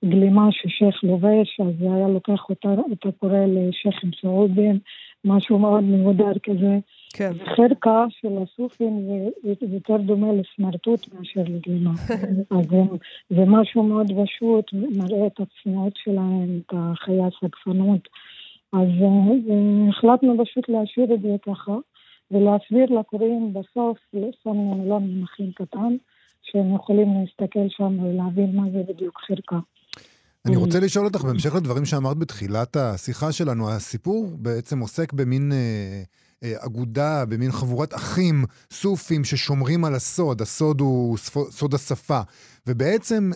גלימה 0.03 0.47
ששייח 0.51 1.03
לובש, 1.03 1.59
אז 1.59 1.73
זה 1.79 1.93
היה 1.93 2.07
לוקח 2.07 2.49
אותה, 2.49 2.73
את 2.93 3.05
הקורא 3.05 3.45
לשייחים 3.47 4.11
סעודים, 4.21 4.79
משהו 5.25 5.59
מאוד 5.59 5.83
מבודר 5.83 6.31
כזה. 6.43 6.77
כן. 7.13 7.31
וחרקה 7.35 8.05
של 8.09 8.37
הסופים 8.43 9.01
זה, 9.43 9.53
יותר 9.61 9.97
דומה 9.97 10.27
לסמרטוט 10.33 11.13
מאשר 11.13 11.41
לגלימה. 11.41 11.91
אז 12.57 12.65
זה, 12.69 12.81
זה 13.29 13.43
משהו 13.47 13.83
מאוד 13.83 14.07
פשוט, 14.23 14.73
מראה 14.73 15.27
את 15.27 15.39
הצניעות 15.39 15.93
שלהם, 15.95 16.59
את 16.65 16.73
החיי 16.77 17.19
הסגפנות. 17.23 18.07
אז 18.73 18.87
uh, 18.99 19.89
החלטנו 19.89 20.37
פשוט 20.45 20.69
להשאיר 20.69 21.13
את 21.13 21.21
זה 21.21 21.35
ככה, 21.45 21.75
ולהסביר 22.31 22.85
לקוראים 22.99 23.53
בסוף, 23.53 23.97
שמנו 24.43 24.75
מילון 24.75 25.03
מונחים 25.03 25.51
קטן, 25.55 25.95
שהם 26.43 26.75
יכולים 26.75 27.07
להסתכל 27.13 27.69
שם 27.69 28.03
ולהבין 28.03 28.55
מה 28.55 28.63
זה 28.71 28.83
בדיוק 28.87 29.19
חרקה. 29.27 29.59
אני 30.47 30.55
רוצה 30.55 30.79
לשאול 30.79 31.05
אותך, 31.05 31.21
בהמשך 31.21 31.55
לדברים 31.55 31.85
שאמרת 31.85 32.17
בתחילת 32.17 32.75
השיחה 32.75 33.31
שלנו, 33.31 33.71
הסיפור 33.71 34.31
בעצם 34.37 34.79
עוסק 34.79 35.13
במין 35.13 35.51
אה, 35.51 35.57
אה, 36.43 36.65
אגודה, 36.65 37.25
במין 37.25 37.51
חבורת 37.51 37.95
אחים 37.95 38.45
סופים 38.71 39.23
ששומרים 39.23 39.85
על 39.85 39.95
הסוד, 39.95 40.41
הסוד 40.41 40.81
הוא 40.81 41.17
סוד 41.51 41.73
השפה. 41.73 42.21
ובעצם 42.67 43.31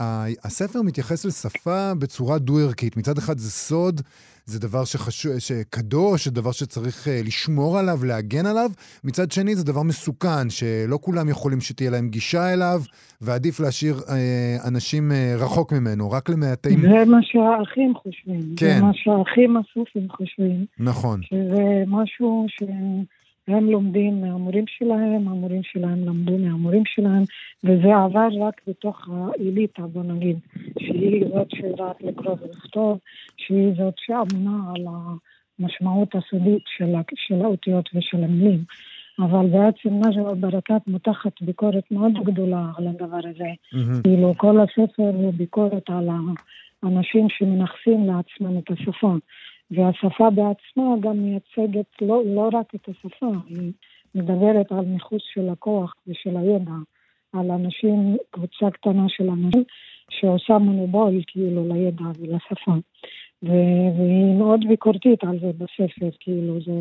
אה, 0.00 0.26
הספר 0.44 0.82
מתייחס 0.82 1.24
לשפה 1.24 1.94
בצורה 1.94 2.38
דו-ערכית. 2.38 2.96
מצד 2.96 3.18
אחד 3.18 3.38
זה 3.38 3.50
סוד 3.50 4.00
זה 4.50 4.60
דבר 4.60 4.84
שחשוב, 4.84 5.38
שקדוש, 5.38 6.24
זה 6.24 6.30
דבר 6.30 6.52
שצריך 6.52 7.06
uh, 7.06 7.26
לשמור 7.26 7.78
עליו, 7.78 8.04
להגן 8.04 8.46
עליו. 8.46 8.70
מצד 9.04 9.32
שני, 9.32 9.54
זה 9.54 9.64
דבר 9.64 9.82
מסוכן, 9.82 10.50
שלא 10.50 10.98
כולם 11.00 11.28
יכולים 11.28 11.60
שתהיה 11.60 11.90
להם 11.90 12.08
גישה 12.08 12.52
אליו, 12.52 12.82
ועדיף 13.20 13.60
להשאיר 13.60 13.96
uh, 13.96 14.68
אנשים 14.68 15.10
uh, 15.10 15.42
רחוק 15.42 15.72
ממנו, 15.72 16.10
רק 16.10 16.28
למעטים. 16.28 16.80
זה 16.80 17.04
מה 17.06 17.18
שהאחים 17.22 17.94
חושבים. 17.94 18.40
כן. 18.56 18.76
זה 18.78 18.82
מה 18.82 18.90
שהאחים 18.94 19.56
הסופים 19.56 20.08
חושבים. 20.10 20.64
נכון. 20.78 21.20
שזה 21.22 21.84
משהו 21.86 22.46
ש... 22.48 22.62
הם 23.48 23.70
לומדים 23.70 24.20
מהמורים 24.20 24.64
שלהם, 24.66 25.28
המורים 25.28 25.62
שלהם 25.62 26.04
למדו 26.04 26.38
מהמורים 26.38 26.82
שלהם, 26.86 27.22
וזה 27.64 27.96
עבר 27.96 28.28
רק 28.40 28.60
בתוך 28.66 29.08
האליטה, 29.08 29.82
בוא 29.82 30.02
נגיד, 30.02 30.38
שהיא 30.78 31.24
זאת 31.34 31.50
שיודעת 31.50 31.96
לקרוא 32.00 32.36
ולכתוב, 32.42 32.98
שהיא 33.36 33.72
זאת 33.76 33.94
שאמונה 33.96 34.72
על 34.74 34.86
המשמעות 35.58 36.14
הסודית 36.14 36.62
של, 36.76 36.94
של 37.14 37.44
האותיות 37.44 37.88
ושל 37.94 38.24
המילים. 38.24 38.64
אבל 39.18 39.46
בעצם 39.46 39.94
נג'ווה 39.94 40.34
ברקת 40.34 40.82
מותחת 40.86 41.42
ביקורת 41.42 41.84
מאוד 41.90 42.12
גדולה 42.24 42.66
על 42.76 42.86
הדבר 42.86 43.20
הזה. 43.30 43.44
Mm-hmm. 43.74 44.02
כאילו, 44.02 44.34
כל 44.36 44.60
הספר 44.60 45.10
הוא 45.14 45.34
ביקורת 45.34 45.90
על 45.90 46.08
האנשים 46.82 47.26
שמנכסים 47.28 48.06
לעצמם 48.06 48.58
את 48.58 48.70
השפה. 48.70 49.14
והשפה 49.70 50.30
בעצמה 50.30 50.94
גם 51.00 51.16
מייצגת 51.22 51.86
לא, 52.02 52.22
לא 52.26 52.48
רק 52.52 52.74
את 52.74 52.88
השפה, 52.88 53.26
היא 53.48 53.72
מדברת 54.14 54.72
על 54.72 54.84
ניחוס 54.84 55.22
של 55.34 55.48
הכוח 55.48 55.94
ושל 56.06 56.36
הידע, 56.36 56.72
על 57.32 57.50
אנשים, 57.50 58.16
קבוצה 58.30 58.70
קטנה 58.70 59.04
של 59.08 59.28
אנשים 59.28 59.64
שעושה 60.10 60.58
מונובול 60.58 61.20
כאילו 61.26 61.68
לידע 61.74 62.04
ולשפה. 62.18 62.72
ו- 63.42 63.88
והיא 63.98 64.34
מאוד 64.38 64.60
ביקורתית 64.68 65.24
על 65.24 65.38
זה 65.40 65.50
בספר, 65.58 66.08
כאילו 66.20 66.60
זה 66.60 66.72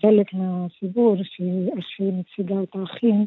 חלק 0.00 0.34
מהסיפור, 0.34 1.16
שהיא- 1.22 1.70
שהיא 1.80 2.12
מציגה 2.12 2.62
את 2.62 2.76
האחים, 2.76 3.26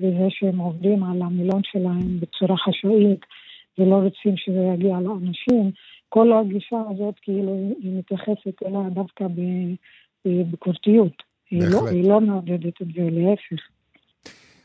וזה 0.00 0.26
שהם 0.30 0.58
עובדים 0.58 1.04
על 1.04 1.22
המילון 1.22 1.60
שלהם 1.64 2.20
בצורה 2.20 2.56
חשאית, 2.56 3.20
ולא 3.78 3.94
רוצים 3.94 4.36
שזה 4.36 4.70
יגיע 4.74 5.00
לאנשים. 5.00 5.70
כל 6.14 6.28
הגישה 6.32 6.76
הזאת, 6.90 7.14
כאילו, 7.22 7.52
היא- 7.54 7.98
מתייחסת 7.98 8.62
אליה 8.66 8.88
דווקא 8.94 9.24
בביקורתיות. 10.26 11.12
היא 11.50 11.62
לא. 11.72 11.88
היא 11.88 12.08
לא 12.08 12.20
מעודדת 12.20 12.82
את 12.82 12.86
זה, 12.86 13.02
להפך. 13.10 13.62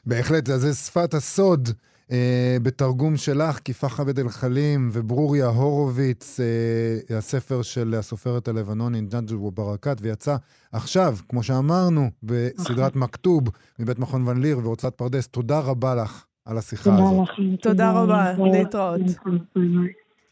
בהחלט, 0.05 0.49
אז 0.49 0.61
זה 0.61 0.73
שפת 0.73 1.13
הסוד. 1.13 1.69
אה, 2.11 2.57
בתרגום 2.63 3.17
שלך, 3.17 3.59
כיפה 3.59 3.87
עבד 3.99 4.19
אל-חלים 4.19 4.89
וברוריה 4.93 5.45
הורוביץ, 5.47 6.39
אה, 6.39 7.17
הספר 7.17 7.61
של 7.61 7.93
הסופרת 7.99 8.47
הלבנונית 8.47 9.09
ג'אג'ו 9.09 9.51
ברקת, 9.51 9.97
ויצא 10.01 10.35
עכשיו, 10.71 11.15
כמו 11.29 11.43
שאמרנו, 11.43 12.09
בסדרת 12.23 12.95
מכתוב 12.95 13.43
מבית 13.79 13.99
מכון 13.99 14.27
ון 14.27 14.41
ליר 14.41 14.57
והוצאת 14.63 14.93
פרדס. 14.95 15.27
תודה 15.27 15.59
רבה 15.59 15.95
לך 15.95 16.25
על 16.45 16.57
השיחה 16.57 16.83
תודה 16.83 17.03
הזאת. 17.09 17.29
לכם. 17.29 17.55
תודה 17.55 17.91
רבה, 17.91 18.33
ביי. 18.37 18.51
להתראות. 18.51 19.01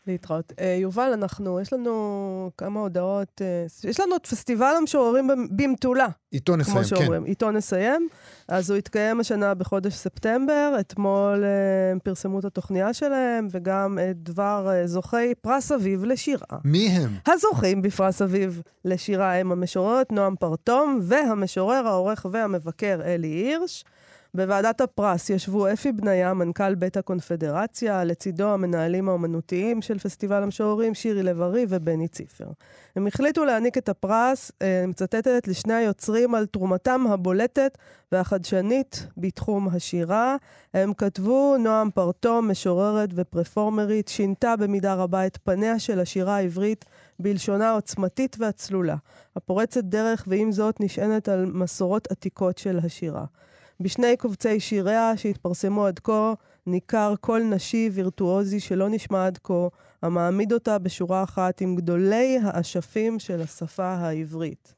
להתראות. 0.07 0.53
אה, 0.59 0.77
יובל, 0.81 1.09
אנחנו, 1.13 1.59
יש 1.59 1.73
לנו 1.73 1.95
כמה 2.57 2.79
הודעות. 2.79 3.41
אה, 3.41 3.65
יש 3.89 3.99
לנו 3.99 4.15
את 4.15 4.25
פסטיבל 4.25 4.73
המשוררים 4.81 5.27
במ- 5.27 5.47
במטולה, 5.57 6.07
איתו 6.33 6.55
נסיים, 6.55 6.75
כמו 6.77 6.85
שאומרים. 6.85 7.25
איתו 7.25 7.51
נסיים. 7.51 8.07
אז 8.47 8.69
הוא 8.69 8.77
התקיים 8.77 9.19
השנה 9.19 9.53
בחודש 9.53 9.93
ספטמבר. 9.93 10.75
אתמול 10.79 11.43
אה, 11.43 11.49
הם 11.91 11.99
פרסמו 12.03 12.39
את 12.39 12.45
התוכניה 12.45 12.93
שלהם, 12.93 13.47
וגם 13.51 13.99
את 14.11 14.17
דבר 14.23 14.69
זוכי 14.85 15.35
פרס 15.41 15.71
אביב 15.71 16.05
לשירה. 16.05 16.57
מי 16.65 16.87
הם? 16.87 17.09
הזוכים 17.27 17.81
בפרס 17.81 18.21
אביב 18.21 18.61
לשירה 18.85 19.33
הם 19.35 19.51
המשוררת 19.51 20.11
נועם 20.11 20.35
פרטום 20.35 20.99
והמשורר, 21.03 21.87
העורך 21.87 22.25
והמבקר 22.31 22.99
אלי 23.05 23.27
הירש. 23.27 23.83
בוועדת 24.35 24.81
הפרס 24.81 25.29
ישבו 25.29 25.73
אפי 25.73 25.91
בניה, 25.91 26.33
מנכ"ל 26.33 26.75
בית 26.75 26.97
הקונפדרציה, 26.97 28.03
לצידו 28.03 28.47
המנהלים 28.53 29.09
האומנותיים 29.09 29.81
של 29.81 29.99
פסטיבל 29.99 30.43
המשוררים, 30.43 30.93
שירי 30.93 31.23
לב-ארי 31.23 31.65
ובני 31.69 32.07
ציפר. 32.07 32.47
הם 32.95 33.07
החליטו 33.07 33.45
להעניק 33.45 33.77
את 33.77 33.89
הפרס, 33.89 34.51
אה, 34.61 34.79
אני 34.79 34.87
מצטטת, 34.87 35.47
לשני 35.47 35.73
היוצרים 35.73 36.35
על 36.35 36.45
תרומתם 36.45 37.05
הבולטת 37.09 37.77
והחדשנית 38.11 39.07
בתחום 39.17 39.69
השירה. 39.69 40.35
הם 40.73 40.93
כתבו, 40.93 41.55
נועם 41.59 41.89
פרטום, 41.91 42.51
משוררת 42.51 43.09
ופרפורמרית, 43.15 44.07
שינתה 44.07 44.55
במידה 44.55 44.93
רבה 44.93 45.25
את 45.25 45.37
פניה 45.43 45.79
של 45.79 45.99
השירה 45.99 46.35
העברית 46.35 46.85
בלשונה 47.19 47.71
עוצמתית 47.71 48.35
והצלולה, 48.39 48.95
הפורצת 49.35 49.83
דרך 49.83 50.23
ועם 50.27 50.51
זאת 50.51 50.79
נשענת 50.79 51.29
על 51.29 51.45
מסורות 51.45 52.11
עתיקות 52.11 52.57
של 52.57 52.79
השירה. 52.83 53.25
בשני 53.79 54.17
קובצי 54.17 54.59
שיריה 54.59 55.17
שהתפרסמו 55.17 55.85
עד 55.85 55.99
כה, 55.99 56.33
ניכר 56.67 57.13
קול 57.21 57.43
נשי 57.43 57.89
וירטואוזי 57.93 58.59
שלא 58.59 58.89
נשמע 58.89 59.25
עד 59.25 59.39
כה, 59.43 59.67
המעמיד 60.01 60.53
אותה 60.53 60.77
בשורה 60.77 61.23
אחת 61.23 61.61
עם 61.61 61.75
גדולי 61.75 62.39
האשפים 62.43 63.19
של 63.19 63.41
השפה 63.41 63.93
העברית. 63.93 64.73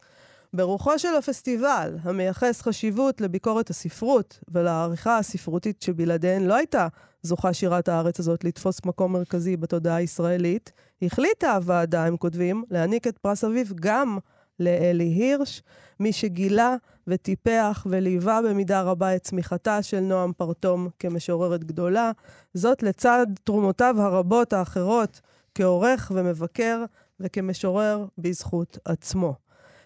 ברוחו 0.54 1.00
של 1.00 1.16
הפסטיבל, 1.16 1.98
המייחס 2.04 2.62
חשיבות 2.62 3.22
לביקורת 3.22 3.70
הספרות 3.70 4.40
ולעריכה 4.52 5.18
הספרותית 5.18 5.82
שבלעדיהן 5.82 6.46
לא 6.46 6.56
הייתה 6.56 6.88
זוכה 7.22 7.54
שירת 7.54 7.90
הארץ 7.90 8.20
הזאת 8.20 8.44
לתפוס 8.44 8.86
מקום 8.86 9.14
מרכזי 9.14 9.58
בתודעה 9.58 9.96
הישראלית, 9.96 10.72
החליטה 11.02 11.56
הוועדה, 11.56 12.06
הם 12.06 12.18
כותבים, 12.18 12.64
להעניק 12.72 13.08
את 13.08 13.18
פרס 13.18 13.44
אביב 13.44 13.74
גם 13.76 14.18
לאלי 14.60 15.04
הירש, 15.04 15.62
מי 16.00 16.14
שגילה 16.14 16.76
וטיפח 17.08 17.88
וליווה 17.90 18.42
במידה 18.42 18.82
רבה 18.82 19.16
את 19.16 19.24
צמיחתה 19.24 19.84
של 19.84 20.00
נועם 20.00 20.34
פרטום 20.34 20.90
כמשוררת 21.00 21.64
גדולה, 21.64 22.12
זאת 22.54 22.84
לצד 22.84 23.28
תרומותיו 23.44 23.96
הרבות 23.98 24.54
האחרות 24.54 25.22
כעורך 25.56 26.12
ומבקר 26.16 26.86
וכמשורר 27.20 28.06
בזכות 28.18 28.78
עצמו. 28.86 29.36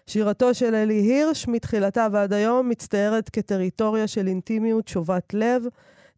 שירתו 0.06 0.54
של 0.54 0.74
אלי 0.74 0.94
הירש 0.94 1.48
מתחילתה 1.48 2.06
ועד 2.12 2.32
היום 2.32 2.68
מצטיירת 2.68 3.28
כטריטוריה 3.28 4.06
של 4.06 4.26
אינטימיות 4.26 4.88
שובת 4.88 5.34
לב, 5.34 5.62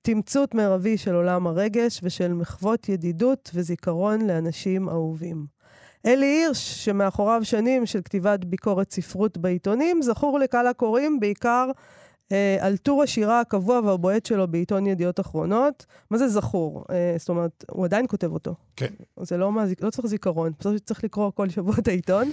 תמצות 0.02 0.54
מרבי 0.54 0.98
של 0.98 1.14
עולם 1.14 1.46
הרגש 1.46 2.00
ושל 2.02 2.32
מחוות 2.32 2.88
ידידות 2.88 3.50
וזיכרון 3.54 4.26
לאנשים 4.26 4.88
אהובים. 4.88 5.53
אלי 6.06 6.26
הירש, 6.26 6.84
שמאחוריו 6.84 7.40
שנים 7.44 7.86
של 7.86 8.00
כתיבת 8.04 8.44
ביקורת 8.44 8.90
ספרות 8.90 9.38
בעיתונים, 9.38 10.02
זכור 10.02 10.38
לקהל 10.38 10.66
הקוראים 10.66 11.20
בעיקר 11.20 11.70
אה, 12.32 12.56
על 12.60 12.76
טור 12.76 13.02
השירה 13.02 13.40
הקבוע 13.40 13.80
והבועט 13.84 14.26
שלו 14.26 14.48
בעיתון 14.48 14.86
ידיעות 14.86 15.20
אחרונות. 15.20 15.86
מה 16.10 16.18
זה 16.18 16.28
זכור? 16.28 16.84
אה, 16.90 17.14
זאת 17.18 17.28
אומרת, 17.28 17.64
הוא 17.70 17.84
עדיין 17.84 18.06
כותב 18.08 18.32
אותו. 18.32 18.54
כן. 18.76 18.92
זה 19.20 19.36
לא, 19.36 19.52
מהזיק... 19.52 19.82
לא 19.82 19.90
צריך 19.90 20.06
זיכרון, 20.06 20.52
פשוט 20.58 20.84
צריך 20.84 21.04
לקרוא 21.04 21.30
כל 21.34 21.48
שבוע 21.48 21.74
את 21.78 21.88
העיתון. 21.88 22.30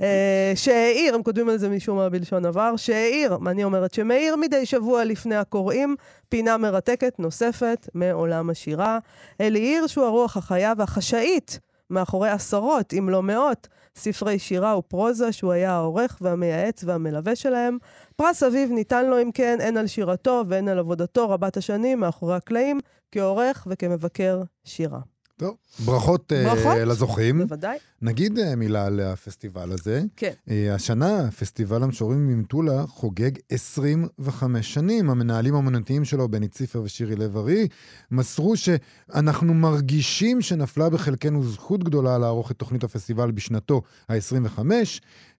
אה, 0.00 0.52
שהאיר, 0.54 1.14
הם 1.14 1.22
כותבים 1.22 1.48
על 1.48 1.58
זה 1.58 1.68
משום 1.68 1.96
מה 1.96 2.08
בלשון 2.08 2.46
עבר, 2.46 2.76
שהאיר, 2.76 3.38
מה 3.38 3.50
אני 3.50 3.64
אומרת? 3.64 3.94
שמאיר 3.94 4.36
מדי 4.36 4.66
שבוע 4.66 5.04
לפני 5.04 5.36
הקוראים 5.36 5.96
פינה 6.28 6.56
מרתקת 6.56 7.18
נוספת 7.18 7.88
מעולם 7.94 8.50
השירה. 8.50 8.98
אלי 9.40 9.58
הירש 9.58 9.94
הוא 9.94 10.04
הרוח 10.04 10.36
החיה 10.36 10.72
והחשאית 10.76 11.60
מאחורי 11.90 12.30
עשרות, 12.30 12.94
אם 12.98 13.08
לא 13.08 13.22
מאות, 13.22 13.68
ספרי 13.96 14.38
שירה 14.38 14.78
ופרוזה 14.78 15.32
שהוא 15.32 15.52
היה 15.52 15.72
העורך 15.72 16.18
והמייעץ 16.20 16.84
והמלווה 16.84 17.36
שלהם. 17.36 17.78
פרס 18.16 18.42
אביב 18.42 18.70
ניתן 18.70 19.06
לו, 19.06 19.22
אם 19.22 19.30
כן, 19.34 19.58
הן 19.62 19.76
על 19.76 19.86
שירתו 19.86 20.42
והן 20.48 20.68
על 20.68 20.78
עבודתו 20.78 21.30
רבת 21.30 21.56
השנים 21.56 22.00
מאחורי 22.00 22.36
הקלעים, 22.36 22.80
כעורך 23.12 23.66
וכמבקר 23.70 24.42
שירה. 24.64 25.09
טוב, 25.40 25.56
ברכות, 25.84 26.32
אה, 26.32 26.54
ברכות. 26.54 26.76
לזוכים. 26.86 27.38
בוודאי. 27.38 27.78
נגיד 28.02 28.38
אה, 28.38 28.56
מילה 28.56 28.86
על 28.86 29.00
הפסטיבל 29.00 29.72
הזה. 29.72 30.02
כן. 30.16 30.32
אה, 30.50 30.74
השנה, 30.74 31.30
פסטיבל 31.30 31.82
המשוררים 31.82 32.28
ממטולה 32.28 32.86
חוגג 32.86 33.30
25 33.50 34.74
שנים. 34.74 35.10
המנהלים 35.10 35.54
האמנותיים 35.54 36.04
שלו, 36.04 36.28
בני 36.28 36.48
ציפר 36.48 36.82
ושירי 36.82 37.16
לב-ארי, 37.16 37.68
מסרו 38.10 38.54
שאנחנו 38.56 39.54
מרגישים 39.54 40.40
שנפלה 40.40 40.90
בחלקנו 40.90 41.44
זכות 41.44 41.84
גדולה 41.84 42.18
לערוך 42.18 42.50
את 42.50 42.56
תוכנית 42.56 42.84
הפסטיבל 42.84 43.30
בשנתו 43.30 43.82
ה-25. 44.08 44.58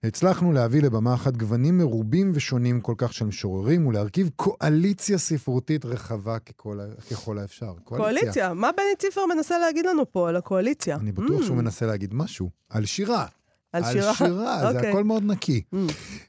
הצלחנו 0.04 0.52
להביא 0.52 0.82
לבמה 0.82 1.14
אחת 1.14 1.36
גוונים 1.36 1.78
מרובים 1.78 2.32
ושונים 2.34 2.80
כל 2.80 2.94
כך 2.96 3.12
של 3.12 3.24
משוררים 3.24 3.86
ולהרכיב 3.86 4.30
קואליציה 4.36 5.18
ספרותית 5.18 5.84
רחבה 5.84 6.38
ככל, 6.38 6.78
ככל 7.10 7.38
האפשר. 7.38 7.72
קואליציה. 7.84 8.54
מה 8.54 8.70
בני 8.72 8.96
ציפר 8.98 9.20
מנסה 9.26 9.58
להגיד 9.58 9.86
לנו 9.86 9.91
פה 10.12 10.28
על 10.28 10.36
הקואליציה? 10.36 10.96
אני 10.96 11.12
בטוח 11.12 11.40
Mm, 11.40 11.44
שהוא 11.44 11.56
מנסה 11.56 11.86
להגיד 11.86 12.14
משהו 12.14 12.50
על 12.70 12.84
שירה. 12.84 13.26
על 13.72 13.84
שירה. 13.84 14.08
על 14.08 14.14
שירה, 14.14 14.58
זה 14.60 14.76
אוקיי. 14.76 14.90
הכל 14.90 15.04
מאוד 15.04 15.22
נקי. 15.24 15.62
Mm. 15.74 15.76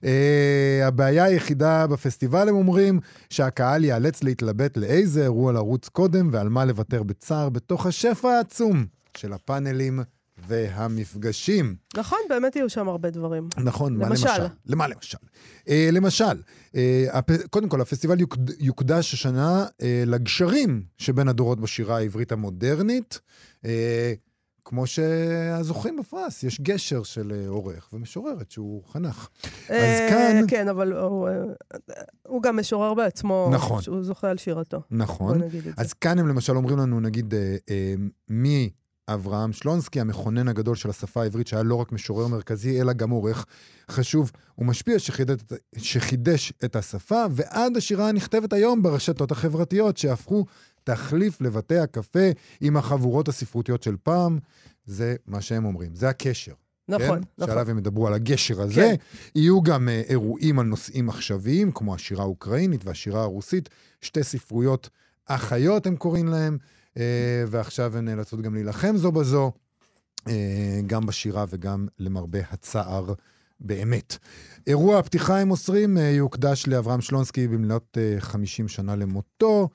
Uh, 0.02 0.06
הבעיה 0.84 1.24
היחידה 1.24 1.88
בפסטיבל, 1.88 2.50
הם 2.50 2.56
אומרים, 2.56 3.00
שהקהל 3.30 3.84
ייאלץ 3.84 4.24
להתלבט 4.24 4.78
לאיזה 4.78 5.24
אירוע 5.24 5.52
לרוץ 5.52 5.90
קודם 5.90 6.30
ועל 6.32 6.50
מה 6.50 6.66
לוותר 6.66 7.04
בצער 7.04 7.50
בתוך 7.50 7.86
השפע 7.86 8.30
העצום 8.30 8.86
של 9.18 9.34
הפאנלים 9.34 10.00
והמפגשים. 10.48 11.76
נכון, 11.98 12.20
באמת 12.30 12.56
יהיו 12.56 12.70
שם 12.70 12.88
הרבה 12.88 13.10
דברים. 13.10 13.48
נכון, 13.64 13.98
מה 13.98 14.10
למשל? 14.10 14.28
למשל? 14.28 14.46
למה 14.66 14.88
למשל? 14.88 15.18
Uh, 15.66 15.72
למשל, 15.92 16.42
uh, 16.72 16.76
הפ... 17.12 17.48
קודם 17.50 17.70
כל, 17.70 17.82
הפסטיבל 17.82 18.20
יוקד... 18.20 18.62
יוקדש 18.62 19.14
השנה 19.14 19.66
uh, 19.66 19.84
לגשרים 20.06 20.84
שבין 20.98 21.28
הדורות 21.28 21.60
בשירה 21.60 21.98
העברית 21.98 22.32
המודרנית. 22.32 23.20
Uh, 23.64 23.68
כמו 24.66 24.88
שהזוכים 24.88 25.98
בפרס, 25.98 26.44
יש 26.44 26.62
גשר 26.62 27.04
של 27.04 27.32
אה, 27.36 27.48
עורך 27.48 27.90
ומשוררת 27.94 28.52
שהוא 28.52 28.84
חנך. 28.92 29.30
אז 29.44 29.54
אה, 29.70 30.08
כאן... 30.10 30.46
כן, 30.48 30.68
אבל 30.68 30.94
הוא, 30.94 31.30
אה, 31.30 31.34
הוא 32.28 32.44
גם 32.44 32.58
משורר 32.58 32.94
בעצמו. 32.94 33.50
נכון. 33.52 33.82
שהוא 33.82 34.04
זוכה 34.04 34.30
על 34.30 34.38
שירתו. 34.38 34.82
נכון. 34.92 35.42
אז 35.78 35.94
כאן 35.94 36.20
הם 36.20 36.28
למשל 36.28 36.56
אומרים 36.56 36.78
לנו, 36.78 37.00
נגיד, 37.00 37.34
אה, 37.34 37.56
אה, 37.70 37.94
מי 38.30 38.70
אברהם 39.08 39.54
שלונסקי, 39.54 40.00
המכונן 40.00 40.48
הגדול 40.48 40.76
של 40.76 40.90
השפה 40.90 41.22
העברית, 41.22 41.48
שהיה 41.48 41.64
לא 41.64 41.76
רק 41.76 41.92
משורר 41.92 42.28
מרכזי, 42.28 42.82
אלא 42.82 42.94
גם 42.94 43.10
עורך 43.10 43.46
חשוב 43.92 44.32
ומשפיע 44.58 45.00
שחידש, 45.00 45.40
שחידש 45.78 46.54
את 46.66 46.76
השפה, 46.76 47.26
ועד 47.32 47.78
השירה 47.78 48.10
הנכתבת 48.10 48.54
היום 48.54 48.84
ברשתות 48.84 49.32
החברתיות, 49.32 49.98
שהפכו 49.98 50.46
תחליף 50.84 51.42
לבתי 51.42 51.78
הקפה 51.78 52.30
עם 52.62 52.78
החבורות 52.78 53.28
הספרותיות 53.28 53.84
של 53.84 53.96
פעם. 54.04 54.40
זה 54.86 55.16
מה 55.28 55.42
שהם 55.42 55.66
אומרים, 55.66 55.96
זה 55.96 56.10
הקשר. 56.10 56.54
נכון, 56.88 57.08
כן? 57.08 57.26
נכון. 57.38 57.48
שעליו 57.48 57.70
הם 57.70 57.78
ידברו 57.78 58.08
על 58.08 58.14
הגשר 58.14 58.62
הזה. 58.62 58.76
כן. 58.76 58.96
יהיו 59.36 59.62
גם 59.62 59.88
uh, 59.88 60.10
אירועים 60.10 60.60
על 60.60 60.66
נושאים 60.66 61.10
עכשוויים, 61.10 61.72
כמו 61.72 61.96
השירה 61.96 62.24
האוקראינית 62.24 62.86
והשירה 62.86 63.22
הרוסית, 63.22 63.70
שתי 64.02 64.24
ספרויות 64.24 64.90
אחיות 65.26 65.88
הם 65.88 65.96
קוראים 65.96 66.28
להם. 66.28 66.58
אה, 66.98 67.44
ועכשיו 67.48 67.98
הן 67.98 68.06
נאלצות 68.06 68.42
גם 68.42 68.54
להילחם 68.54 68.98
זו 68.98 69.12
בזו, 69.12 69.52
אה, 70.28 70.80
גם 70.88 71.06
בשירה 71.06 71.46
וגם 71.50 71.88
למרבה 72.00 72.40
הצער. 72.52 73.14
באמת. 73.60 74.18
אירוע 74.68 75.00
הפתיחה, 75.00 75.40
הם 75.40 75.48
מוסרים, 75.48 75.98
אה, 75.98 76.04
יוקדש 76.04 76.68
לאברהם 76.68 77.02
שלונסקי 77.02 77.48
במלאת 77.48 77.98
אה, 77.98 78.16
50 78.20 78.68
שנה 78.68 78.96
למותו. 78.96 79.70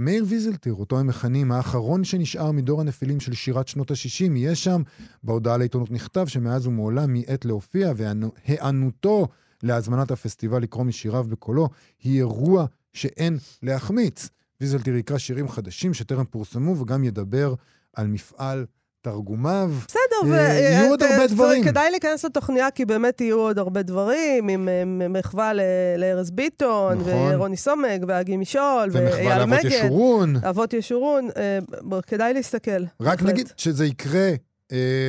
מאיר 0.00 0.24
ויזלטיר, 0.28 0.74
אותו 0.74 0.98
הם 0.98 1.06
מכנים, 1.06 1.52
האחרון 1.52 2.04
שנשאר 2.04 2.52
מדור 2.52 2.80
הנפילים 2.80 3.20
של 3.20 3.32
שירת 3.32 3.68
שנות 3.68 3.90
ה-60, 3.90 4.32
יהיה 4.36 4.54
שם. 4.54 4.82
בהודעה 5.22 5.56
לעיתונות 5.56 5.90
נכתב 5.90 6.26
שמאז 6.26 6.66
ומעולם 6.66 7.12
מיעט 7.12 7.44
להופיע, 7.44 7.92
והיענותו 7.96 9.28
להזמנת 9.62 10.10
הפסטיבל 10.10 10.62
לקרוא 10.62 10.84
משיריו 10.84 11.24
בקולו, 11.28 11.68
היא 12.02 12.18
אירוע 12.18 12.66
שאין 12.92 13.38
להחמיץ. 13.62 14.28
ויזלטיר 14.62 14.96
יקרא 14.96 15.18
שירים 15.18 15.48
חדשים 15.48 15.94
שטרם 15.94 16.24
פורסמו, 16.24 16.80
וגם 16.80 17.04
ידבר 17.04 17.54
על 17.96 18.06
מפעל 18.06 18.66
תרגומיו. 19.00 19.70
בסדר, 19.88 20.34
אה, 20.34 20.38
יהיו 20.38 20.90
עוד 20.90 21.02
הרבה 21.02 21.26
דברים. 21.26 21.64
כדאי 21.64 21.90
להיכנס 21.90 22.24
לתוכניה, 22.24 22.70
כי 22.70 22.84
באמת 22.84 23.20
יהיו 23.20 23.38
עוד 23.38 23.58
הרבה 23.58 23.82
דברים, 23.82 24.48
עם 24.48 24.68
אה, 24.68 25.08
מחווה 25.08 25.52
לארז 25.98 26.30
ביטון, 26.30 26.98
נכון. 26.98 27.34
ורוני 27.34 27.56
סומק, 27.56 28.00
ואגי 28.08 28.36
משול, 28.36 28.88
ומחווה 28.92 29.10
ואייל 29.12 29.38
לאבות 29.38 29.58
מגד. 29.58 29.70
ישורון. 29.70 30.36
אבות 30.36 30.72
ישורון, 30.72 31.28
אה, 31.36 31.58
כדאי 32.06 32.34
להסתכל. 32.34 32.84
רק. 33.00 33.22
נגיד 33.22 33.52
שזה 33.56 33.86
יקרה 33.86 34.20
אה, 34.20 34.34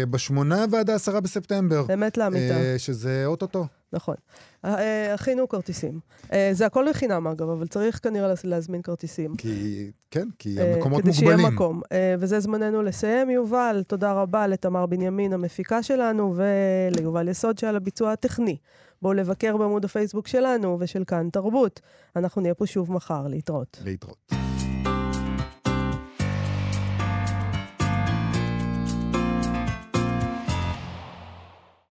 בשמונה 0.09 0.65
ועד 0.71 0.89
העשרה 0.89 1.19
בספטמבר. 1.19 1.85
אמת 1.93 2.17
לאמיתה. 2.17 2.53
אה, 2.55 2.75
שזה 2.77 3.23
אוטוטו. 3.25 3.65
נכון. 3.93 4.15
אה, 4.65 5.13
הכינו 5.13 5.47
כרטיסים. 5.47 5.99
אה, 6.33 6.49
זה 6.53 6.65
הכל 6.65 6.85
בחינם, 6.89 7.27
אגב, 7.27 7.49
אבל 7.49 7.67
צריך 7.67 7.99
כנראה 8.03 8.27
להז- 8.27 8.41
להזמין 8.43 8.81
כרטיסים. 8.81 9.35
כי, 9.35 9.91
כן, 10.11 10.27
כי 10.39 10.59
אה, 10.59 10.73
המקומות 10.73 11.01
כדי 11.01 11.11
מוגבלים. 11.11 11.37
שיהיה 11.37 11.51
מקום. 11.51 11.81
אה, 11.91 12.15
וזה 12.19 12.39
זמננו 12.39 12.83
לסיים, 12.83 13.29
יובל. 13.29 13.83
תודה 13.87 14.11
רבה 14.13 14.47
לתמר 14.47 14.85
בנימין, 14.85 15.33
המפיקה 15.33 15.83
שלנו, 15.83 16.35
וליובל 16.35 17.27
יסוד 17.27 17.57
שעל 17.57 17.75
הביצוע 17.75 18.11
הטכני. 18.11 18.57
בואו 19.01 19.13
לבקר 19.13 19.57
בעמוד 19.57 19.85
הפייסבוק 19.85 20.27
שלנו 20.27 20.77
ושל 20.79 21.03
כאן 21.07 21.29
תרבות. 21.31 21.79
אנחנו 22.15 22.41
נהיה 22.41 22.53
פה 22.53 22.65
שוב 22.67 22.91
מחר, 22.91 23.27
להתראות. 23.27 23.79
להתראות. 23.85 24.42